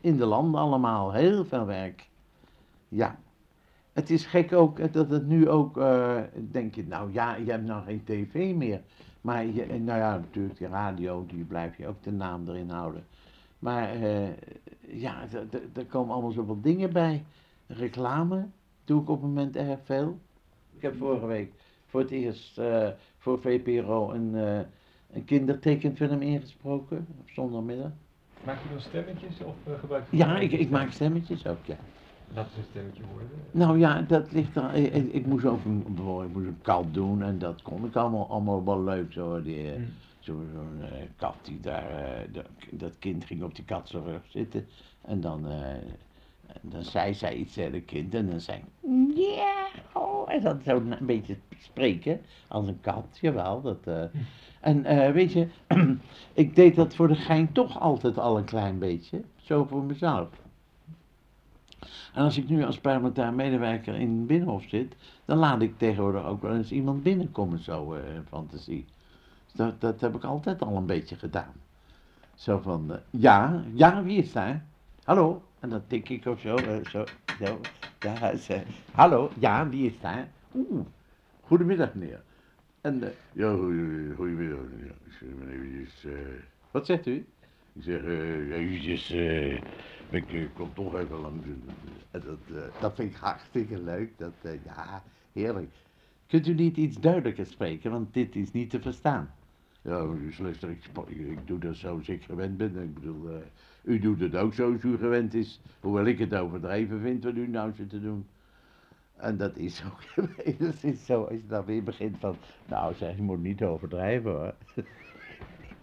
In 0.00 0.16
de 0.16 0.24
landen 0.24 0.60
allemaal, 0.60 1.12
heel 1.12 1.44
veel 1.44 1.66
werk. 1.66 2.08
Ja. 2.88 3.18
Het 3.92 4.10
is 4.10 4.26
gek 4.26 4.52
ook 4.52 4.92
dat 4.92 5.10
het 5.10 5.26
nu 5.26 5.48
ook, 5.48 5.80
denk 6.50 6.74
je, 6.74 6.86
nou 6.86 7.12
ja, 7.12 7.34
je 7.36 7.50
hebt 7.50 7.64
nou 7.64 7.84
geen 7.84 8.04
tv 8.04 8.54
meer. 8.54 8.80
Maar 9.20 9.46
je, 9.46 9.66
nou 9.66 9.98
ja, 9.98 10.16
natuurlijk 10.16 10.58
die 10.58 10.68
radio, 10.68 11.24
die 11.26 11.44
blijf 11.44 11.76
je 11.76 11.88
ook 11.88 12.02
de 12.02 12.12
naam 12.12 12.48
erin 12.48 12.70
houden. 12.70 13.04
Maar 13.58 13.98
ja, 14.88 15.26
er 15.74 15.86
komen 15.86 16.12
allemaal 16.14 16.32
zoveel 16.32 16.60
dingen 16.60 16.92
bij. 16.92 17.24
Reclame 17.66 18.46
doe 18.84 19.02
ik 19.02 19.08
op 19.08 19.22
het 19.22 19.28
moment 19.30 19.56
erg 19.56 19.78
veel. 19.84 20.18
Ik 20.76 20.82
heb 20.82 20.96
vorige 20.96 21.26
week 21.26 21.52
voor 21.86 22.00
het 22.00 22.10
eerst 22.10 22.58
eh, 22.58 22.88
voor 23.18 23.40
VPRO 23.40 24.10
een, 24.12 24.34
eh, 24.34 24.58
een 25.12 25.24
kindertekenfilm 25.24 26.22
ingesproken 26.22 27.06
op 27.20 27.30
zondagmiddag. 27.30 27.90
Maak 28.44 28.62
je 28.62 28.68
dan 28.68 28.80
stemmetjes 28.80 29.40
of 29.40 29.54
uh, 29.68 29.78
gebruik 29.78 30.04
je... 30.10 30.16
Ja, 30.16 30.38
ik, 30.38 30.52
ik 30.52 30.70
maak 30.70 30.90
stemmetjes 30.90 31.46
ook, 31.46 31.64
ja. 31.64 31.76
Laat 32.34 32.46
een 32.56 32.64
stemmetje 32.70 33.02
horen. 33.10 33.28
Nou 33.50 33.78
ja, 33.78 34.02
dat 34.02 34.32
ligt 34.32 34.56
er. 34.56 34.74
Ik, 34.74 34.94
ik, 34.94 35.12
ik 35.12 35.26
moest 35.26 35.44
ook 35.44 35.64
een, 35.64 35.80
ik 35.88 36.34
moest 36.34 36.46
een 36.46 36.58
kat 36.62 36.94
doen 36.94 37.22
en 37.22 37.38
dat 37.38 37.62
kon 37.62 37.84
ik 37.84 37.96
allemaal, 37.96 38.28
allemaal 38.28 38.64
wel 38.64 38.82
leuk. 38.82 39.12
Zo, 39.12 39.42
die, 39.42 39.70
eh, 39.70 39.74
Hm. 39.74 39.82
zo, 40.18 40.42
zo'n 40.54 40.82
eh, 40.82 41.02
kat 41.16 41.36
die 41.42 41.60
daar, 41.60 41.90
eh, 41.90 42.42
dat, 42.70 42.98
kind 42.98 43.24
ging 43.24 43.42
op 43.42 43.54
die 43.54 43.64
kat 43.64 43.88
zijn 43.88 44.04
rug 44.04 44.22
zitten 44.28 44.66
en 45.00 45.20
dan, 45.20 45.48
eh, 45.48 45.76
dan 46.60 46.82
zei 46.82 47.14
zij 47.14 47.34
iets 47.34 47.52
tegen 47.52 47.72
het 47.72 47.84
kind 47.84 48.14
en 48.14 48.30
dan 48.30 48.40
zei 48.40 48.62
ja, 49.14 49.66
oh, 49.92 50.32
en 50.32 50.42
dan 50.42 50.60
zo 50.64 50.76
een 50.76 51.06
beetje 51.06 51.36
spreken 51.58 52.20
als 52.48 52.68
een 52.68 52.80
kat, 52.80 53.18
jawel. 53.20 53.60
Dat, 53.60 53.78
eh. 53.84 54.04
En 54.60 54.84
eh, 54.84 55.12
weet 55.12 55.32
je, 55.32 55.48
ik 56.32 56.54
deed 56.54 56.76
dat 56.76 56.94
voor 56.94 57.08
de 57.08 57.14
gein 57.14 57.52
toch 57.52 57.80
altijd 57.80 58.18
al 58.18 58.38
een 58.38 58.44
klein 58.44 58.78
beetje, 58.78 59.22
zo 59.36 59.64
voor 59.64 59.82
mezelf. 59.82 60.28
En 62.14 62.22
als 62.22 62.36
ik 62.36 62.48
nu 62.48 62.64
als 62.64 62.78
parlementair 62.78 63.34
medewerker 63.34 63.94
in 63.94 64.26
Binnenhof 64.26 64.64
zit, 64.68 64.94
dan 65.24 65.38
laat 65.38 65.62
ik 65.62 65.78
tegenwoordig 65.78 66.24
ook 66.24 66.42
wel 66.42 66.54
eens 66.54 66.72
iemand 66.72 67.02
binnenkomen, 67.02 67.58
zo 67.58 67.92
in 67.92 68.24
fantasie. 68.28 68.84
Dat, 69.52 69.80
dat 69.80 70.00
heb 70.00 70.14
ik 70.14 70.24
altijd 70.24 70.62
al 70.62 70.76
een 70.76 70.86
beetje 70.86 71.16
gedaan. 71.16 71.52
Zo 72.34 72.58
van, 72.58 72.98
ja, 73.10 73.62
ja, 73.74 74.02
wie 74.02 74.18
is 74.18 74.32
daar? 74.32 74.64
Hallo? 75.04 75.42
En 75.64 75.70
dan 75.70 75.86
tik 75.86 76.08
ik 76.08 76.26
of 76.26 76.40
zo, 76.40 76.56
eh, 76.56 76.84
zo, 76.84 77.04
zo. 77.38 77.60
Ja, 78.00 78.36
ze, 78.36 78.62
hallo, 78.92 79.30
ja, 79.38 79.68
wie 79.68 79.86
is 79.86 80.00
daar? 80.00 80.28
Oeh, 80.54 80.86
goedemiddag 81.40 81.94
meneer. 81.94 82.22
En, 82.80 83.02
eh, 83.02 83.10
ja, 83.32 83.50
goedemiddag 84.16 84.58
meneer. 84.70 84.94
Ik 85.04 85.12
zeg, 85.12 85.28
meneer, 85.38 85.88
eh, 86.04 86.42
wat 86.70 86.86
zegt 86.86 87.06
u? 87.06 87.26
Ik 87.72 87.82
zeg, 87.82 88.02
eh, 88.02 88.50
eventjes, 88.50 89.10
eh, 89.10 89.52
ik 90.10 90.32
eh, 90.32 90.46
kom 90.54 90.74
toch 90.74 90.94
even 90.98 91.20
langs. 91.20 91.46
En 92.10 92.20
dat, 92.24 92.38
eh, 92.48 92.80
dat 92.80 92.94
vind 92.94 93.10
ik 93.10 93.16
hartstikke 93.16 93.82
leuk. 93.82 94.18
Dat, 94.18 94.34
eh, 94.42 94.64
ja, 94.64 95.02
heerlijk. 95.32 95.72
Kunt 96.26 96.46
u 96.46 96.54
niet 96.54 96.76
iets 96.76 97.00
duidelijker 97.00 97.46
spreken, 97.46 97.90
want 97.90 98.14
dit 98.14 98.36
is 98.36 98.52
niet 98.52 98.70
te 98.70 98.80
verstaan. 98.80 99.34
Ja, 99.82 100.06
luister, 100.38 100.70
ik, 100.70 100.84
ik, 101.08 101.46
doe 101.46 101.58
dat 101.58 101.76
zoals 101.76 102.08
ik 102.08 102.22
gewend 102.22 102.56
ben. 102.56 102.82
Ik 102.82 102.94
bedoel, 102.94 103.28
eh, 103.28 103.36
u 103.84 103.98
doet 103.98 104.20
het 104.20 104.36
ook 104.36 104.54
zoals 104.54 104.82
u 104.82 104.96
gewend 104.96 105.34
is. 105.34 105.60
Hoewel 105.80 106.04
ik 106.04 106.18
het 106.18 106.34
overdreven 106.34 107.00
vind 107.00 107.24
wat 107.24 107.34
u 107.34 107.48
nou 107.48 107.72
zit 107.72 107.90
te 107.90 108.00
doen. 108.00 108.26
En 109.16 109.36
dat 109.36 109.56
is 109.56 109.84
ook, 109.86 110.26
dat 110.58 110.82
is 110.82 111.06
zo, 111.06 111.22
als 111.22 111.32
je 111.36 111.46
dan 111.46 111.64
weer 111.64 111.82
begint 111.82 112.16
van, 112.18 112.36
nou 112.66 112.94
zeg, 112.94 113.16
je 113.16 113.22
moet 113.22 113.42
niet 113.42 113.62
overdrijven 113.62 114.30
hoor. 114.32 114.54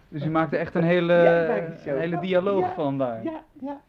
Dus 0.08 0.24
u 0.24 0.30
maakte 0.30 0.56
echt 0.56 0.74
een 0.74 0.82
hele, 0.84 1.12
Ja, 1.12 1.92
een 1.92 1.98
hele 2.00 2.20
dialoog 2.20 2.60
Ja, 2.66 2.74
van 2.74 2.98
daar. 2.98 3.24
Ja, 3.24 3.44
ja. 3.60 3.80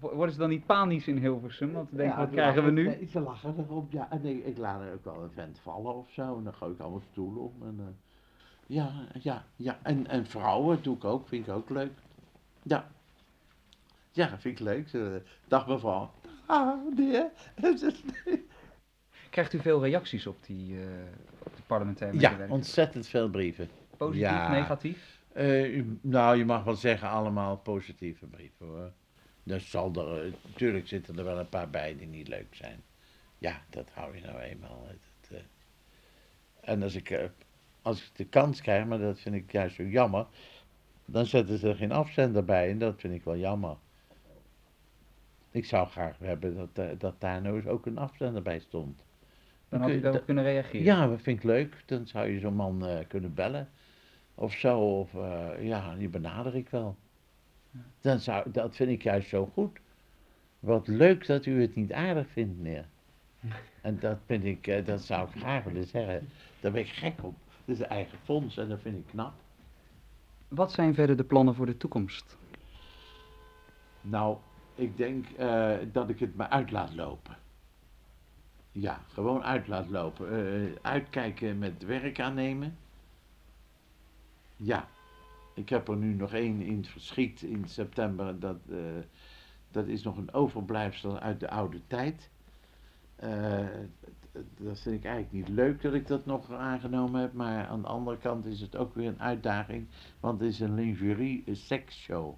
Wo- 0.00 0.14
Worden 0.14 0.32
ze 0.34 0.40
dan 0.40 0.48
niet 0.48 0.66
panisch 0.66 1.08
in 1.08 1.16
Hilversum? 1.16 1.72
Want 1.72 1.88
denken, 1.90 2.06
Ja, 2.16 2.16
wat 2.24 2.30
krijgen 2.30 2.64
we 2.64 2.70
nu? 2.70 2.86
nee, 2.86 3.06
Ze 3.06 3.20
lachen 3.20 3.54
erop, 3.58 3.92
ja. 3.92 4.10
En 4.10 4.24
ik, 4.24 4.44
ik 4.44 4.58
laat 4.58 4.80
er 4.80 4.92
ook 4.92 5.04
wel 5.04 5.22
een 5.22 5.30
vent 5.30 5.58
vallen 5.62 5.94
of 5.94 6.10
zo. 6.10 6.36
En 6.38 6.44
dan 6.44 6.54
gooi 6.54 6.72
ik 6.72 6.80
allemaal 6.80 7.02
stoelen 7.10 7.42
om. 7.42 7.52
En, 7.62 7.76
eh, 7.78 7.84
ja, 8.66 8.90
ja, 9.20 9.44
ja. 9.56 9.78
En, 9.82 10.06
en 10.06 10.26
vrouwen 10.26 10.78
doe 10.82 10.96
ik 10.96 11.04
ook, 11.04 11.28
vind 11.28 11.46
ik 11.46 11.54
ook 11.54 11.70
leuk. 11.70 11.92
Ja. 12.62 12.84
Ja, 14.12 14.38
vind 14.38 14.58
ik 14.58 14.64
leuk. 14.64 14.88
Ze, 14.88 15.22
dag 15.48 15.66
mevrouw. 15.66 16.10
Ah, 16.46 16.74
meneer. 16.84 17.30
Krijgt 19.30 19.52
u 19.52 19.60
veel 19.60 19.82
reacties 19.82 20.26
op 20.26 20.36
die, 20.46 20.80
eh, 20.80 20.86
op 21.38 21.56
de 21.56 21.62
parlementaire 21.66 22.20
Ja, 22.20 22.46
ontzettend 22.48 23.06
veel 23.06 23.30
brieven. 23.30 23.68
Positief, 23.96 24.22
ja. 24.22 24.50
negatief? 24.50 25.20
Eh, 25.32 25.84
nou, 26.00 26.36
je 26.36 26.44
mag 26.44 26.64
wel 26.64 26.74
zeggen 26.74 27.08
allemaal 27.08 27.56
positieve 27.56 28.26
brieven 28.26 28.66
hoor. 28.66 28.92
Dat 29.42 29.60
zal 29.60 29.92
er, 29.94 30.26
eh, 30.26 30.32
natuurlijk 30.46 30.88
zitten 30.88 31.18
er 31.18 31.24
wel 31.24 31.38
een 31.38 31.48
paar 31.48 31.70
bij 31.70 31.96
die 31.96 32.06
niet 32.06 32.28
leuk 32.28 32.54
zijn. 32.54 32.82
Ja, 33.38 33.62
dat 33.70 33.90
hou 33.92 34.16
je 34.16 34.22
nou 34.22 34.40
eenmaal. 34.40 34.86
Dat, 34.86 35.38
eh. 35.38 35.44
En 36.60 36.82
als 36.82 36.94
ik, 36.94 37.10
eh, 37.10 37.28
als 37.82 38.02
ik 38.02 38.10
de 38.16 38.24
kans 38.24 38.60
krijg, 38.60 38.86
maar 38.86 38.98
dat 38.98 39.20
vind 39.20 39.34
ik 39.34 39.52
juist 39.52 39.76
zo 39.76 39.82
jammer, 39.82 40.26
dan 41.04 41.26
zetten 41.26 41.58
ze 41.58 41.68
er 41.68 41.76
geen 41.76 41.92
afzender 41.92 42.44
bij 42.44 42.70
en 42.70 42.78
dat 42.78 43.00
vind 43.00 43.14
ik 43.14 43.24
wel 43.24 43.36
jammer. 43.36 43.76
Ik 45.52 45.64
zou 45.64 45.88
graag 45.88 46.18
hebben 46.18 46.56
dat, 46.56 46.68
eh, 46.86 46.98
dat 46.98 47.14
daar 47.20 47.42
nou 47.42 47.56
eens 47.56 47.66
ook 47.66 47.86
een 47.86 47.98
afzender 47.98 48.42
bij 48.42 48.58
stond. 48.58 49.04
Dan 49.68 49.80
had 49.80 49.90
wel 50.00 50.12
dat- 50.12 50.24
kunnen 50.24 50.44
reageren. 50.44 50.84
Ja, 50.84 51.06
dat 51.06 51.20
vind 51.22 51.38
ik 51.38 51.44
leuk. 51.44 51.82
Dan 51.86 52.06
zou 52.06 52.28
je 52.28 52.38
zo'n 52.38 52.54
man 52.54 52.86
eh, 52.86 52.98
kunnen 53.08 53.34
bellen. 53.34 53.68
Of 54.34 54.52
zo. 54.52 54.78
Of 54.98 55.14
eh, 55.14 55.48
ja, 55.60 55.94
die 55.94 56.08
benader 56.08 56.54
ik 56.56 56.68
wel. 56.68 56.96
Dan 58.00 58.18
zou, 58.18 58.50
dat 58.50 58.76
vind 58.76 58.90
ik 58.90 59.02
juist 59.02 59.28
zo 59.28 59.46
goed. 59.52 59.78
Wat 60.60 60.86
leuk 60.88 61.26
dat 61.26 61.46
u 61.46 61.60
het 61.60 61.74
niet 61.74 61.92
aardig 61.92 62.26
vindt, 62.28 62.56
meneer. 62.58 62.86
En 63.80 63.98
dat 63.98 64.18
vind 64.26 64.44
ik, 64.44 64.86
dat 64.86 65.00
zou 65.00 65.28
ik 65.28 65.40
graag 65.40 65.64
willen 65.64 65.86
zeggen. 65.86 66.28
Daar 66.60 66.72
ben 66.72 66.80
ik 66.80 66.88
gek 66.88 67.22
op. 67.22 67.34
Het 67.64 67.74
is 67.74 67.78
een 67.78 67.86
eigen 67.90 68.18
fonds 68.24 68.56
en 68.56 68.68
dat 68.68 68.80
vind 68.80 68.96
ik 68.96 69.06
knap. 69.06 69.32
Wat 70.48 70.72
zijn 70.72 70.94
verder 70.94 71.16
de 71.16 71.24
plannen 71.24 71.54
voor 71.54 71.66
de 71.66 71.76
toekomst? 71.76 72.36
Nou, 74.00 74.36
ik 74.74 74.96
denk 74.96 75.26
eh, 75.28 75.76
dat 75.92 76.08
ik 76.08 76.18
het 76.18 76.36
maar 76.36 76.48
uit 76.48 76.70
laat 76.70 76.94
lopen. 76.94 77.36
Ja, 78.72 79.00
gewoon 79.08 79.42
uit 79.42 79.68
laat 79.68 79.88
lopen. 79.88 80.28
Eh, 80.30 80.72
uitkijken 80.82 81.58
met 81.58 81.84
werk 81.84 82.20
aannemen. 82.20 82.76
Ja, 84.56 84.88
ik 85.54 85.68
heb 85.68 85.88
er 85.88 85.96
nu 85.96 86.14
nog 86.14 86.32
één 86.32 86.60
in 86.60 86.84
verschiet 86.84 87.42
in 87.42 87.68
september. 87.68 88.40
Dat, 88.40 88.58
eh, 88.70 88.78
dat 89.70 89.86
is 89.86 90.02
nog 90.02 90.16
een 90.16 90.32
overblijfsel 90.32 91.18
uit 91.18 91.40
de 91.40 91.50
oude 91.50 91.80
tijd. 91.86 92.30
Dat 94.58 94.80
vind 94.80 94.96
ik 94.96 95.04
eigenlijk 95.04 95.32
niet 95.32 95.48
leuk 95.48 95.82
dat 95.82 95.94
ik 95.94 96.06
dat 96.06 96.26
nog 96.26 96.52
aangenomen 96.52 97.20
heb. 97.20 97.32
Maar 97.32 97.66
aan 97.66 97.82
de 97.82 97.88
andere 97.88 98.18
kant 98.18 98.46
is 98.46 98.60
het 98.60 98.76
ook 98.76 98.94
weer 98.94 99.08
een 99.08 99.20
uitdaging. 99.20 99.88
Want 100.20 100.40
het 100.40 100.48
is 100.48 100.60
een 100.60 100.74
lingerie 100.74 101.44
seksshow. 101.50 102.36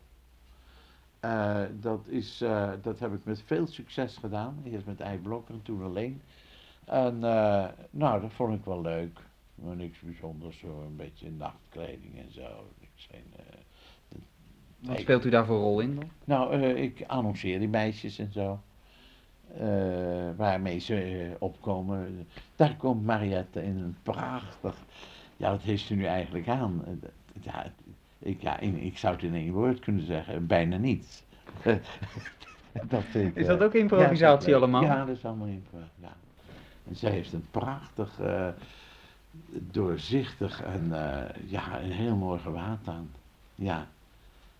Eh, 1.25 1.63
dat, 1.81 2.01
is, 2.07 2.41
eh, 2.41 2.71
dat 2.83 2.99
heb 2.99 3.13
ik 3.15 3.25
met 3.25 3.43
veel 3.47 3.67
succes 3.67 4.17
gedaan. 4.17 4.63
Eerst 4.65 4.87
met 4.87 5.01
Eiblokker 5.01 5.55
en 5.55 5.63
toen 5.63 5.83
alleen. 5.83 6.21
En 6.85 7.25
eh, 7.25 7.65
nou, 7.91 8.21
dat 8.21 8.33
vond 8.33 8.55
ik 8.59 8.65
wel 8.65 8.81
leuk. 8.81 9.19
Maar 9.55 9.77
niks 9.77 9.99
bijzonders, 10.01 10.59
zo 10.59 10.83
een 10.87 10.97
beetje 10.97 11.31
nachtkleding 11.31 12.19
en 12.19 12.33
zo. 12.33 12.67
Niks 12.81 13.09
geen, 13.11 13.25
Wat 14.79 14.95
ik- 14.97 15.03
speelt 15.03 15.25
u 15.25 15.31
daar 15.31 15.47
voor 15.47 15.59
rol 15.59 15.81
in 15.81 15.95
dan? 15.95 16.09
nou, 16.25 16.63
ik 16.63 17.05
annonceer 17.07 17.59
die 17.59 17.69
meisjes 17.69 18.19
en 18.19 18.33
zo. 18.33 18.61
Waarmee 20.37 20.79
ze 20.79 21.31
opkomen. 21.39 22.27
Daar 22.57 22.77
komt 22.77 23.05
Mariette 23.05 23.63
in 23.65 23.77
een 23.77 23.97
prachtig. 24.03 24.77
Ja, 25.37 25.51
wat 25.51 25.63
heeft 25.63 25.85
ze 25.85 25.95
nu 25.95 26.05
eigenlijk 26.05 26.49
aan? 26.49 26.85
Ja, 27.41 27.73
ik, 28.25 28.43
ja 28.43 28.59
in, 28.59 28.77
ik 28.77 28.99
zou 28.99 29.15
het 29.15 29.23
in 29.23 29.35
één 29.35 29.53
woord 29.53 29.79
kunnen 29.79 30.07
zeggen: 30.07 30.47
bijna 30.47 30.77
niets. 30.77 31.23
dat 32.89 33.05
ik, 33.13 33.37
Is 33.37 33.43
eh, 33.43 33.49
dat 33.49 33.63
ook 33.63 33.73
ja, 33.73 33.79
improvisatie 33.79 34.57
allemaal? 34.57 34.83
Ja, 34.83 35.05
dat 35.05 35.17
is 35.17 35.25
allemaal 35.25 35.47
improvisatie. 35.47 36.03
Ja. 36.03 36.17
En 36.89 36.97
zij 36.97 37.11
heeft 37.11 37.33
een 37.33 37.47
prachtig, 37.51 38.21
eh, 38.21 38.49
doorzichtig 39.51 40.63
en 40.63 40.93
eh, 40.93 41.51
ja, 41.51 41.81
een 41.81 41.93
heel 41.93 42.17
mooi 42.17 42.41
gewaad 42.41 42.89
aan. 42.89 43.11
Ja, 43.55 43.89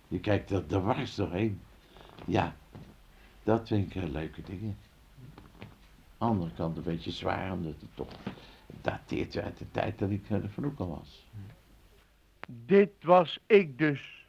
je 0.07 0.19
kijkt 0.19 0.51
er 0.51 0.67
dwars 0.67 1.15
doorheen. 1.15 1.61
Ja, 2.25 2.55
dat 3.43 3.67
vind 3.67 3.95
ik 3.95 4.03
eh, 4.03 4.09
leuke 4.09 4.41
dingen. 4.41 4.77
Andere 6.17 6.51
kant 6.55 6.77
een 6.77 6.83
beetje 6.83 7.11
zwaar, 7.11 7.51
omdat 7.51 7.73
het 7.79 7.89
toch 7.93 8.11
dateert 8.81 9.37
uit 9.37 9.57
de 9.57 9.71
tijd 9.71 9.99
dat 9.99 10.09
ik 10.09 10.29
uh, 10.29 10.41
de 10.41 10.49
vloeker 10.49 10.87
was. 10.87 11.24
Dit 12.47 12.91
was 13.01 13.39
ik 13.45 13.77
dus. 13.77 14.27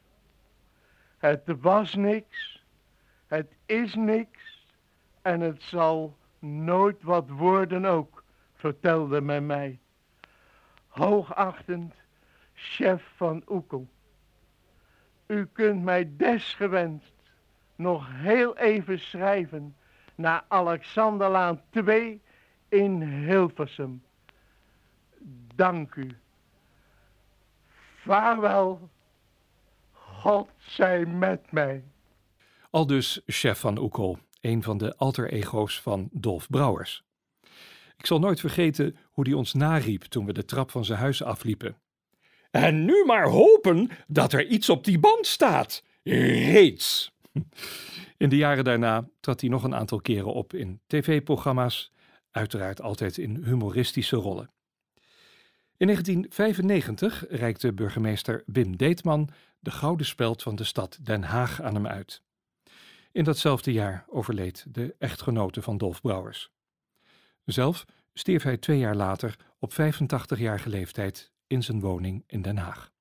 Het 1.18 1.42
was 1.60 1.94
niks, 1.94 2.64
het 3.26 3.52
is 3.66 3.94
niks 3.94 4.66
en 5.22 5.40
het 5.40 5.62
zal 5.62 6.16
nooit 6.38 7.02
wat 7.02 7.28
worden 7.28 7.84
ook, 7.84 8.24
vertelde 8.54 9.20
men 9.20 9.46
mij. 9.46 9.78
Hoogachtend 10.88 11.94
chef 12.54 13.12
van 13.16 13.42
Oekel. 13.48 13.88
U 15.26 15.46
kunt 15.46 15.82
mij 15.82 16.10
desgewenst 16.16 17.12
nog 17.74 18.06
heel 18.12 18.56
even 18.56 18.98
schrijven 18.98 19.76
naar 20.14 20.44
Alexanderlaan 20.48 21.62
2 21.70 22.20
in 22.68 23.02
Hilversum. 23.02 24.02
Dank 25.54 25.94
u. 25.94 26.16
Vaarwel. 28.06 28.90
God 29.92 30.48
zij 30.58 31.06
met 31.06 31.52
mij. 31.52 31.84
Aldus 32.70 33.20
chef 33.26 33.58
van 33.60 33.78
Oekel, 33.78 34.18
een 34.40 34.62
van 34.62 34.78
de 34.78 34.96
alter 34.96 35.32
ego's 35.32 35.80
van 35.80 36.08
Dolf 36.12 36.46
Brouwers. 36.50 37.04
Ik 37.96 38.06
zal 38.06 38.18
nooit 38.18 38.40
vergeten 38.40 38.96
hoe 39.10 39.24
hij 39.24 39.32
ons 39.32 39.54
nariep 39.54 40.02
toen 40.02 40.26
we 40.26 40.32
de 40.32 40.44
trap 40.44 40.70
van 40.70 40.84
zijn 40.84 40.98
huis 40.98 41.22
afliepen. 41.22 41.76
En 42.50 42.84
nu 42.84 43.04
maar 43.06 43.28
hopen 43.28 43.90
dat 44.06 44.32
er 44.32 44.46
iets 44.46 44.68
op 44.68 44.84
die 44.84 44.98
band 44.98 45.26
staat. 45.26 45.82
Reeds. 46.02 47.12
In 48.16 48.28
de 48.28 48.36
jaren 48.36 48.64
daarna 48.64 49.08
trad 49.20 49.40
hij 49.40 49.50
nog 49.50 49.62
een 49.62 49.74
aantal 49.74 50.00
keren 50.00 50.32
op 50.34 50.54
in 50.54 50.80
tv-programma's, 50.86 51.92
uiteraard 52.30 52.80
altijd 52.80 53.18
in 53.18 53.44
humoristische 53.44 54.16
rollen. 54.16 54.50
In 55.78 55.86
1995 55.86 57.24
reikte 57.28 57.72
burgemeester 57.72 58.42
Wim 58.46 58.76
Deetman 58.76 59.28
de 59.60 59.70
gouden 59.70 60.06
speld 60.06 60.42
van 60.42 60.56
de 60.56 60.64
stad 60.64 60.98
Den 61.02 61.22
Haag 61.22 61.62
aan 61.62 61.74
hem 61.74 61.86
uit. 61.86 62.22
In 63.12 63.24
datzelfde 63.24 63.72
jaar 63.72 64.04
overleed 64.08 64.66
de 64.68 64.94
echtgenote 64.98 65.62
van 65.62 65.78
Dolf 65.78 66.00
Brouwers. 66.00 66.50
Zelf 67.44 67.84
stierf 68.12 68.42
hij 68.42 68.56
twee 68.56 68.78
jaar 68.78 68.94
later 68.94 69.36
op 69.58 69.72
85-jarige 69.72 70.68
leeftijd 70.68 71.32
in 71.46 71.62
zijn 71.62 71.80
woning 71.80 72.24
in 72.26 72.42
Den 72.42 72.56
Haag. 72.56 72.92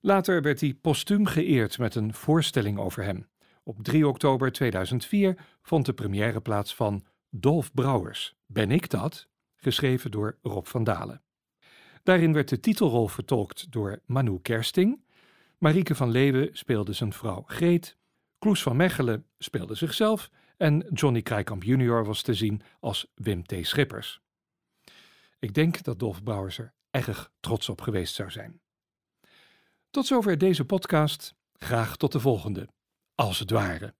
Later 0.00 0.42
werd 0.42 0.60
hij 0.60 0.74
postuum 0.74 1.26
geëerd 1.26 1.78
met 1.78 1.94
een 1.94 2.14
voorstelling 2.14 2.78
over 2.78 3.02
hem. 3.04 3.28
Op 3.62 3.82
3 3.82 4.08
oktober 4.08 4.52
2004 4.52 5.38
vond 5.62 5.86
de 5.86 5.92
première 5.92 6.40
plaats 6.40 6.74
van 6.74 7.04
Dolf 7.30 7.72
Brouwers, 7.74 8.36
Ben 8.46 8.70
ik 8.70 8.90
dat? 8.90 9.28
Geschreven 9.60 10.10
door 10.10 10.38
Rob 10.42 10.66
van 10.66 10.84
Dalen. 10.84 11.22
Daarin 12.02 12.32
werd 12.32 12.48
de 12.48 12.60
titelrol 12.60 13.08
vertolkt 13.08 13.72
door 13.72 14.00
Manu 14.06 14.38
Kersting, 14.42 15.04
Marieke 15.58 15.94
van 15.94 16.10
Leeuwen 16.10 16.48
speelde 16.52 16.92
zijn 16.92 17.12
vrouw 17.12 17.42
Greet, 17.46 17.96
Kloes 18.38 18.62
van 18.62 18.76
Mechelen 18.76 19.26
speelde 19.38 19.74
zichzelf 19.74 20.30
en 20.56 20.86
Johnny 20.92 21.22
Krijkamp 21.22 21.62
junior 21.62 22.04
was 22.04 22.22
te 22.22 22.34
zien 22.34 22.62
als 22.80 23.12
Wim 23.14 23.44
T. 23.46 23.54
Schippers. 23.60 24.20
Ik 25.38 25.54
denk 25.54 25.82
dat 25.82 25.98
Dolf 25.98 26.22
Brouwers 26.22 26.58
er 26.58 26.74
erg 26.90 27.32
trots 27.40 27.68
op 27.68 27.80
geweest 27.80 28.14
zou 28.14 28.30
zijn. 28.30 28.60
Tot 29.90 30.06
zover 30.06 30.38
deze 30.38 30.64
podcast. 30.64 31.34
Graag 31.52 31.96
tot 31.96 32.12
de 32.12 32.20
volgende. 32.20 32.68
Als 33.14 33.38
het 33.38 33.50
ware. 33.50 33.94